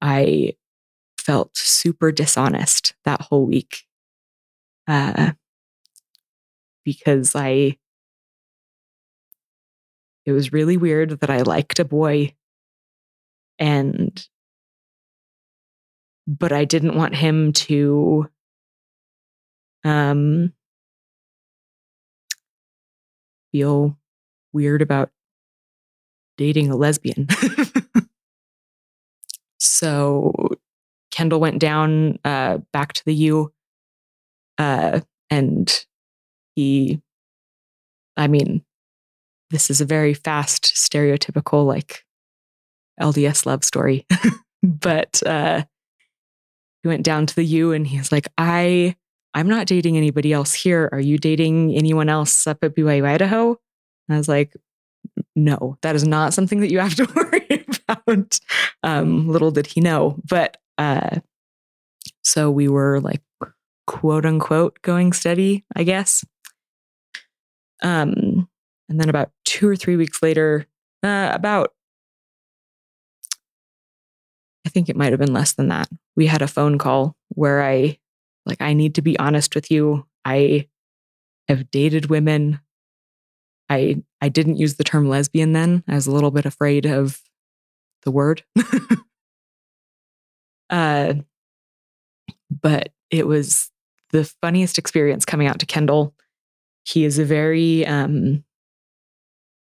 I 0.01 0.55
felt 1.19 1.57
super 1.57 2.13
dishonest 2.13 2.95
that 3.05 3.21
whole 3.21 3.47
week 3.47 3.83
uh, 4.89 5.33
because 6.85 7.35
I 7.35 7.77
it 10.25 10.33
was 10.33 10.53
really 10.53 10.77
weird 10.77 11.21
that 11.21 11.31
I 11.31 11.43
liked 11.43 11.79
a 11.81 11.85
boy 11.85 12.35
and 13.59 14.27
but 16.27 16.53
I 16.53 16.65
didn't 16.65 16.97
want 16.97 17.15
him 17.15 17.53
to 17.53 18.29
um 19.85 20.53
feel 23.51 23.99
weird 24.53 24.83
about 24.83 25.11
dating 26.39 26.71
a 26.71 26.77
lesbian. 26.77 27.29
so 29.59 30.33
Kendall 31.11 31.41
went 31.41 31.59
down 31.59 32.19
uh, 32.25 32.59
back 32.73 32.95
to 32.95 33.05
the 33.05 33.15
U 33.15 33.53
uh, 34.59 35.01
and 35.31 35.87
he 36.55 37.01
I 38.17 38.29
mean 38.29 38.65
this 39.53 39.71
is 39.71 39.81
a 39.83 39.85
very 39.85 40.15
fast, 40.15 40.65
stereotypical, 40.75 41.67
like 41.67 42.05
LDS 42.99 43.45
love 43.45 43.63
story. 43.63 44.07
but 44.63 45.23
uh, 45.27 45.65
he 46.83 46.89
went 46.89 47.05
down 47.05 47.27
to 47.27 47.35
the 47.35 47.45
U 47.45 47.73
and 47.73 47.87
he's 47.87 48.11
like, 48.11 48.29
I, 48.37 48.97
I'm 49.35 49.49
not 49.49 49.67
dating 49.67 49.97
anybody 49.97 50.33
else 50.33 50.53
here. 50.53 50.89
Are 50.93 51.01
you 51.01 51.19
dating 51.19 51.75
anyone 51.75 52.09
else 52.09 52.47
up 52.47 52.59
at 52.63 52.75
BYU 52.75 53.05
Idaho? 53.05 53.51
And 54.09 54.15
I 54.15 54.17
was 54.17 54.29
like, 54.29 54.55
no, 55.35 55.77
that 55.83 55.95
is 55.95 56.07
not 56.07 56.35
something 56.35 56.61
that 56.61 56.71
you 56.71 56.79
have 56.79 56.95
to 56.97 57.09
worry 57.17 57.65
about. 57.89 58.41
Um, 58.83 59.29
little 59.29 59.51
did 59.51 59.67
he 59.67 59.81
know. 59.81 60.17
But 60.29 60.57
uh, 60.79 61.21
so 62.23 62.51
we 62.51 62.69
were 62.69 63.01
like, 63.01 63.23
quote 63.87 64.27
unquote, 64.27 64.81
going 64.83 65.13
steady, 65.13 65.65
I 65.77 65.85
guess. 65.85 66.25
Um, 67.83 68.49
and 68.89 69.01
then 69.01 69.09
about 69.09 69.31
two 69.45 69.69
or 69.69 69.77
three 69.77 69.97
weeks 69.97 70.23
later, 70.23 70.67
uh, 71.03 71.31
about, 71.33 71.73
think 74.73 74.89
it 74.89 74.97
might 74.97 75.13
have 75.13 75.21
been 75.21 75.33
less 75.33 75.53
than 75.53 75.69
that, 75.69 75.89
we 76.17 76.27
had 76.27 76.43
a 76.43 76.49
phone 76.49 76.79
call 76.79 77.17
where 77.29 77.63
I, 77.63 77.99
like, 78.47 78.61
I 78.61 78.73
need 78.73 78.97
to 78.97 79.03
be 79.03 79.19
honest 79.19 79.55
with 79.55 79.71
you. 79.71 80.07
I 80.25 80.69
have 81.49 81.71
dated 81.71 82.07
women. 82.07 82.61
I 83.69 84.03
I 84.21 84.29
didn't 84.29 84.57
use 84.57 84.77
the 84.77 84.85
term 84.85 85.09
lesbian 85.09 85.53
then. 85.53 85.83
I 85.89 85.95
was 85.95 86.07
a 86.07 86.13
little 86.13 86.31
bit 86.31 86.47
afraid 86.47 86.87
of 86.87 87.21
the 88.03 88.11
word. 88.11 88.45
uh, 90.71 91.15
but 92.51 92.93
it 93.11 93.27
was 93.27 93.71
the 94.11 94.25
funniest 94.25 94.79
experience 94.79 95.25
coming 95.25 95.47
out 95.47 95.59
to 95.61 95.67
Kendall. 95.67 96.15
He 96.85 97.05
is 97.05 97.19
a 97.19 97.25
very 97.25 97.87
um, 97.87 98.45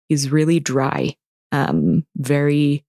he's 0.09 0.31
really 0.31 0.61
dry, 0.61 1.17
um, 1.53 2.07
very 2.17 2.85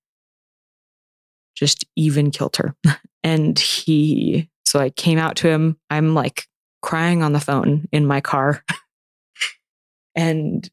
just 1.60 1.86
even 1.96 2.32
kilter. 2.32 2.74
and 3.24 3.60
he, 3.60 4.50
so 4.66 4.80
I 4.80 4.90
came 4.90 5.20
out 5.20 5.36
to 5.38 5.50
him. 5.50 5.78
I'm 5.90 6.16
like 6.16 6.48
crying 6.82 7.22
on 7.22 7.34
the 7.34 7.40
phone 7.40 7.88
in 7.92 8.08
my 8.08 8.22
car. 8.22 8.64
and 10.16 10.68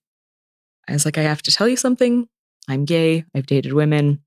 I 0.88 0.92
was 0.92 1.04
like, 1.04 1.18
I 1.18 1.22
have 1.22 1.42
to 1.42 1.50
tell 1.50 1.68
you 1.68 1.76
something. 1.76 2.28
I'm 2.68 2.84
gay. 2.84 3.24
I've 3.34 3.46
dated 3.46 3.72
women. 3.72 4.22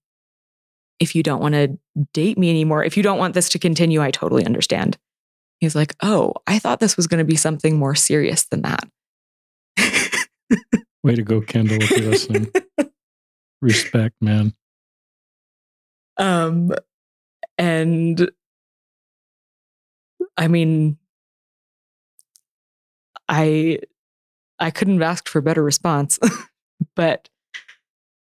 If 1.00 1.16
you 1.16 1.24
don't 1.24 1.42
want 1.42 1.56
to 1.56 1.80
date 2.14 2.38
me 2.38 2.50
anymore, 2.50 2.84
if 2.84 2.98
you 2.98 3.04
don't 3.04 3.18
want 3.18 3.34
this 3.34 3.50
to 3.50 3.60
continue, 3.60 4.02
I 4.02 4.12
totally 4.12 4.46
understand. 4.46 4.98
He's 5.62 5.76
like, 5.76 5.96
Oh, 6.02 6.34
I 6.46 6.60
thought 6.60 6.82
this 6.82 6.98
was 6.98 7.08
going 7.08 7.20
to 7.20 7.26
be 7.26 7.38
something 7.38 7.78
more 7.78 7.96
serious 7.96 8.46
than 8.46 8.64
that. 8.64 8.84
Way 11.04 11.16
to 11.16 11.22
go, 11.22 11.40
Kendall, 11.40 11.82
if 11.82 11.92
you're 11.92 12.00
listening. 12.10 12.52
Respect, 13.62 14.16
man. 14.20 14.54
Um, 16.20 16.72
and 17.58 18.30
I 20.38 20.48
mean, 20.48 20.98
I 23.28 23.80
I 24.60 24.72
couldn't 24.72 24.96
have 24.96 25.10
asked 25.10 25.30
for 25.30 25.40
a 25.40 25.44
better 25.44 25.64
response. 25.64 26.20
but 26.96 27.30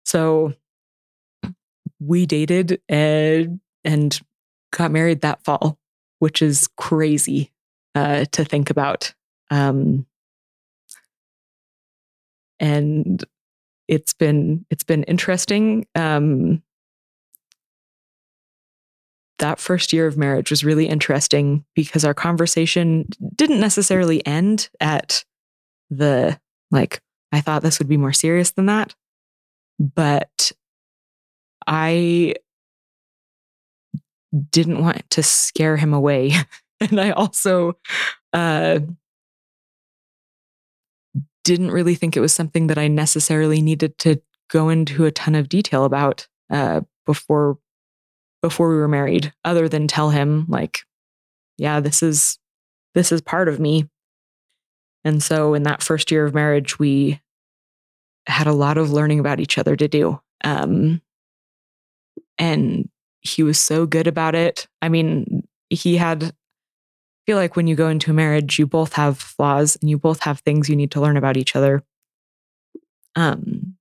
so 0.05 0.53
we 1.99 2.25
dated 2.25 2.81
and 2.87 3.59
and 3.83 4.19
got 4.71 4.91
married 4.91 5.21
that 5.21 5.43
fall, 5.43 5.77
which 6.19 6.41
is 6.41 6.69
crazy 6.77 7.51
uh, 7.95 8.25
to 8.31 8.45
think 8.45 8.69
about. 8.69 9.13
Um, 9.51 10.05
and 12.59 13.23
it's 13.87 14.13
been 14.13 14.65
it's 14.69 14.83
been 14.83 15.03
interesting. 15.03 15.87
Um, 15.95 16.61
that 19.39 19.59
first 19.59 19.91
year 19.91 20.07
of 20.07 20.17
marriage 20.17 20.49
was 20.49 20.63
really 20.63 20.87
interesting 20.87 21.65
because 21.75 22.05
our 22.05 22.13
conversation 22.13 23.07
didn't 23.35 23.59
necessarily 23.59 24.25
end 24.25 24.69
at 24.79 25.23
the 25.89 26.39
like 26.71 27.01
I 27.31 27.41
thought 27.41 27.61
this 27.61 27.79
would 27.79 27.87
be 27.87 27.97
more 27.97 28.13
serious 28.13 28.51
than 28.51 28.67
that, 28.67 28.95
but 29.79 30.51
I 31.67 32.35
didn't 34.51 34.81
want 34.81 35.09
to 35.11 35.23
scare 35.23 35.77
him 35.77 35.93
away, 35.93 36.33
and 36.79 36.99
I 36.99 37.11
also 37.11 37.73
uh, 38.33 38.79
didn't 41.43 41.71
really 41.71 41.95
think 41.95 42.15
it 42.15 42.21
was 42.21 42.33
something 42.33 42.67
that 42.67 42.77
I 42.77 42.87
necessarily 42.87 43.61
needed 43.61 43.97
to 43.99 44.21
go 44.49 44.69
into 44.69 45.05
a 45.05 45.11
ton 45.11 45.35
of 45.35 45.49
detail 45.49 45.85
about 45.85 46.27
uh, 46.49 46.81
before 47.05 47.57
before 48.41 48.69
we 48.69 48.75
were 48.75 48.87
married, 48.87 49.33
other 49.43 49.67
than 49.67 49.87
tell 49.87 50.09
him 50.09 50.45
like, 50.47 50.79
yeah, 51.57 51.79
this 51.79 52.01
is 52.01 52.39
this 52.95 53.11
is 53.11 53.21
part 53.21 53.47
of 53.47 53.59
me. 53.59 53.87
And 55.03 55.21
so 55.21 55.53
in 55.53 55.63
that 55.63 55.83
first 55.83 56.11
year 56.11 56.25
of 56.25 56.33
marriage, 56.33 56.79
we 56.79 57.21
had 58.25 58.47
a 58.47 58.53
lot 58.53 58.77
of 58.77 58.91
learning 58.91 59.19
about 59.19 59.39
each 59.39 59.57
other 59.57 59.75
to 59.75 59.87
do. 59.87 60.19
Um, 60.43 61.01
and 62.37 62.89
he 63.21 63.43
was 63.43 63.59
so 63.59 63.85
good 63.85 64.07
about 64.07 64.35
it. 64.35 64.67
I 64.81 64.89
mean, 64.89 65.47
he 65.69 65.97
had 65.97 66.33
feel 67.25 67.37
like 67.37 67.55
when 67.55 67.67
you 67.67 67.75
go 67.75 67.89
into 67.89 68.09
a 68.09 68.13
marriage, 68.13 68.57
you 68.57 68.65
both 68.65 68.93
have 68.93 69.19
flaws 69.19 69.77
and 69.79 69.89
you 69.89 69.99
both 69.99 70.21
have 70.21 70.39
things 70.39 70.67
you 70.67 70.75
need 70.75 70.89
to 70.89 70.99
learn 70.99 71.15
about 71.15 71.37
each 71.37 71.55
other. 71.55 71.83
Um, 73.15 73.75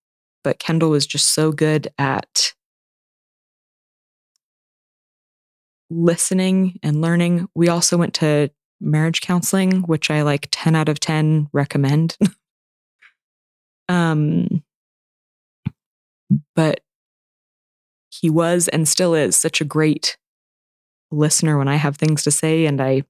but 0.45 0.59
Kendall 0.59 0.91
was 0.91 1.07
just 1.07 1.29
so 1.29 1.51
good 1.51 1.89
at 1.97 2.53
listening 5.91 6.79
and 6.83 7.01
learning. 7.01 7.49
We 7.55 7.69
also 7.69 7.97
went 7.97 8.15
to 8.15 8.51
marriage 8.81 9.21
counseling, 9.21 9.83
which 9.83 10.11
I 10.11 10.23
like 10.23 10.49
10 10.51 10.75
out 10.75 10.89
of 10.89 11.01
10 11.01 11.49
recommend. 11.53 12.17
um, 13.89 14.63
but 16.55 16.81
he 18.11 18.31
was 18.31 18.69
and 18.69 18.89
still 18.89 19.15
is 19.15 19.37
such 19.37 19.61
a 19.61 19.65
great 19.65 20.17
listener 21.11 21.57
when 21.59 21.69
I 21.69 21.77
have 21.77 21.97
things 21.97 22.23
to 22.25 22.31
say 22.31 22.67
and 22.67 22.81
I 22.81 23.03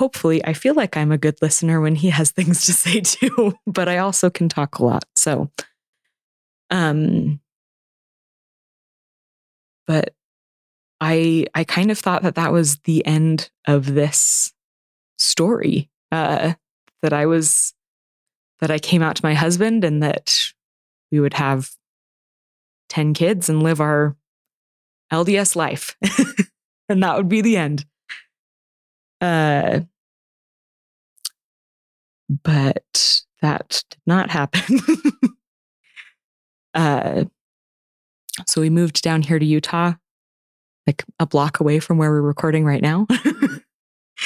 hopefully 0.00 0.42
I 0.44 0.54
feel 0.54 0.74
like 0.74 0.96
I'm 0.96 1.12
a 1.12 1.18
good 1.18 1.40
listener 1.42 1.80
when 1.80 1.94
he 1.94 2.10
has 2.10 2.30
things 2.32 2.64
to 2.66 2.72
say 2.72 3.00
too, 3.00 3.54
but 3.66 3.88
I 3.88 3.98
also 3.98 4.30
can 4.30 4.48
talk 4.48 4.78
a 4.78 4.84
lot. 4.84 5.04
So, 5.14 5.50
um, 6.70 7.40
but 9.90 10.14
I 11.00 11.46
I 11.52 11.64
kind 11.64 11.90
of 11.90 11.98
thought 11.98 12.22
that 12.22 12.36
that 12.36 12.52
was 12.52 12.78
the 12.84 13.04
end 13.04 13.50
of 13.66 13.94
this 13.94 14.52
story. 15.18 15.90
Uh, 16.12 16.52
that 17.02 17.12
I 17.12 17.26
was 17.26 17.74
that 18.60 18.70
I 18.70 18.78
came 18.78 19.02
out 19.02 19.16
to 19.16 19.24
my 19.24 19.34
husband 19.34 19.82
and 19.82 20.00
that 20.00 20.52
we 21.10 21.18
would 21.18 21.34
have 21.34 21.70
10 22.90 23.14
kids 23.14 23.48
and 23.48 23.64
live 23.64 23.80
our 23.80 24.14
LDS 25.12 25.56
life. 25.56 25.96
and 26.88 27.02
that 27.02 27.16
would 27.16 27.28
be 27.28 27.40
the 27.40 27.56
end. 27.56 27.84
Uh, 29.20 29.80
but 32.44 33.22
that 33.42 33.82
did 33.90 34.00
not 34.06 34.30
happen. 34.30 34.78
uh, 36.74 37.24
so 38.46 38.60
we 38.60 38.70
moved 38.70 39.02
down 39.02 39.22
here 39.22 39.38
to 39.38 39.44
Utah, 39.44 39.94
like 40.86 41.04
a 41.18 41.26
block 41.26 41.60
away 41.60 41.78
from 41.80 41.98
where 41.98 42.10
we're 42.10 42.20
recording 42.20 42.64
right 42.64 42.82
now. 42.82 43.06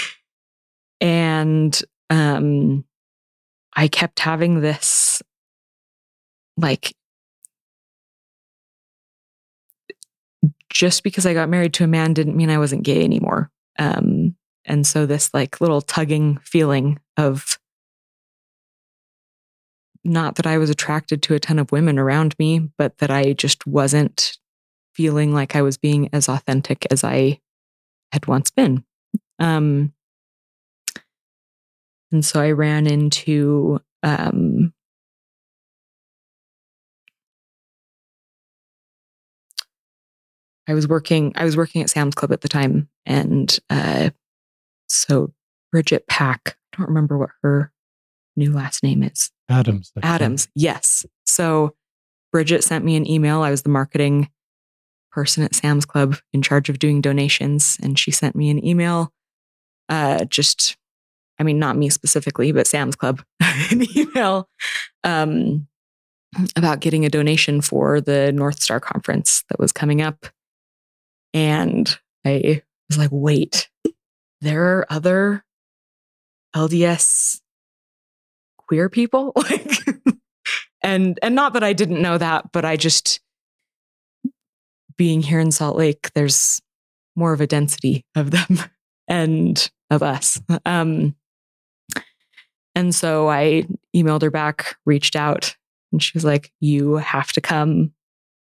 and 1.00 1.82
um, 2.10 2.84
I 3.74 3.88
kept 3.88 4.20
having 4.20 4.60
this 4.60 5.22
like 6.56 6.94
just 10.68 11.02
because 11.02 11.24
I 11.24 11.34
got 11.34 11.48
married 11.48 11.74
to 11.74 11.84
a 11.84 11.88
man 11.88 12.14
didn't 12.14 12.36
mean 12.36 12.50
I 12.50 12.58
wasn't 12.58 12.82
gay 12.82 13.04
anymore. 13.04 13.50
Um, 13.78 14.36
and 14.64 14.86
so 14.86 15.06
this 15.06 15.32
like 15.32 15.60
little 15.60 15.80
tugging 15.80 16.38
feeling 16.38 16.98
of 17.16 17.58
not 20.04 20.36
that 20.36 20.46
I 20.46 20.58
was 20.58 20.70
attracted 20.70 21.22
to 21.22 21.34
a 21.34 21.40
ton 21.40 21.58
of 21.58 21.72
women 21.72 21.98
around 21.98 22.34
me, 22.38 22.70
but 22.78 22.98
that 22.98 23.10
I 23.10 23.32
just 23.32 23.66
wasn't 23.66 24.36
feeling 24.94 25.32
like 25.32 25.56
I 25.56 25.62
was 25.62 25.76
being 25.76 26.08
as 26.12 26.28
authentic 26.28 26.86
as 26.90 27.02
I 27.02 27.40
had 28.12 28.26
once 28.26 28.50
been. 28.50 28.84
Um, 29.38 29.92
and 32.12 32.24
so 32.24 32.40
I 32.40 32.52
ran 32.52 32.86
into 32.86 33.80
um, 34.02 34.72
I 40.68 40.74
was 40.74 40.86
working 40.86 41.32
I 41.34 41.44
was 41.44 41.56
working 41.56 41.82
at 41.82 41.90
Sam's 41.90 42.14
Club 42.14 42.32
at 42.32 42.40
the 42.40 42.48
time 42.48 42.88
and 43.04 43.58
uh, 43.68 44.10
so 44.88 45.32
Bridget 45.72 46.06
Pack, 46.06 46.56
I 46.72 46.78
don't 46.78 46.88
remember 46.88 47.18
what 47.18 47.30
her 47.42 47.72
new 48.36 48.52
last 48.52 48.82
name 48.82 49.02
is. 49.02 49.30
Adams. 49.48 49.92
Adams, 50.02 50.48
yes. 50.54 51.04
So 51.26 51.74
Bridget 52.32 52.64
sent 52.64 52.84
me 52.84 52.96
an 52.96 53.08
email. 53.08 53.42
I 53.42 53.50
was 53.50 53.62
the 53.62 53.68
marketing 53.68 54.28
person 55.12 55.44
at 55.44 55.54
Sam's 55.54 55.84
Club 55.84 56.16
in 56.32 56.42
charge 56.42 56.68
of 56.68 56.78
doing 56.78 57.00
donations, 57.00 57.78
and 57.82 57.98
she 57.98 58.10
sent 58.10 58.34
me 58.34 58.50
an 58.50 58.64
email. 58.64 59.12
Uh, 59.88 60.24
just, 60.24 60.76
I 61.38 61.44
mean, 61.44 61.58
not 61.58 61.76
me 61.76 61.90
specifically, 61.90 62.50
but 62.52 62.66
Sam's 62.66 62.96
Club, 62.96 63.22
an 63.70 63.84
email 63.96 64.48
um, 65.04 65.68
about 66.56 66.80
getting 66.80 67.04
a 67.04 67.10
donation 67.10 67.60
for 67.60 68.00
the 68.00 68.32
North 68.32 68.60
Star 68.60 68.80
conference 68.80 69.44
that 69.48 69.60
was 69.60 69.72
coming 69.72 70.02
up. 70.02 70.26
And 71.32 71.96
I 72.24 72.62
was 72.88 72.98
like, 72.98 73.10
wait, 73.12 73.68
there 74.40 74.78
are 74.78 74.86
other 74.90 75.44
LDS 76.54 77.40
queer 78.66 78.88
people? 78.88 79.32
Like, 79.44 79.80
and 80.82 81.18
and 81.22 81.34
not 81.34 81.54
that 81.54 81.64
I 81.64 81.72
didn't 81.72 82.02
know 82.02 82.18
that, 82.18 82.52
but 82.52 82.64
I 82.64 82.76
just 82.76 83.20
being 84.98 85.22
here 85.22 85.40
in 85.40 85.50
Salt 85.50 85.76
Lake, 85.76 86.10
there's 86.14 86.60
more 87.16 87.32
of 87.32 87.40
a 87.40 87.46
density 87.46 88.04
of 88.14 88.30
them 88.30 88.58
and 89.08 89.70
of 89.90 90.02
us. 90.02 90.40
Um, 90.66 91.14
and 92.74 92.94
so 92.94 93.30
I 93.30 93.66
emailed 93.96 94.22
her 94.22 94.30
back, 94.30 94.76
reached 94.84 95.16
out, 95.16 95.56
and 95.92 96.02
she 96.02 96.12
was 96.14 96.24
like, 96.24 96.52
You 96.60 96.96
have 96.96 97.32
to 97.32 97.40
come 97.40 97.92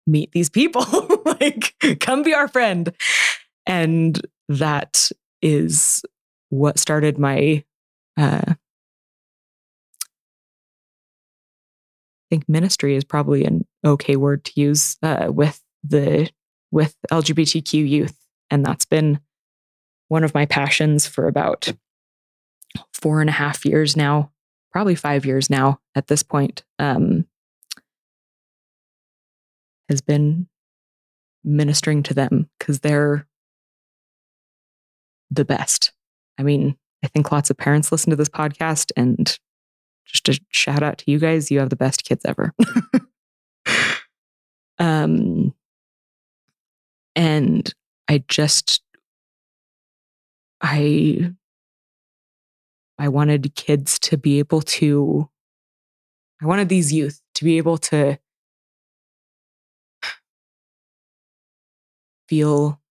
meet 0.08 0.32
these 0.32 0.50
people. 0.50 0.86
like, 1.26 1.74
come 2.00 2.24
be 2.24 2.34
our 2.34 2.48
friend. 2.48 2.94
And 3.66 4.20
that 4.50 5.12
is 5.42 6.04
what 6.50 6.80
started 6.80 7.18
my 7.18 7.64
uh, 8.18 8.54
think 12.32 12.48
ministry 12.48 12.96
is 12.96 13.04
probably 13.04 13.44
an 13.44 13.68
okay 13.86 14.16
word 14.16 14.46
to 14.46 14.60
use 14.60 14.98
uh, 15.04 15.28
with 15.30 15.62
the 15.84 16.32
with 16.72 16.96
LGBTQ 17.12 17.88
youth, 17.88 18.18
and 18.50 18.66
that's 18.66 18.86
been 18.86 19.20
one 20.08 20.24
of 20.24 20.34
my 20.34 20.46
passions 20.46 21.06
for 21.06 21.28
about 21.28 21.74
four 22.94 23.20
and 23.20 23.30
a 23.30 23.34
half 23.34 23.66
years 23.66 23.98
now, 23.98 24.32
probably 24.72 24.96
five 24.96 25.26
years 25.26 25.50
now 25.50 25.80
at 25.94 26.08
this 26.08 26.24
point. 26.24 26.64
Um, 26.80 27.26
has 29.90 30.00
been 30.00 30.48
ministering 31.44 32.02
to 32.02 32.14
them 32.14 32.50
because 32.58 32.80
they're 32.80 33.28
the 35.30 35.44
best. 35.44 35.92
I 36.38 36.44
mean, 36.44 36.78
I 37.04 37.08
think 37.08 37.30
lots 37.30 37.50
of 37.50 37.58
parents 37.58 37.92
listen 37.92 38.12
to 38.12 38.16
this 38.16 38.30
podcast, 38.30 38.94
and 38.96 39.38
just 40.12 40.30
a 40.30 40.40
shout 40.50 40.84
out 40.84 40.98
to 41.00 41.12
you 41.12 41.20
guys. 41.20 41.50
You 41.50 41.60
have 41.60 41.70
the 41.70 41.76
best 41.76 42.04
kids 42.04 42.26
ever. 42.26 42.54
um, 44.80 45.54
and 47.16 47.74
I 48.08 48.24
just, 48.28 48.82
I, 50.62 51.34
I 53.00 53.08
wanted 53.08 53.56
kids 53.56 53.98
to 54.00 54.18
be 54.18 54.40
able 54.40 54.62
to, 54.62 55.30
I 56.42 56.46
wanted 56.46 56.70
these 56.70 56.92
youth 56.92 57.22
to 57.36 57.44
be 57.44 57.58
able 57.58 57.78
to 57.78 58.20
feel 62.28 62.82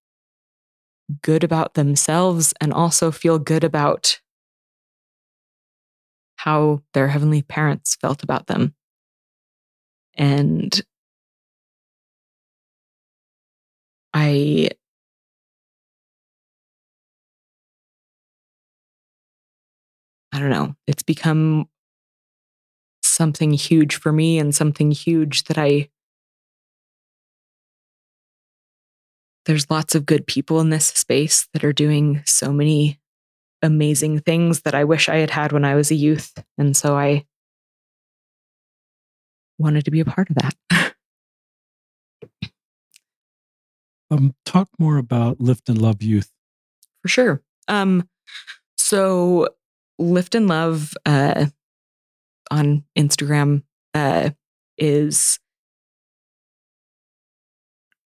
good 1.22 1.42
about 1.42 1.74
themselves 1.74 2.54
and 2.60 2.72
also 2.72 3.10
feel 3.10 3.38
good 3.38 3.64
about 3.64 4.20
how 6.44 6.82
their 6.94 7.08
heavenly 7.08 7.42
parents 7.42 7.96
felt 7.96 8.22
about 8.22 8.46
them. 8.46 8.74
And 10.16 10.80
I 14.14 14.70
I 20.32 20.38
don't 20.38 20.50
know, 20.50 20.74
it's 20.86 21.02
become 21.02 21.66
something 23.02 23.52
huge 23.52 23.96
for 23.96 24.12
me 24.12 24.38
and 24.38 24.54
something 24.54 24.90
huge 24.90 25.44
that 25.44 25.58
I 25.58 25.88
there's 29.46 29.70
lots 29.70 29.94
of 29.94 30.06
good 30.06 30.26
people 30.26 30.60
in 30.60 30.70
this 30.70 30.86
space 30.86 31.48
that 31.52 31.64
are 31.64 31.72
doing 31.72 32.22
so 32.26 32.52
many 32.52 33.00
amazing 33.62 34.20
things 34.20 34.62
that 34.62 34.74
I 34.74 34.84
wish 34.84 35.08
I 35.08 35.16
had 35.16 35.30
had 35.30 35.52
when 35.52 35.64
I 35.64 35.74
was 35.74 35.90
a 35.90 35.94
youth. 35.94 36.32
And 36.58 36.76
so 36.76 36.96
I 36.96 37.24
wanted 39.58 39.84
to 39.84 39.90
be 39.90 40.00
a 40.00 40.04
part 40.04 40.28
of 40.30 40.36
that. 40.36 40.94
um, 44.10 44.34
talk 44.44 44.68
more 44.78 44.96
about 44.96 45.40
Lift 45.40 45.68
and 45.68 45.80
Love 45.80 46.02
Youth. 46.02 46.30
For 47.02 47.08
sure. 47.08 47.42
Um, 47.68 48.08
so 48.78 49.48
Lift 49.98 50.34
and 50.34 50.48
Love 50.48 50.94
uh, 51.04 51.46
on 52.50 52.84
Instagram 52.96 53.62
uh, 53.94 54.30
is 54.78 55.38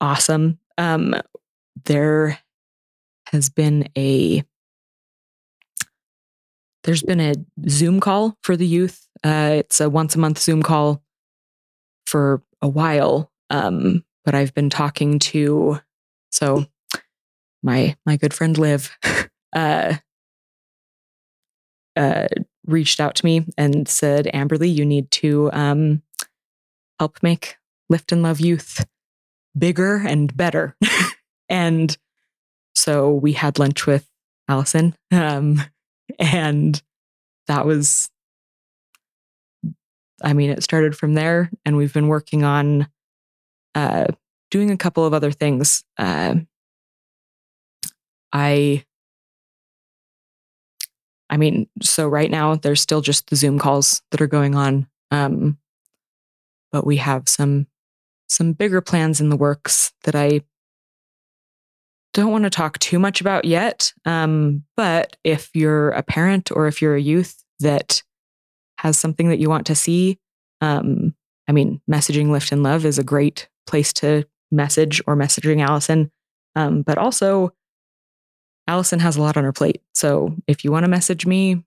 awesome 0.01 0.59
um, 0.79 1.15
there 1.85 2.39
has 3.29 3.49
been 3.49 3.89
a 3.97 4.45
there's 6.85 7.03
been 7.03 7.21
a 7.21 7.35
Zoom 7.69 8.01
call 8.01 8.37
for 8.43 8.57
the 8.57 8.67
youth. 8.67 9.07
Uh, 9.25 9.57
it's 9.57 9.81
a 9.81 9.91
once 9.91 10.15
a 10.15 10.19
month 10.19 10.39
Zoom 10.39 10.63
call 10.63 11.03
for 12.07 12.43
a 12.63 12.69
while, 12.69 13.33
um, 13.51 14.05
but 14.25 14.35
I've 14.35 14.55
been 14.55 14.71
talking 14.71 15.19
to 15.21 15.81
so 16.31 16.67
my 17.63 17.97
my 18.07 18.17
good 18.17 18.35
friend 18.35 18.57
Liv 18.57 18.97
uh, 19.55 19.95
uh, 21.97 22.27
reached 22.67 23.01
out 23.01 23.15
to 23.17 23.25
me 23.25 23.47
and 23.57 23.89
said, 23.89 24.31
Amberly, 24.33 24.73
you 24.73 24.85
need 24.85 25.11
to 25.13 25.51
um, 25.53 26.03
help 26.99 27.23
make 27.23 27.57
Lift 27.89 28.13
and 28.13 28.23
Love 28.23 28.41
Youth 28.41 28.85
bigger 29.57 29.97
and 29.97 30.37
better. 30.37 30.77
and 31.49 31.97
so 32.75 33.13
we 33.13 33.33
had 33.33 33.59
lunch 33.59 33.87
with 33.87 34.09
Allison. 34.49 34.95
Um, 35.13 35.63
and 36.19 36.81
that 37.47 37.67
was, 37.67 38.11
I 40.23 40.33
mean, 40.33 40.51
it 40.51 40.63
started 40.63 40.97
from 40.97 41.15
there. 41.15 41.51
And 41.65 41.77
we've 41.77 41.93
been 41.93 42.09
working 42.09 42.45
on 42.45 42.89
uh, 43.75 44.07
doing 44.51 44.71
a 44.71 44.77
couple 44.77 45.05
of 45.05 45.15
other 45.15 45.33
things. 45.33 45.85
Uh, 45.99 46.37
I, 48.33 48.85
I 51.31 51.37
mean, 51.37 51.69
so 51.83 52.09
right 52.09 52.31
now 52.31 52.55
there's 52.55 52.81
still 52.81 53.01
just 53.01 53.29
the 53.29 53.37
Zoom 53.37 53.59
calls 53.59 54.03
that 54.11 54.21
are 54.21 54.27
going 54.27 54.55
on. 54.55 54.87
Um, 55.11 55.59
but 56.73 56.87
we 56.87 56.97
have 56.97 57.29
some 57.29 57.67
some 58.29 58.53
bigger 58.53 58.81
plans 58.81 59.21
in 59.21 59.29
the 59.29 59.37
works 59.37 59.93
that 60.03 60.15
I 60.15 60.41
don't 62.15 62.31
want 62.31 62.45
to 62.45 62.51
talk 62.51 62.79
too 62.79 62.99
much 62.99 63.21
about 63.21 63.45
yet. 63.45 63.93
Um, 64.07 64.65
but 64.77 65.17
if 65.25 65.51
you're 65.53 65.91
a 65.91 66.03
parent 66.03 66.51
or 66.53 66.67
if 66.67 66.81
you're 66.81 66.95
a 66.95 67.01
youth 67.01 67.45
that 67.61 68.03
has 68.79 68.97
something 68.97 69.29
that 69.29 69.39
you 69.39 69.51
want 69.51 69.67
to 69.67 69.75
see, 69.75 70.19
um, 70.61 71.15
I 71.49 71.53
mean, 71.53 71.83
messaging 71.91 72.31
Lift 72.31 72.53
and 72.53 72.63
Love 72.63 72.87
is 72.87 72.99
a 72.99 73.05
great 73.05 73.49
place 73.67 73.93
to 73.95 74.25
message 74.51 75.03
or 75.07 75.17
messaging 75.17 75.61
Allison. 75.61 76.11
Um, 76.57 76.83
but 76.83 76.99
also, 76.99 77.53
Allison 78.69 79.01
has 79.01 79.17
a 79.17 79.23
lot 79.23 79.37
on 79.37 79.45
her 79.45 79.53
plate. 79.53 79.83
So 79.95 80.37
if 80.47 80.65
you 80.65 80.71
want 80.71 80.85
to 80.85 80.91
message 80.91 81.27
me, 81.27 81.65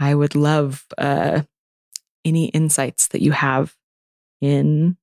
I 0.00 0.14
would 0.14 0.34
love 0.34 0.84
uh, 0.98 1.42
any 2.24 2.46
insights 2.46 3.08
that 3.08 3.22
you 3.22 3.32
have 3.32 3.74
in 4.40 4.96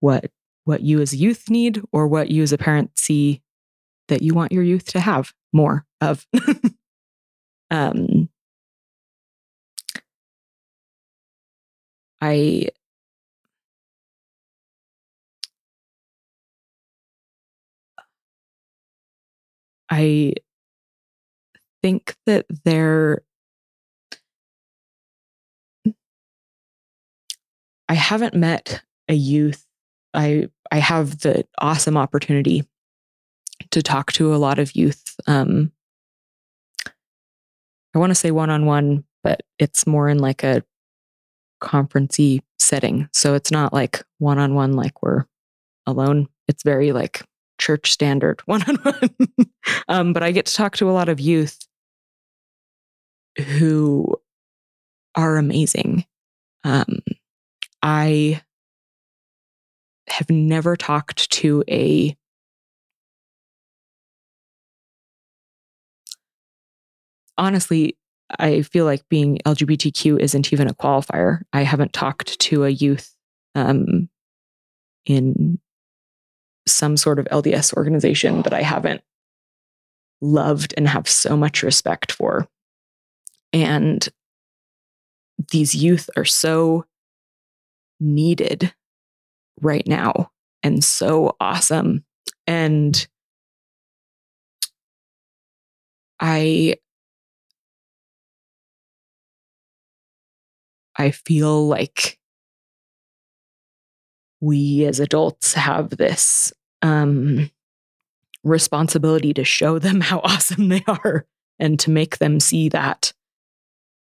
what 0.00 0.30
what 0.68 0.82
you 0.82 1.00
as 1.00 1.14
a 1.14 1.16
youth 1.16 1.48
need 1.48 1.80
or 1.92 2.06
what 2.06 2.30
you 2.30 2.42
as 2.42 2.52
a 2.52 2.58
parent 2.58 2.90
see 2.94 3.40
that 4.08 4.20
you 4.20 4.34
want 4.34 4.52
your 4.52 4.62
youth 4.62 4.84
to 4.84 5.00
have 5.00 5.32
more 5.50 5.86
of. 6.02 6.26
um, 7.70 8.28
I 12.20 12.68
I 19.90 20.34
think 21.82 22.14
that 22.26 22.44
there 22.66 23.22
I 27.88 27.94
haven't 27.94 28.34
met 28.34 28.82
a 29.08 29.14
youth 29.14 29.67
I 30.14 30.48
I 30.70 30.78
have 30.78 31.20
the 31.20 31.46
awesome 31.58 31.96
opportunity 31.96 32.64
to 33.70 33.82
talk 33.82 34.12
to 34.12 34.34
a 34.34 34.36
lot 34.36 34.58
of 34.58 34.74
youth. 34.76 35.16
Um, 35.26 35.72
I 37.94 37.98
want 37.98 38.10
to 38.10 38.14
say 38.14 38.30
one 38.30 38.50
on 38.50 38.66
one, 38.66 39.04
but 39.22 39.42
it's 39.58 39.86
more 39.86 40.08
in 40.08 40.18
like 40.18 40.44
a 40.44 40.62
conferencey 41.62 42.40
setting. 42.58 43.08
So 43.12 43.34
it's 43.34 43.50
not 43.50 43.72
like 43.72 44.02
one 44.18 44.38
on 44.38 44.54
one, 44.54 44.74
like 44.74 45.02
we're 45.02 45.24
alone. 45.86 46.28
It's 46.46 46.62
very 46.62 46.92
like 46.92 47.24
church 47.60 47.90
standard 47.90 48.40
one 48.46 48.62
on 48.68 48.76
one. 49.88 50.12
But 50.12 50.22
I 50.22 50.32
get 50.32 50.46
to 50.46 50.54
talk 50.54 50.76
to 50.76 50.90
a 50.90 50.92
lot 50.92 51.08
of 51.08 51.18
youth 51.18 51.58
who 53.38 54.14
are 55.14 55.36
amazing. 55.36 56.04
Um, 56.64 57.00
I 57.82 58.42
have 60.10 60.30
never 60.30 60.76
talked 60.76 61.30
to 61.30 61.64
a 61.68 62.16
honestly, 67.38 67.96
I 68.38 68.62
feel 68.62 68.84
like 68.84 69.08
being 69.08 69.38
LGBTQ 69.46 70.18
isn't 70.20 70.52
even 70.52 70.68
a 70.68 70.74
qualifier. 70.74 71.42
I 71.52 71.62
haven't 71.62 71.92
talked 71.92 72.38
to 72.40 72.64
a 72.64 72.68
youth 72.68 73.14
um, 73.54 74.10
in 75.06 75.58
some 76.66 76.96
sort 76.96 77.18
of 77.18 77.26
LDS 77.26 77.72
organization 77.74 78.42
that 78.42 78.52
I 78.52 78.62
haven't 78.62 79.00
loved 80.20 80.74
and 80.76 80.88
have 80.88 81.08
so 81.08 81.36
much 81.36 81.62
respect 81.62 82.12
for. 82.12 82.46
And 83.52 84.06
these 85.50 85.74
youth 85.74 86.10
are 86.16 86.24
so 86.24 86.84
needed 88.00 88.74
right 89.60 89.86
now 89.86 90.30
and 90.62 90.82
so 90.82 91.36
awesome. 91.40 92.04
And 92.46 93.06
I 96.20 96.74
I 100.96 101.12
feel 101.12 101.68
like 101.68 102.18
we 104.40 104.84
as 104.84 105.00
adults 105.00 105.54
have 105.54 105.90
this 105.90 106.52
um, 106.82 107.50
responsibility 108.44 109.32
to 109.34 109.44
show 109.44 109.78
them 109.78 110.00
how 110.00 110.20
awesome 110.20 110.68
they 110.68 110.82
are 110.86 111.26
and 111.58 111.78
to 111.80 111.90
make 111.90 112.18
them 112.18 112.40
see 112.40 112.68
that 112.68 113.12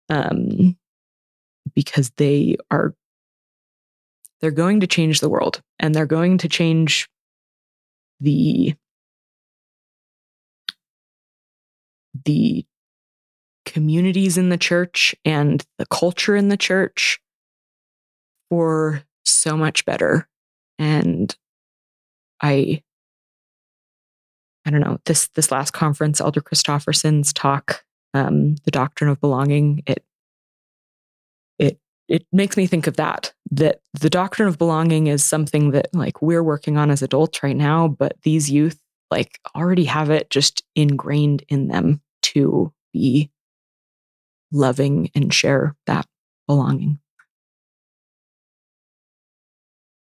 um, 0.10 0.78
because 1.76 2.12
they 2.18 2.58
are 2.72 2.96
they're 4.42 4.52
going 4.52 4.80
to 4.80 4.88
change 4.88 5.20
the 5.20 5.30
world 5.30 5.62
and 5.80 5.94
they're 5.94 6.06
going 6.06 6.38
to 6.40 6.48
change 6.50 7.10
the 8.20 8.76
the 12.26 12.66
communities 13.66 14.38
in 14.38 14.50
the 14.50 14.58
church 14.58 15.16
and 15.24 15.66
the 15.78 15.86
culture 15.86 16.36
in 16.36 16.50
the 16.50 16.58
church 16.58 17.20
for 18.50 19.04
so 19.26 19.56
much 19.56 19.86
better. 19.86 20.28
And 20.80 21.36
i 22.42 22.82
i 24.66 24.70
don't 24.70 24.82
know 24.82 25.00
this 25.06 25.28
this 25.30 25.52
last 25.52 25.72
conference 25.72 26.22
elder 26.22 26.42
christofferson's 26.42 27.34
talk 27.34 27.84
um 28.14 28.56
the 28.66 28.72
doctrine 28.72 29.10
of 29.10 29.20
belonging 29.20 29.84
it 29.86 30.04
it 32.10 32.26
makes 32.34 32.58
me 32.58 32.68
think 32.68 32.88
of 32.88 32.98
that 32.98 33.32
that 33.52 33.80
the 34.00 34.10
doctrine 34.10 34.48
of 34.50 34.58
belonging 34.58 35.08
is 35.08 35.24
something 35.24 35.72
that 35.72 35.88
like 35.94 36.22
we're 36.22 36.44
working 36.44 36.78
on 36.78 36.92
as 36.92 37.02
adults 37.02 37.42
right 37.42 37.56
now 37.56 37.88
but 37.88 38.14
these 38.24 38.52
youth 38.52 38.80
like 39.12 39.40
already 39.56 39.86
have 39.86 40.10
it 40.10 40.30
just 40.30 40.64
ingrained 40.76 41.44
in 41.48 41.68
them 41.68 42.02
to 42.22 42.74
be 42.92 43.32
loving 44.52 45.10
and 45.16 45.34
share 45.34 45.76
that 45.86 46.06
belonging 46.48 47.00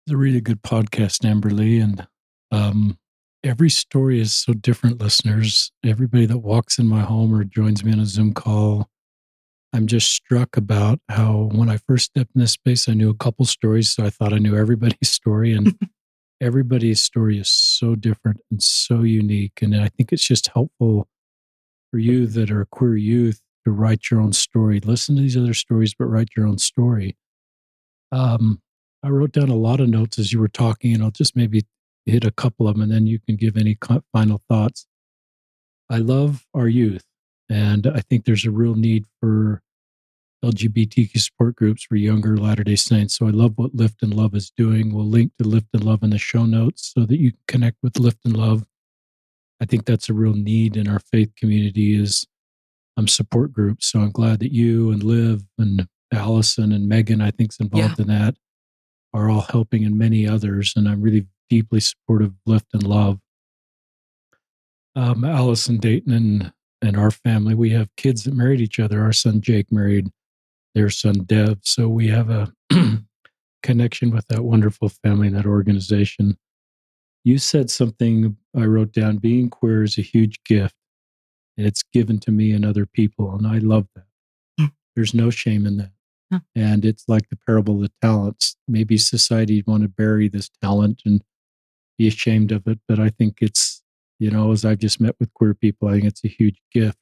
It's 0.06 0.12
a 0.12 0.16
really 0.16 0.40
good 0.40 0.62
podcast, 0.62 1.24
Amberly, 1.24 1.82
and 1.82 2.06
um, 2.52 2.96
every 3.42 3.68
story 3.68 4.20
is 4.20 4.32
so 4.32 4.52
different, 4.54 5.00
listeners. 5.00 5.72
Everybody 5.84 6.26
that 6.26 6.38
walks 6.38 6.78
in 6.78 6.86
my 6.86 7.00
home 7.00 7.34
or 7.34 7.42
joins 7.42 7.82
me 7.82 7.90
on 7.90 7.98
a 7.98 8.06
Zoom 8.06 8.32
call 8.32 8.88
I'm 9.76 9.86
just 9.86 10.10
struck 10.10 10.56
about 10.56 11.00
how 11.10 11.50
when 11.52 11.68
I 11.68 11.76
first 11.76 12.06
stepped 12.06 12.30
in 12.34 12.40
this 12.40 12.52
space, 12.52 12.88
I 12.88 12.94
knew 12.94 13.10
a 13.10 13.14
couple 13.14 13.44
stories. 13.44 13.90
So 13.90 14.06
I 14.06 14.10
thought 14.10 14.32
I 14.32 14.38
knew 14.38 14.56
everybody's 14.56 15.10
story. 15.10 15.52
And 15.52 15.78
everybody's 16.40 17.02
story 17.02 17.38
is 17.38 17.50
so 17.50 17.94
different 17.94 18.40
and 18.50 18.62
so 18.62 19.02
unique. 19.02 19.60
And 19.60 19.76
I 19.76 19.88
think 19.88 20.12
it's 20.12 20.26
just 20.26 20.48
helpful 20.48 21.08
for 21.90 21.98
you 21.98 22.26
that 22.26 22.50
are 22.50 22.64
queer 22.64 22.96
youth 22.96 23.42
to 23.66 23.70
write 23.70 24.10
your 24.10 24.22
own 24.22 24.32
story. 24.32 24.80
Listen 24.80 25.14
to 25.16 25.20
these 25.20 25.36
other 25.36 25.52
stories, 25.52 25.92
but 25.92 26.06
write 26.06 26.30
your 26.34 26.46
own 26.46 26.56
story. 26.56 27.14
Um, 28.10 28.62
I 29.02 29.10
wrote 29.10 29.32
down 29.32 29.50
a 29.50 29.56
lot 29.56 29.80
of 29.80 29.90
notes 29.90 30.18
as 30.18 30.32
you 30.32 30.40
were 30.40 30.48
talking, 30.48 30.94
and 30.94 31.02
I'll 31.02 31.10
just 31.10 31.36
maybe 31.36 31.66
hit 32.06 32.24
a 32.24 32.30
couple 32.30 32.66
of 32.66 32.76
them, 32.76 32.82
and 32.82 32.90
then 32.90 33.06
you 33.06 33.18
can 33.18 33.36
give 33.36 33.58
any 33.58 33.76
final 34.10 34.40
thoughts. 34.48 34.86
I 35.90 35.98
love 35.98 36.46
our 36.54 36.66
youth, 36.66 37.04
and 37.50 37.86
I 37.86 38.00
think 38.00 38.24
there's 38.24 38.46
a 38.46 38.50
real 38.50 38.74
need 38.74 39.04
for 39.20 39.62
LGBTQ 40.44 41.18
support 41.18 41.56
groups 41.56 41.84
for 41.84 41.96
younger 41.96 42.36
Latter 42.36 42.64
day 42.64 42.76
Saints. 42.76 43.16
So 43.16 43.26
I 43.26 43.30
love 43.30 43.52
what 43.56 43.74
Lift 43.74 44.02
and 44.02 44.14
Love 44.14 44.34
is 44.34 44.50
doing. 44.50 44.94
We'll 44.94 45.06
link 45.06 45.32
to 45.38 45.48
Lift 45.48 45.68
and 45.72 45.84
Love 45.84 46.02
in 46.02 46.10
the 46.10 46.18
show 46.18 46.44
notes 46.44 46.92
so 46.96 47.06
that 47.06 47.18
you 47.18 47.32
can 47.32 47.40
connect 47.48 47.78
with 47.82 47.98
Lift 47.98 48.18
and 48.24 48.36
Love. 48.36 48.64
I 49.60 49.64
think 49.64 49.86
that's 49.86 50.08
a 50.08 50.14
real 50.14 50.34
need 50.34 50.76
in 50.76 50.88
our 50.88 51.00
faith 51.00 51.32
community 51.36 52.00
is 52.00 52.26
um, 52.96 53.08
support 53.08 53.52
groups. 53.52 53.86
So 53.86 54.00
I'm 54.00 54.10
glad 54.10 54.40
that 54.40 54.52
you 54.52 54.90
and 54.90 55.02
Liv 55.02 55.44
and 55.58 55.88
Allison 56.12 56.72
and 56.72 56.88
Megan, 56.88 57.20
I 57.20 57.30
think, 57.30 57.52
is 57.52 57.60
involved 57.60 57.98
yeah. 57.98 58.02
in 58.02 58.08
that, 58.08 58.36
are 59.14 59.30
all 59.30 59.46
helping 59.50 59.84
and 59.84 59.98
many 59.98 60.28
others. 60.28 60.74
And 60.76 60.88
I'm 60.88 61.00
really 61.00 61.26
deeply 61.48 61.80
supportive 61.80 62.28
of 62.28 62.34
Lift 62.44 62.66
and 62.74 62.82
Love. 62.82 63.18
Um, 64.94 65.24
Allison 65.24 65.78
Dayton 65.78 66.12
and 66.12 66.52
and 66.82 66.96
our 66.96 67.10
family, 67.10 67.54
we 67.54 67.70
have 67.70 67.94
kids 67.96 68.24
that 68.24 68.34
married 68.34 68.60
each 68.60 68.78
other. 68.78 69.02
Our 69.02 69.12
son 69.12 69.40
Jake 69.40 69.72
married 69.72 70.10
their 70.76 70.90
son 70.90 71.24
Dev. 71.24 71.58
So 71.62 71.88
we 71.88 72.08
have 72.08 72.28
a 72.28 72.52
connection 73.62 74.10
with 74.10 74.28
that 74.28 74.44
wonderful 74.44 74.90
family 74.90 75.28
and 75.28 75.36
that 75.36 75.46
organization. 75.46 76.36
You 77.24 77.38
said 77.38 77.70
something 77.70 78.36
I 78.54 78.64
wrote 78.66 78.92
down 78.92 79.16
being 79.16 79.48
queer 79.48 79.84
is 79.84 79.96
a 79.96 80.02
huge 80.02 80.38
gift. 80.44 80.74
And 81.56 81.66
it's 81.66 81.82
given 81.82 82.18
to 82.20 82.30
me 82.30 82.52
and 82.52 82.66
other 82.66 82.84
people. 82.84 83.34
And 83.34 83.46
I 83.46 83.56
love 83.56 83.86
that. 83.94 84.04
Mm. 84.60 84.72
There's 84.94 85.14
no 85.14 85.30
shame 85.30 85.64
in 85.66 85.78
that. 85.78 85.92
And 86.54 86.84
it's 86.84 87.04
like 87.08 87.30
the 87.30 87.38
parable 87.46 87.76
of 87.76 87.80
the 87.80 87.92
talents. 88.02 88.56
Maybe 88.68 88.98
society 88.98 89.64
want 89.66 89.84
to 89.84 89.88
bury 89.88 90.28
this 90.28 90.50
talent 90.62 91.00
and 91.06 91.22
be 91.96 92.06
ashamed 92.06 92.52
of 92.52 92.66
it. 92.66 92.80
But 92.86 92.98
I 92.98 93.08
think 93.08 93.38
it's, 93.40 93.82
you 94.18 94.30
know, 94.30 94.52
as 94.52 94.66
I've 94.66 94.80
just 94.80 95.00
met 95.00 95.14
with 95.18 95.32
queer 95.32 95.54
people, 95.54 95.88
I 95.88 95.92
think 95.92 96.04
it's 96.04 96.24
a 96.24 96.28
huge 96.28 96.60
gift 96.70 96.98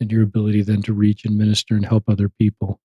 and 0.00 0.12
your 0.12 0.22
ability 0.22 0.62
then 0.62 0.82
to 0.82 0.92
reach 0.92 1.24
and 1.24 1.38
minister 1.38 1.74
and 1.74 1.86
help 1.86 2.04
other 2.06 2.28
people. 2.28 2.78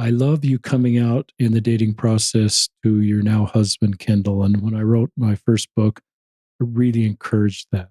I 0.00 0.08
love 0.08 0.46
you 0.46 0.58
coming 0.58 0.96
out 0.98 1.30
in 1.38 1.52
the 1.52 1.60
dating 1.60 1.92
process 1.92 2.70
to 2.82 3.02
your 3.02 3.22
now 3.22 3.44
husband, 3.44 3.98
Kendall. 3.98 4.42
And 4.42 4.62
when 4.62 4.74
I 4.74 4.80
wrote 4.80 5.10
my 5.14 5.34
first 5.34 5.68
book, 5.76 6.00
I 6.58 6.64
really 6.66 7.04
encouraged 7.04 7.66
that. 7.72 7.90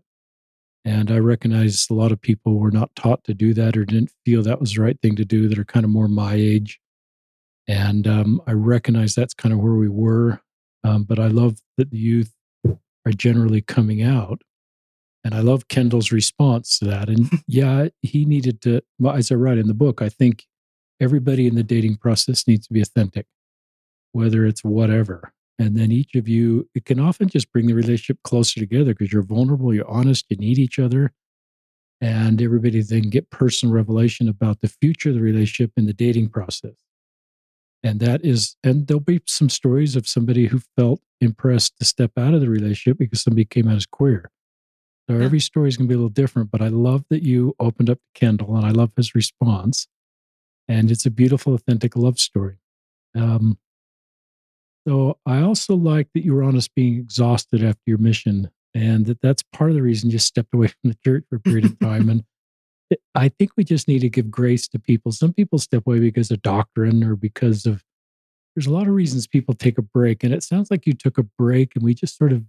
And 0.84 1.12
I 1.12 1.20
recognize 1.20 1.86
a 1.88 1.93
lot 1.93 2.12
of 2.12 2.20
people 2.20 2.57
were 2.57 2.72
not 2.72 2.95
taught 2.95 3.24
to 3.26 3.36
do 3.36 3.53
that 3.53 3.78
or 3.78 3.86
didn't 3.86 4.12
feel 4.26 4.41
that 4.41 4.60
was 4.60 4.74
the 4.74 4.82
right 4.82 4.99
thing 4.99 5.16
to 5.18 5.26
do 5.26 5.47
that 5.49 5.60
are 5.60 5.66
kind 5.66 5.84
of 5.84 5.91
more 5.91 6.07
my 6.07 6.34
age. 6.34 6.80
And 7.68 8.07
um, 8.07 8.41
I 8.47 8.53
recognize 8.53 9.14
that's 9.14 9.36
kind 9.36 9.53
of 9.53 9.60
where 9.60 9.76
we 9.76 9.89
were. 9.89 10.41
Um, 10.84 11.03
but 11.03 11.20
I 11.20 11.28
love 11.28 11.60
that 11.78 11.91
the 11.91 11.99
youth 11.99 12.34
are 13.05 13.12
generally 13.12 13.62
coming 13.62 14.01
out. 14.01 14.41
And 15.24 15.36
I 15.36 15.41
love 15.41 15.68
Kendall's 15.68 16.12
response 16.12 16.80
to 16.80 16.86
that. 16.86 17.07
And 17.07 17.30
yeah, 17.47 17.89
he 18.01 18.26
needed 18.26 18.62
to, 18.62 18.82
well, 18.97 19.14
as 19.14 19.32
I 19.32 19.36
write 19.36 19.60
in 19.60 19.68
the 19.68 19.76
book, 19.76 20.01
I 20.01 20.10
think 20.10 20.45
everybody 21.00 21.47
in 21.47 21.56
the 21.56 21.64
dating 21.64 21.97
process 21.97 22.47
needs 22.47 22.68
to 22.68 22.74
be 22.74 22.82
authentic, 22.82 23.26
whether 24.12 24.45
it's 24.45 24.64
whatever. 24.64 25.34
And 25.58 25.78
then 25.78 25.91
each 25.91 26.16
of 26.16 26.28
you, 26.28 26.70
it 26.74 26.86
can 26.86 27.00
often 27.00 27.28
just 27.28 27.52
bring 27.52 27.68
the 27.68 27.74
relationship 27.74 28.18
closer 28.24 28.60
together 28.60 28.93
because 28.93 29.12
you're 29.12 29.24
vulnerable, 29.24 29.74
you're 29.74 29.89
honest, 29.89 30.26
you 30.30 30.38
need 30.38 30.58
each 30.58 30.80
other. 30.80 31.12
And 32.02 32.41
everybody 32.41 32.82
then 32.82 33.10
get 33.10 33.30
personal 33.30 33.76
revelation 33.76 34.30
about 34.30 34.62
the 34.62 34.70
future 34.70 35.10
of 35.10 35.16
the 35.16 35.22
relationship 35.22 35.74
in 35.76 35.86
the 35.86 35.93
dating 35.93 36.30
process. 36.30 36.76
And 37.84 38.00
that 38.00 38.24
is, 38.24 38.56
and 38.64 38.88
there'll 38.88 39.02
be 39.02 39.22
some 39.26 39.50
stories 39.50 39.97
of 39.97 40.08
somebody 40.08 40.47
who 40.47 40.62
felt 40.78 41.02
impressed 41.20 41.78
to 41.80 41.86
step 41.86 42.12
out 42.18 42.34
of 42.34 42.39
the 42.39 42.50
relationship 42.50 42.97
because 42.97 43.22
somebody 43.22 43.43
came 43.43 43.68
out 43.68 43.76
as 43.76 43.86
queer. 43.86 44.32
So 45.10 45.18
every 45.18 45.39
story 45.39 45.70
is 45.70 45.76
going 45.76 45.88
to 45.88 45.89
be 45.89 45.95
a 45.95 45.97
little 45.97 46.10
different, 46.10 46.52
but 46.52 46.62
I 46.62 46.68
love 46.68 47.04
that 47.10 47.24
you 47.24 47.56
opened 47.60 47.89
up 47.89 47.97
to 47.97 48.20
Kendall 48.20 48.56
and 48.56 48.66
I 48.66 48.70
love 48.70 48.91
his 48.95 49.16
response 49.16 49.88
and 50.70 50.91
it's 50.91 51.05
a 51.05 51.11
beautiful, 51.11 51.55
authentic 51.55 51.97
love 51.97 52.20
story. 52.20 52.57
Um, 53.15 53.57
so 54.88 55.17
I 55.26 55.41
also 55.41 55.76
like 55.76 56.07
that 56.13 56.24
you 56.24 56.34
were 56.34 56.43
honest 56.43 56.74
being 56.76 56.95
exhausted 56.95 57.63
after 57.63 57.82
your 57.86 57.97
mission, 57.97 58.49
and 58.74 59.07
that 59.07 59.20
that's 59.22 59.43
part 59.51 59.72
of 59.72 59.76
the 59.76 59.82
reason 59.82 60.11
you 60.11 60.20
stepped 60.20 60.53
away 60.53 60.67
from 60.82 60.91
the 60.91 60.97
church 61.03 61.26
for 61.30 61.36
a 61.38 61.39
period 61.41 61.65
of 61.65 61.80
time. 61.80 62.07
and 62.09 62.24
I 63.15 63.30
think 63.30 63.51
we 63.55 63.63
just 63.63 63.88
need 63.88 63.99
to 63.99 64.09
give 64.09 64.32
grace 64.32 64.67
to 64.70 64.80
people. 64.80 65.11
Some 65.11 65.34
people 65.34 65.59
step 65.59 65.84
away 65.86 65.99
because 65.99 66.32
of 66.32 66.41
doctrine 66.41 67.03
or 67.03 67.15
because 67.15 67.65
of, 67.65 67.84
there's 68.55 68.67
a 68.67 68.72
lot 68.72 68.88
of 68.88 68.93
reasons 68.93 69.28
people 69.28 69.53
take 69.53 69.78
a 69.78 69.84
break. 69.84 70.24
And 70.24 70.34
it 70.34 70.43
sounds 70.43 70.72
like 70.72 70.88
you 70.88 70.93
took 70.93 71.17
a 71.17 71.24
break 71.24 71.76
and 71.76 71.84
we 71.84 71.93
just 71.93 72.17
sort 72.17 72.34
of 72.34 72.43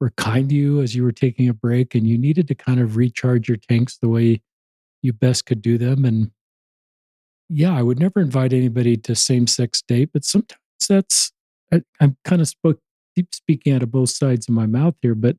were 0.00 0.10
kind 0.10 0.48
to 0.50 0.54
you 0.54 0.80
as 0.80 0.94
you 0.94 1.02
were 1.02 1.12
taking 1.12 1.48
a 1.48 1.54
break 1.54 1.94
and 1.94 2.06
you 2.06 2.18
needed 2.18 2.46
to 2.48 2.54
kind 2.54 2.78
of 2.80 2.96
recharge 2.96 3.48
your 3.48 3.56
tanks 3.56 3.98
the 3.98 4.08
way 4.08 4.42
you 5.02 5.12
best 5.12 5.44
could 5.46 5.60
do 5.60 5.76
them. 5.76 6.04
And 6.04 6.30
yeah, 7.48 7.76
I 7.76 7.82
would 7.82 7.98
never 7.98 8.20
invite 8.20 8.52
anybody 8.52 8.96
to 8.96 9.14
same 9.14 9.46
sex 9.46 9.82
date, 9.86 10.10
but 10.12 10.24
sometimes 10.24 10.60
that's, 10.88 11.32
I, 11.72 11.82
am 12.00 12.16
kind 12.24 12.40
of 12.40 12.48
spoke, 12.48 12.78
speaking 13.32 13.72
out 13.72 13.82
of 13.82 13.90
both 13.90 14.10
sides 14.10 14.48
of 14.48 14.54
my 14.54 14.66
mouth 14.66 14.94
here, 15.02 15.14
but 15.14 15.36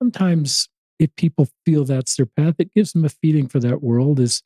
sometimes 0.00 0.68
if 0.98 1.14
people 1.16 1.48
feel 1.64 1.84
that's 1.84 2.16
their 2.16 2.26
path, 2.26 2.56
it 2.58 2.72
gives 2.74 2.92
them 2.92 3.04
a 3.04 3.08
feeling 3.08 3.48
for 3.48 3.58
that 3.60 3.82
world 3.82 4.20
is, 4.20 4.42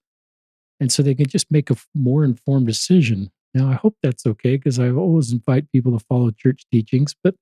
and 0.80 0.90
so 0.90 1.02
they 1.02 1.14
can 1.14 1.26
just 1.26 1.50
make 1.50 1.70
a 1.70 1.76
more 1.94 2.24
informed 2.24 2.66
decision. 2.66 3.30
Now, 3.54 3.68
I 3.70 3.74
hope 3.74 3.96
that's 4.02 4.26
okay 4.26 4.56
because 4.56 4.78
I 4.78 4.90
always 4.90 5.32
invite 5.32 5.70
people 5.70 5.96
to 5.96 6.04
follow 6.08 6.30
church 6.30 6.64
teachings, 6.72 7.14
but 7.22 7.34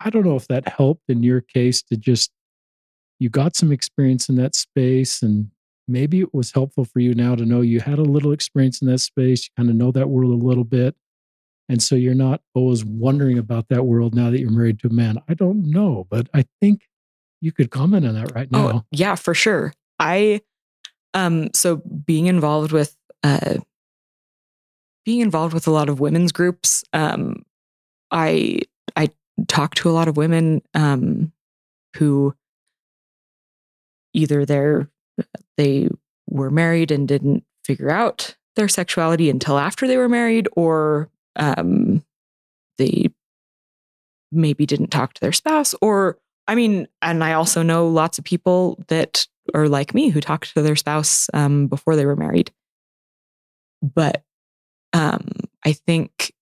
I 0.00 0.10
don't 0.10 0.24
know 0.24 0.36
if 0.36 0.48
that 0.48 0.68
helped 0.68 1.04
in 1.08 1.22
your 1.22 1.40
case 1.40 1.82
to 1.84 1.96
just, 1.96 2.30
you 3.18 3.28
got 3.28 3.54
some 3.54 3.72
experience 3.72 4.28
in 4.28 4.36
that 4.36 4.54
space 4.54 5.22
and 5.22 5.50
maybe 5.90 6.20
it 6.20 6.32
was 6.32 6.52
helpful 6.52 6.84
for 6.84 7.00
you 7.00 7.14
now 7.14 7.34
to 7.34 7.44
know 7.44 7.60
you 7.60 7.80
had 7.80 7.98
a 7.98 8.02
little 8.02 8.32
experience 8.32 8.80
in 8.80 8.88
that 8.88 8.98
space, 8.98 9.44
you 9.44 9.50
kind 9.56 9.68
of 9.68 9.76
know 9.76 9.90
that 9.92 10.08
world 10.08 10.32
a 10.32 10.44
little 10.46 10.64
bit. 10.64 10.96
And 11.68 11.82
so 11.82 11.94
you're 11.94 12.14
not 12.14 12.40
always 12.54 12.84
wondering 12.84 13.38
about 13.38 13.68
that 13.68 13.84
world 13.84 14.14
now 14.14 14.30
that 14.30 14.40
you're 14.40 14.50
married 14.50 14.80
to 14.80 14.88
a 14.88 14.92
man. 14.92 15.18
I 15.28 15.34
don't 15.34 15.70
know, 15.70 16.06
but 16.10 16.28
I 16.34 16.44
think 16.60 16.88
you 17.40 17.52
could 17.52 17.70
comment 17.70 18.06
on 18.06 18.14
that 18.14 18.34
right 18.34 18.48
oh, 18.52 18.58
now. 18.58 18.72
Oh, 18.72 18.84
yeah, 18.90 19.14
for 19.14 19.34
sure. 19.34 19.72
I 19.98 20.40
um 21.14 21.50
so 21.54 21.76
being 21.76 22.26
involved 22.26 22.72
with 22.72 22.96
uh 23.22 23.56
being 25.04 25.20
involved 25.20 25.54
with 25.54 25.66
a 25.66 25.70
lot 25.70 25.88
of 25.88 26.00
women's 26.00 26.32
groups, 26.32 26.82
um 26.92 27.44
I 28.10 28.60
I 28.96 29.10
talk 29.46 29.74
to 29.76 29.90
a 29.90 29.92
lot 29.92 30.08
of 30.08 30.16
women 30.16 30.62
um 30.74 31.32
who 31.96 32.34
either 34.12 34.44
they're 34.44 34.88
they 35.60 35.88
were 36.28 36.50
married 36.50 36.90
and 36.90 37.06
didn't 37.06 37.44
figure 37.64 37.90
out 37.90 38.36
their 38.56 38.68
sexuality 38.68 39.30
until 39.30 39.58
after 39.58 39.86
they 39.86 39.96
were 39.96 40.08
married 40.08 40.48
or 40.56 41.08
um 41.36 42.02
they 42.78 43.08
maybe 44.32 44.64
didn't 44.66 44.88
talk 44.90 45.12
to 45.12 45.20
their 45.20 45.32
spouse 45.32 45.74
or 45.80 46.18
I 46.50 46.56
mean, 46.56 46.88
and 47.00 47.22
I 47.22 47.34
also 47.34 47.62
know 47.62 47.86
lots 47.86 48.18
of 48.18 48.24
people 48.24 48.82
that 48.88 49.24
are 49.54 49.68
like 49.68 49.94
me 49.94 50.08
who 50.08 50.20
talked 50.20 50.52
to 50.54 50.62
their 50.62 50.74
spouse 50.74 51.30
um, 51.32 51.68
before 51.68 51.94
they 51.94 52.04
were 52.04 52.16
married. 52.16 52.50
But 53.82 54.24
um, 54.92 55.28
I 55.64 55.72
think, 55.72 56.32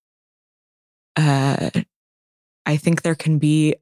uh, 1.16 1.68
I 2.64 2.76
think 2.78 3.02
there 3.02 3.14
can 3.14 3.38
be. 3.38 3.74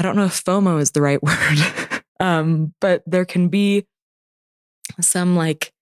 I 0.00 0.02
don't 0.02 0.16
know 0.16 0.24
if 0.24 0.44
FOMO 0.44 0.80
is 0.80 0.90
the 0.90 1.02
right 1.02 1.22
word, 1.22 1.81
um, 2.20 2.74
but 2.80 3.02
there 3.06 3.24
can 3.24 3.48
be 3.48 3.86
some 5.00 5.36
like, 5.36 5.72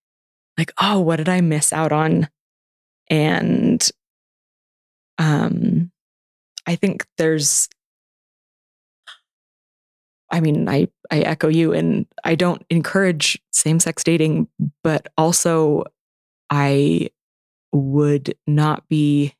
like, 0.58 0.72
oh, 0.80 1.00
what 1.00 1.16
did 1.16 1.28
I 1.28 1.40
miss 1.40 1.72
out 1.72 1.92
on? 1.92 2.28
And 3.08 3.88
um, 5.18 5.90
I 6.66 6.76
think 6.76 7.06
there's 7.18 7.68
I 10.30 10.40
mean, 10.40 10.68
I 10.68 10.88
I 11.10 11.20
echo 11.20 11.48
you, 11.48 11.72
and 11.72 12.06
I 12.24 12.34
don't 12.36 12.64
encourage 12.70 13.40
same 13.52 13.80
sex 13.80 14.04
dating, 14.04 14.48
but 14.84 15.08
also 15.18 15.84
I 16.50 17.10
would 17.72 18.34
not 18.46 18.88
be. 18.88 19.34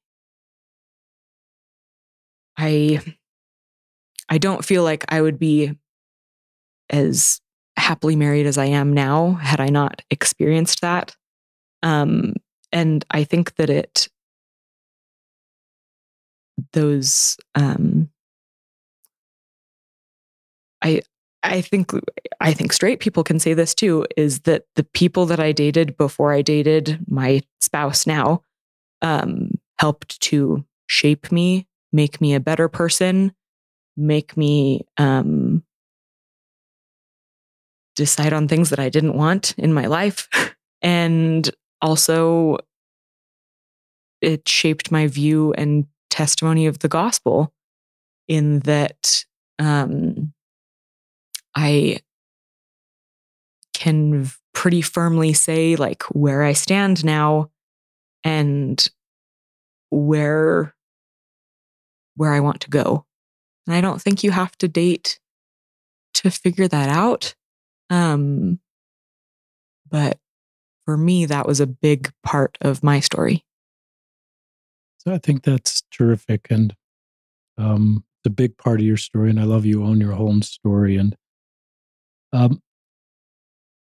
I 2.57 3.01
I 4.29 4.39
don't 4.39 4.65
feel 4.65 4.85
like 4.85 5.05
I 5.09 5.21
would 5.21 5.39
be 5.39 5.77
as 6.91 7.41
happily 7.77 8.17
married 8.17 8.47
as 8.47 8.59
I 8.59 8.67
am 8.67 8.93
now 8.93 9.33
had 9.35 9.61
I 9.61 9.69
not 9.69 10.03
experienced 10.11 10.81
that. 10.83 11.17
Um, 11.83 12.35
and 12.73 13.05
I 13.11 13.25
think 13.25 13.57
that 13.57 13.71
it 13.71 14.09
those 16.73 17.37
um, 17.55 18.11
I 20.83 21.01
I 21.43 21.63
think 21.63 21.93
I 22.41 22.53
think 22.53 22.73
straight 22.73 23.01
people 23.01 23.25
can 23.25 23.39
say 23.39 23.55
this 23.55 23.75
too 23.75 24.07
is 24.17 24.41
that 24.41 24.65
the 24.77 24.85
people 24.85 25.27
that 25.27 25.41
I 25.41 25.53
dated 25.53 25.97
before 25.97 26.33
I 26.33 26.43
dated 26.43 27.01
my 27.09 27.43
spouse 27.61 28.07
now 28.07 28.43
um, 29.03 29.53
helped 29.79 30.21
to 30.23 30.65
shape 30.87 31.33
me, 31.33 31.67
make 31.93 32.21
me 32.21 32.35
a 32.35 32.41
better 32.41 32.69
person, 32.69 33.33
make 33.97 34.37
me 34.37 34.83
um, 34.99 35.63
decide 38.01 38.33
on 38.33 38.49
things 38.49 38.71
that 38.71 38.81
I 38.81 38.89
didn't 38.89 39.15
want 39.15 39.55
in 39.59 39.73
my 39.73 39.87
life, 39.87 40.29
and 40.83 41.49
also 41.81 42.59
it 44.21 44.49
shaped 44.49 44.91
my 44.91 45.07
view 45.07 45.53
and 45.55 45.87
testimony 46.11 46.67
of 46.67 46.81
the 46.81 46.89
gospel 46.89 47.53
in 48.29 48.61
that 48.61 49.25
um, 49.59 50.33
I 51.55 52.01
can 53.73 54.31
pretty 54.53 54.83
firmly 54.83 55.33
say 55.33 55.77
like 55.77 56.03
where 56.05 56.43
I 56.43 56.53
stand 56.53 57.05
now 57.05 57.51
and 58.25 58.87
where 59.91 60.75
where 62.17 62.33
I 62.33 62.41
want 62.41 62.61
to 62.63 62.71
go. 62.71 63.07
And 63.67 63.75
I 63.75 63.81
don't 63.81 64.03
think 64.03 64.23
you 64.23 64.31
have 64.31 64.57
to 64.59 64.69
date 64.69 65.19
to 66.15 66.31
figure 66.31 66.69
that 66.69 66.91
out. 66.91 67.35
Um 67.91 68.61
but 69.91 70.19
for 70.87 70.97
me 70.97 71.27
that 71.27 71.47
was 71.47 71.61
a 71.61 71.67
big 71.67 72.13
part 72.23 72.57
of 72.61 72.83
my 72.83 73.01
story. 73.01 73.45
So 74.99 75.13
I 75.13 75.19
think 75.19 75.43
that's 75.43 75.83
terrific 75.91 76.47
and 76.51 76.75
um 77.59 78.05
it's 78.21 78.31
a 78.31 78.35
big 78.35 78.57
part 78.57 78.81
of 78.81 78.87
your 78.87 78.97
story 78.97 79.31
and 79.31 79.41
I 79.41 79.45
love 79.45 79.67
you 79.67 79.85
own 79.85 80.01
your 80.01 80.13
home 80.13 80.43
story 80.43 80.97
and 80.97 81.17
um, 82.33 82.63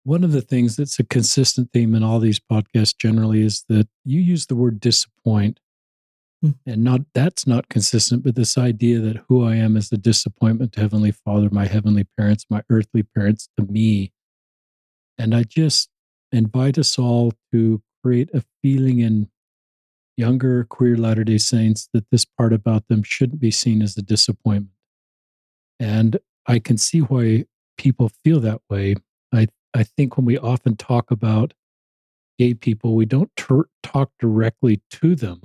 one 0.05 0.22
of 0.22 0.32
the 0.32 0.42
things 0.42 0.76
that's 0.76 0.99
a 0.99 1.05
consistent 1.05 1.70
theme 1.72 1.95
in 1.95 2.03
all 2.03 2.18
these 2.18 2.38
podcasts 2.40 2.97
generally 2.97 3.42
is 3.42 3.64
that 3.68 3.88
you 4.05 4.20
use 4.20 4.47
the 4.47 4.57
word 4.57 4.80
disappoint. 4.80 5.61
Mm. 6.45 6.55
And 6.66 6.84
not 6.84 7.01
that's 7.14 7.47
not 7.47 7.68
consistent, 7.68 8.22
but 8.22 8.34
this 8.34 8.59
idea 8.59 9.01
that 9.01 9.24
who 9.28 9.45
I 9.45 9.57
am 9.57 9.76
is 9.76 9.90
a 9.90 9.97
disappointment 9.97 10.72
to 10.72 10.80
Heavenly 10.80 11.12
Father, 11.12 11.49
my 11.51 11.66
heavenly 11.66 12.07
parents, 12.18 12.45
my 12.51 12.62
earthly 12.68 13.03
parents, 13.03 13.49
to 13.57 13.64
me. 13.64 14.12
And 15.16 15.34
I 15.34 15.45
just 15.45 15.88
invite 16.32 16.76
us 16.76 16.99
all 16.99 17.32
to 17.53 17.82
create 18.03 18.28
a 18.34 18.45
feeling 18.62 18.99
in 18.99 19.28
younger 20.16 20.64
queer 20.64 20.97
Latter 20.97 21.24
day 21.24 21.38
Saints 21.38 21.88
that 21.95 22.11
this 22.11 22.24
part 22.24 22.53
about 22.53 22.88
them 22.88 23.03
shouldn't 23.03 23.40
be 23.40 23.51
seen 23.51 23.80
as 23.80 23.97
a 23.97 24.03
disappointment. 24.03 24.74
And 25.80 26.18
I 26.47 26.59
can 26.59 26.76
see 26.76 27.01
why 27.01 27.47
people 27.78 28.11
feel 28.22 28.40
that 28.40 28.61
way. 28.68 28.97
I 29.32 29.47
I 29.72 29.82
think 29.82 30.16
when 30.16 30.26
we 30.26 30.36
often 30.36 30.76
talk 30.76 31.11
about 31.11 31.55
gay 32.38 32.53
people, 32.53 32.95
we 32.95 33.07
don't 33.07 33.34
ter- 33.34 33.68
talk 33.82 34.11
directly 34.20 34.82
to 34.90 35.14
them 35.14 35.40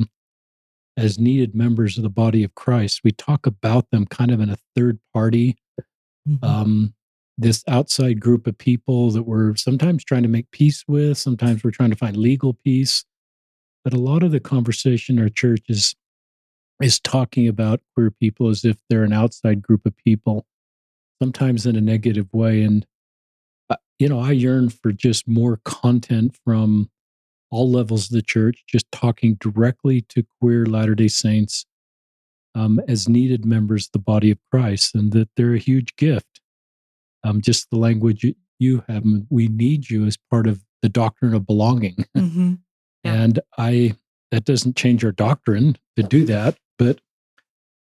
as 0.99 1.17
needed 1.17 1.55
members 1.55 1.97
of 1.97 2.03
the 2.03 2.09
body 2.09 2.43
of 2.43 2.53
Christ. 2.55 3.01
We 3.03 3.11
talk 3.11 3.45
about 3.45 3.89
them 3.89 4.05
kind 4.05 4.31
of 4.31 4.41
in 4.41 4.49
a 4.49 4.57
third 4.75 4.99
party, 5.13 5.57
mm-hmm. 6.27 6.43
um, 6.43 6.93
this 7.37 7.63
outside 7.67 8.19
group 8.19 8.47
of 8.47 8.57
people 8.57 9.09
that 9.11 9.23
we're 9.23 9.55
sometimes 9.55 10.03
trying 10.03 10.23
to 10.23 10.29
make 10.29 10.51
peace 10.51 10.83
with, 10.87 11.17
sometimes 11.17 11.63
we're 11.63 11.71
trying 11.71 11.91
to 11.91 11.95
find 11.95 12.17
legal 12.17 12.53
peace. 12.53 13.05
But 13.85 13.93
a 13.93 13.99
lot 13.99 14.23
of 14.23 14.31
the 14.31 14.41
conversation 14.41 15.17
in 15.17 15.23
our 15.23 15.29
church 15.29 15.63
is 15.69 15.95
is 16.81 16.99
talking 16.99 17.47
about 17.47 17.81
queer 17.93 18.11
people 18.11 18.49
as 18.49 18.63
if 18.63 18.77
they're 18.89 19.03
an 19.03 19.13
outside 19.13 19.61
group 19.61 19.85
of 19.85 19.95
people 19.97 20.45
sometimes 21.21 21.65
in 21.65 21.75
a 21.75 21.81
negative 21.81 22.27
way. 22.33 22.61
And, 22.63 22.85
uh, 23.69 23.75
you 23.99 24.07
know, 24.07 24.21
I 24.21 24.31
yearn 24.31 24.69
for 24.69 24.93
just 24.93 25.27
more 25.27 25.59
content 25.65 26.37
from 26.45 26.89
all 27.51 27.69
levels 27.69 28.05
of 28.05 28.11
the 28.11 28.21
church, 28.21 28.63
just 28.67 28.91
talking 28.91 29.35
directly 29.35 30.01
to 30.01 30.23
queer 30.39 30.65
Latter 30.65 30.95
day 30.95 31.07
Saints 31.07 31.65
um, 32.55 32.79
as 32.87 33.07
needed 33.07 33.45
members 33.45 33.87
of 33.87 33.91
the 33.93 33.99
body 33.99 34.31
of 34.31 34.37
Christ 34.51 34.95
and 34.95 35.11
that 35.13 35.29
they're 35.35 35.53
a 35.53 35.59
huge 35.59 35.95
gift. 35.95 36.41
Um, 37.23 37.41
just 37.41 37.69
the 37.69 37.77
language 37.77 38.25
you 38.59 38.83
have, 38.87 39.03
we 39.29 39.47
need 39.47 39.89
you 39.89 40.05
as 40.05 40.17
part 40.17 40.47
of 40.47 40.63
the 40.81 40.89
doctrine 40.89 41.33
of 41.33 41.45
belonging. 41.45 42.05
Mm-hmm. 42.15 42.55
Yeah. 43.05 43.13
And 43.13 43.39
I, 43.57 43.95
that 44.31 44.43
doesn't 44.43 44.75
change 44.75 45.05
our 45.05 45.13
doctrine 45.13 45.77
to 45.95 46.03
do 46.03 46.25
that, 46.25 46.57
but 46.77 46.99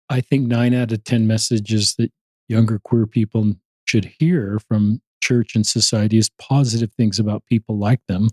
I 0.09 0.21
think 0.21 0.45
nine 0.45 0.75
out 0.75 0.91
of 0.91 1.03
10 1.03 1.25
messages 1.25 1.95
that 1.95 2.11
younger 2.47 2.77
queer 2.77 3.07
people 3.07 3.55
should 3.85 4.13
hear 4.19 4.59
from 4.67 5.01
church 5.21 5.55
and 5.55 5.65
society 5.65 6.19
is 6.19 6.29
positive 6.39 6.93
things 6.93 7.17
about 7.17 7.45
people 7.47 7.77
like 7.77 8.01
them. 8.07 8.29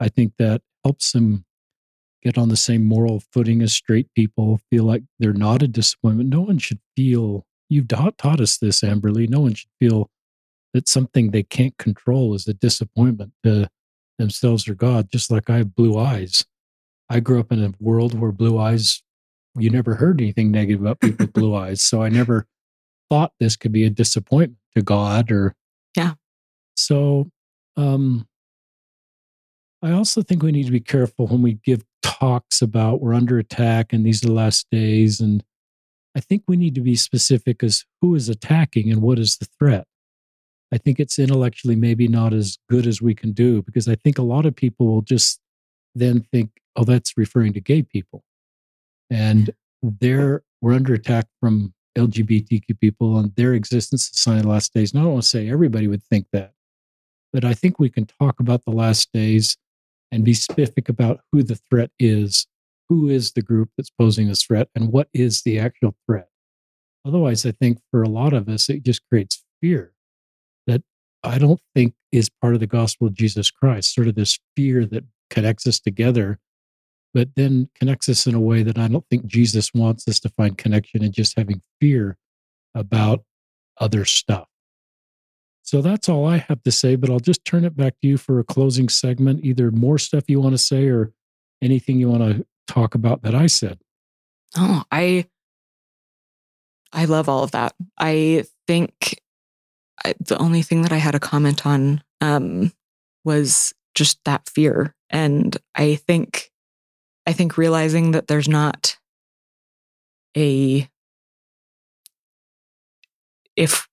I 0.00 0.08
think 0.08 0.32
that 0.38 0.62
helps 0.84 1.12
them 1.12 1.44
get 2.22 2.36
on 2.36 2.48
the 2.48 2.56
same 2.56 2.84
moral 2.84 3.22
footing 3.32 3.62
as 3.62 3.72
straight 3.72 4.08
people, 4.14 4.60
feel 4.70 4.84
like 4.84 5.02
they're 5.18 5.32
not 5.32 5.62
a 5.62 5.68
disappointment. 5.68 6.28
No 6.28 6.40
one 6.40 6.58
should 6.58 6.80
feel, 6.96 7.46
you've 7.68 7.88
taught, 7.88 8.18
taught 8.18 8.40
us 8.40 8.58
this, 8.58 8.80
Amberly, 8.80 9.28
no 9.28 9.40
one 9.40 9.54
should 9.54 9.70
feel 9.78 10.10
that 10.74 10.88
something 10.88 11.30
they 11.30 11.42
can't 11.42 11.76
control 11.78 12.34
is 12.34 12.46
a 12.46 12.54
disappointment 12.54 13.32
to 13.44 13.68
themselves 14.18 14.68
or 14.68 14.74
God, 14.74 15.10
just 15.10 15.30
like 15.30 15.48
I 15.48 15.58
have 15.58 15.74
blue 15.74 15.98
eyes. 15.98 16.44
I 17.08 17.20
grew 17.20 17.40
up 17.40 17.50
in 17.50 17.62
a 17.62 17.72
world 17.80 18.18
where 18.18 18.32
blue 18.32 18.58
eyes, 18.58 19.02
you 19.56 19.70
never 19.70 19.96
heard 19.96 20.20
anything 20.20 20.50
negative 20.50 20.82
about 20.82 21.00
people 21.00 21.26
with 21.26 21.32
blue 21.32 21.54
eyes. 21.54 21.80
So 21.82 22.02
I 22.02 22.08
never 22.08 22.46
thought 23.08 23.32
this 23.40 23.56
could 23.56 23.72
be 23.72 23.84
a 23.84 23.90
disappointment 23.90 24.58
to 24.76 24.82
God 24.82 25.30
or. 25.32 25.54
Yeah. 25.96 26.14
So 26.76 27.30
um, 27.76 28.28
I 29.82 29.92
also 29.92 30.22
think 30.22 30.42
we 30.42 30.52
need 30.52 30.66
to 30.66 30.72
be 30.72 30.80
careful 30.80 31.26
when 31.26 31.42
we 31.42 31.54
give 31.64 31.84
talks 32.02 32.60
about 32.60 33.00
we're 33.00 33.14
under 33.14 33.38
attack 33.38 33.92
and 33.92 34.04
these 34.04 34.22
are 34.22 34.26
the 34.26 34.32
last 34.32 34.66
days. 34.70 35.20
And 35.20 35.42
I 36.14 36.20
think 36.20 36.42
we 36.46 36.56
need 36.56 36.74
to 36.74 36.82
be 36.82 36.96
specific 36.96 37.62
as 37.62 37.84
who 38.00 38.14
is 38.14 38.28
attacking 38.28 38.92
and 38.92 39.00
what 39.00 39.18
is 39.18 39.38
the 39.38 39.46
threat. 39.58 39.86
I 40.72 40.78
think 40.78 41.00
it's 41.00 41.18
intellectually 41.18 41.76
maybe 41.76 42.08
not 42.08 42.32
as 42.32 42.58
good 42.68 42.86
as 42.86 43.00
we 43.00 43.14
can 43.14 43.32
do 43.32 43.62
because 43.62 43.88
I 43.88 43.94
think 43.94 44.18
a 44.18 44.22
lot 44.22 44.46
of 44.46 44.54
people 44.54 44.86
will 44.86 45.02
just 45.02 45.40
then 45.94 46.20
think, 46.20 46.50
oh, 46.76 46.84
that's 46.84 47.16
referring 47.16 47.54
to 47.54 47.60
gay 47.60 47.82
people. 47.82 48.22
And 49.08 49.50
they're, 49.82 50.42
we're 50.60 50.74
under 50.74 50.94
attack 50.94 51.26
from 51.40 51.72
LGBTQ 51.96 52.78
people 52.78 53.18
and 53.18 53.34
their 53.34 53.54
existence 53.54 54.10
is 54.10 54.20
sign 54.20 54.36
of 54.36 54.42
the 54.42 54.48
last 54.50 54.74
days. 54.74 54.94
I 54.94 54.98
don't 54.98 55.12
want 55.12 55.22
to 55.22 55.28
say 55.28 55.48
everybody 55.48 55.88
would 55.88 56.04
think 56.04 56.26
that, 56.32 56.52
but 57.32 57.44
I 57.44 57.54
think 57.54 57.78
we 57.78 57.88
can 57.88 58.06
talk 58.06 58.38
about 58.38 58.64
the 58.64 58.70
last 58.70 59.10
days 59.12 59.56
and 60.12 60.24
be 60.24 60.34
specific 60.34 60.88
about 60.88 61.20
who 61.32 61.42
the 61.42 61.60
threat 61.70 61.90
is, 61.98 62.46
who 62.88 63.08
is 63.08 63.32
the 63.32 63.42
group 63.42 63.70
that's 63.76 63.90
posing 63.90 64.28
this 64.28 64.42
threat, 64.42 64.68
and 64.74 64.92
what 64.92 65.08
is 65.12 65.42
the 65.42 65.58
actual 65.58 65.94
threat. 66.06 66.28
Otherwise, 67.04 67.46
I 67.46 67.52
think 67.52 67.78
for 67.90 68.02
a 68.02 68.08
lot 68.08 68.32
of 68.32 68.48
us, 68.48 68.68
it 68.68 68.82
just 68.82 69.02
creates 69.08 69.42
fear 69.60 69.94
that 70.66 70.82
I 71.22 71.38
don't 71.38 71.60
think 71.74 71.94
is 72.12 72.28
part 72.28 72.54
of 72.54 72.60
the 72.60 72.66
gospel 72.66 73.06
of 73.06 73.14
Jesus 73.14 73.50
Christ, 73.50 73.94
sort 73.94 74.08
of 74.08 74.14
this 74.14 74.38
fear 74.56 74.84
that 74.86 75.04
connects 75.30 75.66
us 75.66 75.78
together, 75.78 76.38
but 77.14 77.28
then 77.36 77.70
connects 77.74 78.08
us 78.08 78.26
in 78.26 78.34
a 78.34 78.40
way 78.40 78.62
that 78.62 78.78
I 78.78 78.88
don't 78.88 79.06
think 79.08 79.26
Jesus 79.26 79.72
wants 79.72 80.06
us 80.08 80.20
to 80.20 80.28
find 80.30 80.58
connection 80.58 81.02
and 81.02 81.12
just 81.12 81.38
having 81.38 81.62
fear 81.80 82.18
about 82.74 83.24
other 83.78 84.04
stuff. 84.04 84.49
So 85.70 85.80
that's 85.80 86.08
all 86.08 86.26
I 86.26 86.38
have 86.38 86.64
to 86.64 86.72
say, 86.72 86.96
but 86.96 87.10
I'll 87.10 87.20
just 87.20 87.44
turn 87.44 87.64
it 87.64 87.76
back 87.76 87.94
to 88.00 88.08
you 88.08 88.18
for 88.18 88.40
a 88.40 88.44
closing 88.44 88.88
segment. 88.88 89.44
Either 89.44 89.70
more 89.70 89.98
stuff 89.98 90.24
you 90.26 90.40
want 90.40 90.54
to 90.54 90.58
say 90.58 90.88
or 90.88 91.12
anything 91.62 92.00
you 92.00 92.08
want 92.08 92.24
to 92.24 92.44
talk 92.66 92.96
about 92.96 93.22
that 93.22 93.36
I 93.36 93.46
said. 93.46 93.78
Oh, 94.56 94.82
I 94.90 95.26
I 96.92 97.04
love 97.04 97.28
all 97.28 97.44
of 97.44 97.52
that. 97.52 97.76
I 97.96 98.46
think 98.66 99.20
I, 100.04 100.16
the 100.18 100.38
only 100.38 100.62
thing 100.62 100.82
that 100.82 100.90
I 100.90 100.96
had 100.96 101.14
a 101.14 101.20
comment 101.20 101.64
on 101.64 102.02
um, 102.20 102.72
was 103.24 103.72
just 103.94 104.18
that 104.24 104.48
fear, 104.48 104.96
and 105.08 105.56
I 105.76 105.94
think 105.94 106.50
I 107.28 107.32
think 107.32 107.56
realizing 107.56 108.10
that 108.10 108.26
there's 108.26 108.48
not 108.48 108.98
a 110.36 110.88
if 113.54 113.86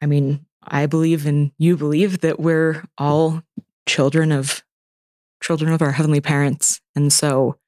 I 0.00 0.06
mean, 0.06 0.46
I 0.62 0.86
believe 0.86 1.26
and 1.26 1.52
you 1.58 1.76
believe 1.76 2.20
that 2.20 2.38
we're 2.38 2.84
all 2.96 3.42
children 3.86 4.32
of 4.32 4.62
children 5.42 5.72
of 5.72 5.82
our 5.82 5.92
heavenly 5.92 6.20
parents. 6.20 6.80
And 6.94 7.12
so 7.12 7.58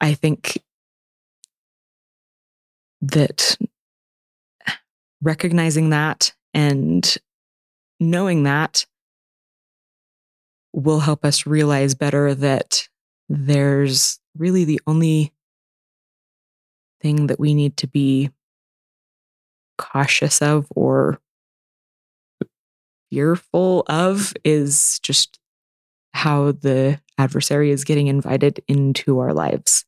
I 0.00 0.14
think 0.14 0.62
that 3.00 3.56
recognizing 5.22 5.90
that 5.90 6.32
and 6.52 7.16
knowing 8.00 8.42
that 8.42 8.86
will 10.72 11.00
help 11.00 11.24
us 11.24 11.46
realize 11.46 11.94
better 11.94 12.34
that 12.34 12.88
there's 13.28 14.18
really 14.36 14.64
the 14.64 14.80
only 14.86 15.32
thing 17.00 17.28
that 17.28 17.38
we 17.38 17.54
need 17.54 17.76
to 17.78 17.86
be 17.86 18.30
cautious 19.78 20.40
of 20.42 20.66
or 20.74 21.20
fearful 23.10 23.84
of 23.86 24.34
is 24.44 24.98
just 25.00 25.38
how 26.14 26.52
the 26.52 27.00
adversary 27.18 27.70
is 27.70 27.84
getting 27.84 28.06
invited 28.06 28.62
into 28.68 29.18
our 29.18 29.32
lives. 29.32 29.84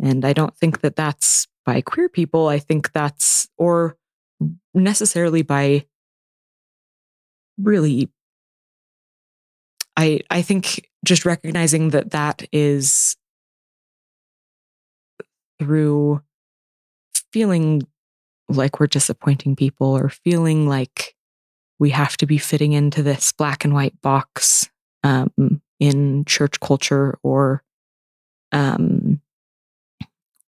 And 0.00 0.24
I 0.24 0.32
don't 0.32 0.56
think 0.56 0.80
that 0.80 0.96
that's 0.96 1.46
by 1.64 1.80
queer 1.80 2.08
people. 2.08 2.48
I 2.48 2.58
think 2.58 2.92
that's, 2.92 3.48
or 3.56 3.96
necessarily 4.74 5.42
by 5.42 5.86
really, 7.58 8.10
I, 9.96 10.20
I 10.30 10.42
think 10.42 10.88
just 11.04 11.24
recognizing 11.24 11.90
that 11.90 12.10
that 12.10 12.42
is 12.52 13.16
through 15.58 16.22
feeling 17.32 17.86
like 18.48 18.78
we're 18.78 18.86
disappointing 18.86 19.56
people 19.56 19.96
or 19.96 20.08
feeling 20.08 20.68
like 20.68 21.14
we 21.78 21.90
have 21.90 22.16
to 22.18 22.26
be 22.26 22.38
fitting 22.38 22.72
into 22.72 23.02
this 23.02 23.32
black 23.32 23.64
and 23.64 23.74
white 23.74 24.00
box 24.00 24.68
um, 25.02 25.60
in 25.80 26.24
church 26.24 26.60
culture 26.60 27.18
or 27.22 27.62
um, 28.52 29.20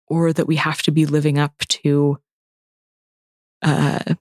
or 0.09 0.33
that 0.33 0.47
we 0.47 0.57
have 0.57 0.83
to 0.83 0.93
be 0.93 1.05
living 1.05 1.39
up 1.39 1.59
to 1.69 2.19
uh, 3.63 4.15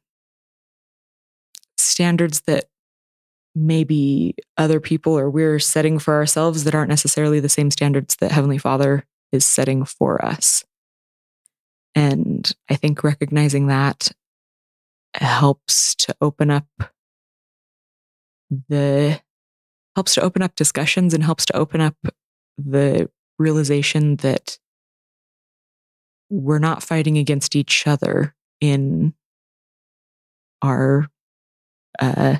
standards 1.77 2.41
that 2.41 2.65
maybe 3.53 4.35
other 4.57 4.79
people 4.79 5.17
or 5.17 5.29
we're 5.29 5.59
setting 5.59 5.99
for 5.99 6.15
ourselves 6.15 6.63
that 6.63 6.75
aren't 6.75 6.89
necessarily 6.89 7.39
the 7.39 7.47
same 7.47 7.71
standards 7.71 8.17
that 8.17 8.31
Heavenly 8.31 8.57
Father 8.57 9.05
is 9.31 9.45
setting 9.45 9.85
for 9.85 10.23
us. 10.23 10.65
And 11.95 12.51
I 12.69 12.75
think 12.75 13.03
recognizing 13.03 13.67
that 13.67 14.09
helps 15.13 15.95
to 15.95 16.15
open 16.21 16.51
up 16.51 16.67
the 18.69 19.19
helps 19.95 20.13
to 20.15 20.21
open 20.21 20.41
up 20.41 20.55
discussions 20.55 21.13
and 21.13 21.23
helps 21.23 21.45
to 21.45 21.55
open 21.55 21.79
up 21.79 21.95
the 22.57 23.09
realization 23.39 24.17
that 24.17 24.59
we're 26.29 26.59
not 26.59 26.83
fighting 26.83 27.17
against 27.17 27.55
each 27.55 27.87
other 27.87 28.35
in 28.59 29.13
our 30.61 31.07
uh, 31.99 32.37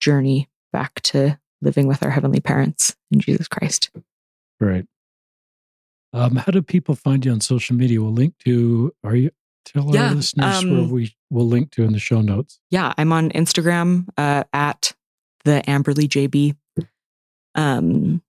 journey 0.00 0.48
back 0.72 1.00
to 1.00 1.38
living 1.60 1.86
with 1.86 2.02
our 2.02 2.10
heavenly 2.10 2.40
parents 2.40 2.96
in 3.10 3.20
Jesus 3.20 3.48
Christ. 3.48 3.90
Right. 4.60 4.86
Um, 6.12 6.36
how 6.36 6.50
do 6.50 6.62
people 6.62 6.94
find 6.94 7.24
you 7.24 7.32
on 7.32 7.40
social 7.40 7.76
media? 7.76 8.00
We'll 8.00 8.12
link 8.12 8.34
to, 8.44 8.92
are 9.04 9.14
you, 9.14 9.30
tell 9.64 9.94
yeah, 9.94 10.08
our 10.08 10.14
listeners 10.14 10.62
um, 10.62 10.70
where 10.70 10.88
we 10.88 11.16
will 11.30 11.46
link 11.46 11.70
to 11.72 11.84
in 11.84 11.92
the 11.92 11.98
show 11.98 12.20
notes. 12.20 12.60
Yeah, 12.70 12.92
I'm 12.98 13.12
on 13.12 13.30
Instagram 13.30 14.08
uh, 14.16 14.44
at 14.52 14.94
the 15.44 15.62
Amberly 15.66 16.08
JB. 16.08 16.56
Um, 17.54 18.22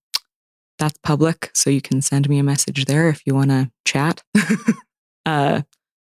that's 0.78 0.98
public, 1.04 1.52
so 1.54 1.70
you 1.70 1.82
can 1.82 2.02
send 2.02 2.28
me 2.28 2.40
a 2.40 2.44
message 2.44 2.86
there 2.86 3.10
if 3.10 3.22
you 3.26 3.36
want 3.36 3.52
to 3.52 3.72
chat. 3.86 4.24
uh, 5.26 5.62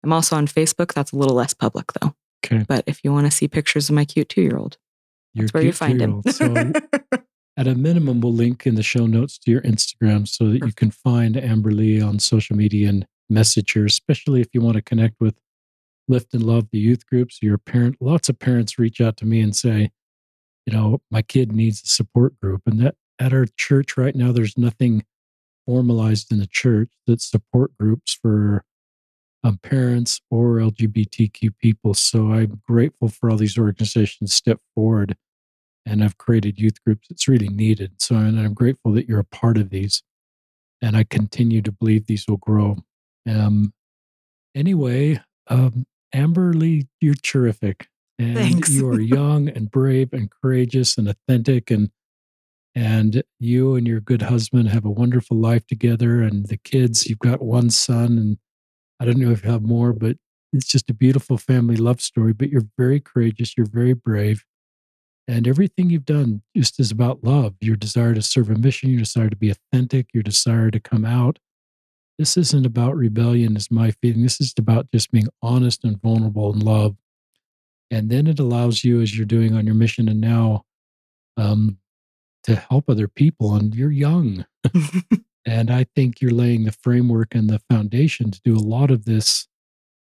I'm 0.04 0.12
also 0.12 0.36
on 0.36 0.46
Facebook. 0.46 0.92
That's 0.92 1.12
a 1.12 1.16
little 1.16 1.34
less 1.34 1.54
public 1.54 1.92
though. 1.94 2.14
Okay. 2.44 2.64
But 2.68 2.84
if 2.86 3.02
you 3.02 3.12
want 3.12 3.26
to 3.26 3.30
see 3.30 3.48
pictures 3.48 3.88
of 3.88 3.94
my 3.94 4.04
cute 4.04 4.28
two 4.28 4.42
year 4.42 4.56
old, 4.56 4.76
that's 5.34 5.52
where 5.52 5.62
you 5.62 5.72
find 5.72 6.00
him. 6.00 6.22
so 6.30 6.46
at 7.58 7.66
a 7.66 7.74
minimum, 7.74 8.20
we'll 8.20 8.32
link 8.32 8.68
in 8.68 8.76
the 8.76 8.84
show 8.84 9.06
notes 9.06 9.36
to 9.36 9.50
your 9.50 9.62
Instagram 9.62 10.28
so 10.28 10.48
that 10.48 10.64
you 10.64 10.72
can 10.72 10.92
find 10.92 11.34
Amberly 11.34 12.00
on 12.00 12.20
social 12.20 12.54
media 12.54 12.88
and 12.88 13.04
message 13.28 13.72
her, 13.72 13.84
especially 13.84 14.40
if 14.40 14.46
you 14.52 14.60
want 14.60 14.76
to 14.76 14.82
connect 14.82 15.16
with 15.20 15.34
Lift 16.06 16.32
and 16.34 16.44
Love, 16.44 16.68
the 16.70 16.78
youth 16.78 17.04
groups. 17.04 17.42
Your 17.42 17.58
parent, 17.58 17.96
lots 18.00 18.28
of 18.28 18.38
parents 18.38 18.78
reach 18.78 19.00
out 19.00 19.16
to 19.16 19.26
me 19.26 19.40
and 19.40 19.56
say, 19.56 19.90
you 20.66 20.72
know, 20.72 21.00
my 21.10 21.20
kid 21.20 21.50
needs 21.50 21.82
a 21.82 21.88
support 21.88 22.38
group. 22.40 22.62
And 22.64 22.80
that 22.80 22.94
at 23.18 23.32
our 23.32 23.46
church 23.56 23.96
right 23.96 24.14
now, 24.14 24.30
there's 24.30 24.56
nothing 24.56 25.04
formalized 25.66 26.30
in 26.30 26.38
the 26.38 26.46
church 26.46 26.92
that 27.08 27.20
support 27.20 27.76
groups 27.76 28.16
for 28.22 28.62
um, 29.42 29.58
parents 29.64 30.20
or 30.30 30.58
LGBTQ 30.58 31.58
people. 31.58 31.92
So 31.92 32.30
I'm 32.30 32.62
grateful 32.68 33.08
for 33.08 33.30
all 33.30 33.36
these 33.36 33.58
organizations 33.58 34.32
step 34.32 34.60
forward 34.76 35.16
and 35.88 36.04
I've 36.04 36.18
created 36.18 36.60
youth 36.60 36.82
groups. 36.84 37.08
It's 37.10 37.26
really 37.26 37.48
needed. 37.48 37.92
So 37.98 38.16
and 38.16 38.38
I'm 38.38 38.54
grateful 38.54 38.92
that 38.92 39.08
you're 39.08 39.20
a 39.20 39.24
part 39.24 39.56
of 39.56 39.70
these. 39.70 40.02
And 40.82 40.96
I 40.96 41.04
continue 41.04 41.62
to 41.62 41.72
believe 41.72 42.06
these 42.06 42.26
will 42.28 42.36
grow. 42.36 42.76
Um, 43.28 43.72
anyway, 44.54 45.20
um, 45.48 45.86
Amberly, 46.14 46.86
you're 47.00 47.14
terrific. 47.14 47.88
And 48.18 48.36
Thanks. 48.36 48.70
you 48.70 48.88
are 48.88 49.00
young 49.18 49.48
and 49.48 49.70
brave 49.70 50.12
and 50.12 50.30
courageous 50.30 50.98
and 50.98 51.08
authentic 51.08 51.70
and 51.70 51.90
and 52.74 53.24
you 53.40 53.74
and 53.74 53.88
your 53.88 54.00
good 54.00 54.22
husband 54.22 54.68
have 54.68 54.84
a 54.84 54.90
wonderful 54.90 55.36
life 55.36 55.66
together 55.66 56.20
and 56.22 56.46
the 56.46 56.58
kids 56.58 57.06
you've 57.08 57.18
got 57.18 57.42
one 57.42 57.70
son 57.70 58.18
and 58.18 58.38
i 59.00 59.06
don't 59.06 59.16
know 59.16 59.30
if 59.30 59.42
you 59.42 59.50
have 59.50 59.62
more 59.62 59.92
but 59.92 60.16
it's 60.52 60.66
just 60.66 60.90
a 60.90 60.94
beautiful 60.94 61.38
family 61.38 61.76
love 61.76 62.00
story 62.00 62.34
but 62.34 62.50
you're 62.50 62.66
very 62.76 63.00
courageous 63.00 63.56
you're 63.56 63.66
very 63.66 63.94
brave 63.94 64.44
and 65.28 65.46
everything 65.46 65.90
you've 65.90 66.06
done 66.06 66.42
just 66.56 66.80
is 66.80 66.90
about 66.90 67.22
love 67.22 67.54
your 67.60 67.76
desire 67.76 68.14
to 68.14 68.22
serve 68.22 68.50
a 68.50 68.54
mission 68.54 68.90
your 68.90 69.00
desire 69.00 69.28
to 69.28 69.36
be 69.36 69.50
authentic 69.50 70.08
your 70.12 70.22
desire 70.22 70.70
to 70.70 70.80
come 70.80 71.04
out. 71.04 71.38
This 72.18 72.36
isn't 72.36 72.66
about 72.66 72.96
rebellion 72.96 73.56
is 73.56 73.70
my 73.70 73.92
feeling. 73.92 74.22
This 74.22 74.40
is 74.40 74.52
about 74.58 74.90
just 74.90 75.12
being 75.12 75.28
honest 75.40 75.84
and 75.84 76.00
vulnerable 76.02 76.52
in 76.52 76.58
love. 76.58 76.96
And 77.90 78.10
then 78.10 78.26
it 78.26 78.40
allows 78.40 78.82
you 78.82 79.00
as 79.00 79.16
you're 79.16 79.26
doing 79.26 79.54
on 79.54 79.66
your 79.66 79.76
mission 79.76 80.08
and 80.08 80.20
now 80.20 80.64
um, 81.36 81.78
to 82.42 82.56
help 82.56 82.88
other 82.88 83.06
people 83.06 83.54
and 83.54 83.74
you're 83.74 83.92
young. 83.92 84.46
And 85.48 85.70
i 85.70 85.84
think 85.96 86.20
you're 86.20 86.30
laying 86.30 86.64
the 86.64 86.72
framework 86.72 87.34
and 87.34 87.48
the 87.48 87.60
foundation 87.70 88.30
to 88.30 88.40
do 88.44 88.54
a 88.54 88.60
lot 88.60 88.90
of 88.90 89.06
this 89.06 89.48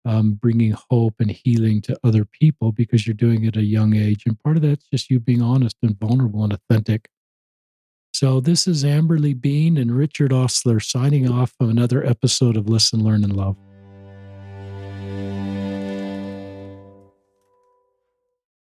um, 0.09 0.33
bringing 0.33 0.75
hope 0.91 1.17
and 1.21 1.31
healing 1.31 1.83
to 1.83 1.99
other 2.03 2.25
people 2.25 2.73
because 2.73 3.07
you're 3.07 3.13
doing 3.13 3.45
it 3.45 3.57
at 3.57 3.63
a 3.63 3.63
young 3.63 3.95
age. 3.95 4.23
And 4.27 4.43
part 4.43 4.57
of 4.57 4.63
that's 4.63 4.89
just 4.89 5.11
you 5.11 5.21
being 5.21 5.43
honest 5.43 5.77
and 5.83 5.99
vulnerable 5.99 6.43
and 6.45 6.53
authentic. 6.55 7.11
So 8.15 8.41
this 8.41 8.67
is 8.67 8.85
amberly 8.85 9.39
bean 9.39 9.77
and 9.77 9.97
richard 9.97 10.33
ostler 10.33 10.81
signing 10.81 11.31
off 11.31 11.53
of 11.61 11.69
another 11.69 12.05
episode 12.05 12.57
of 12.57 12.69
listen 12.69 13.05
learn 13.05 13.23
and 13.23 13.37
love 13.37 13.57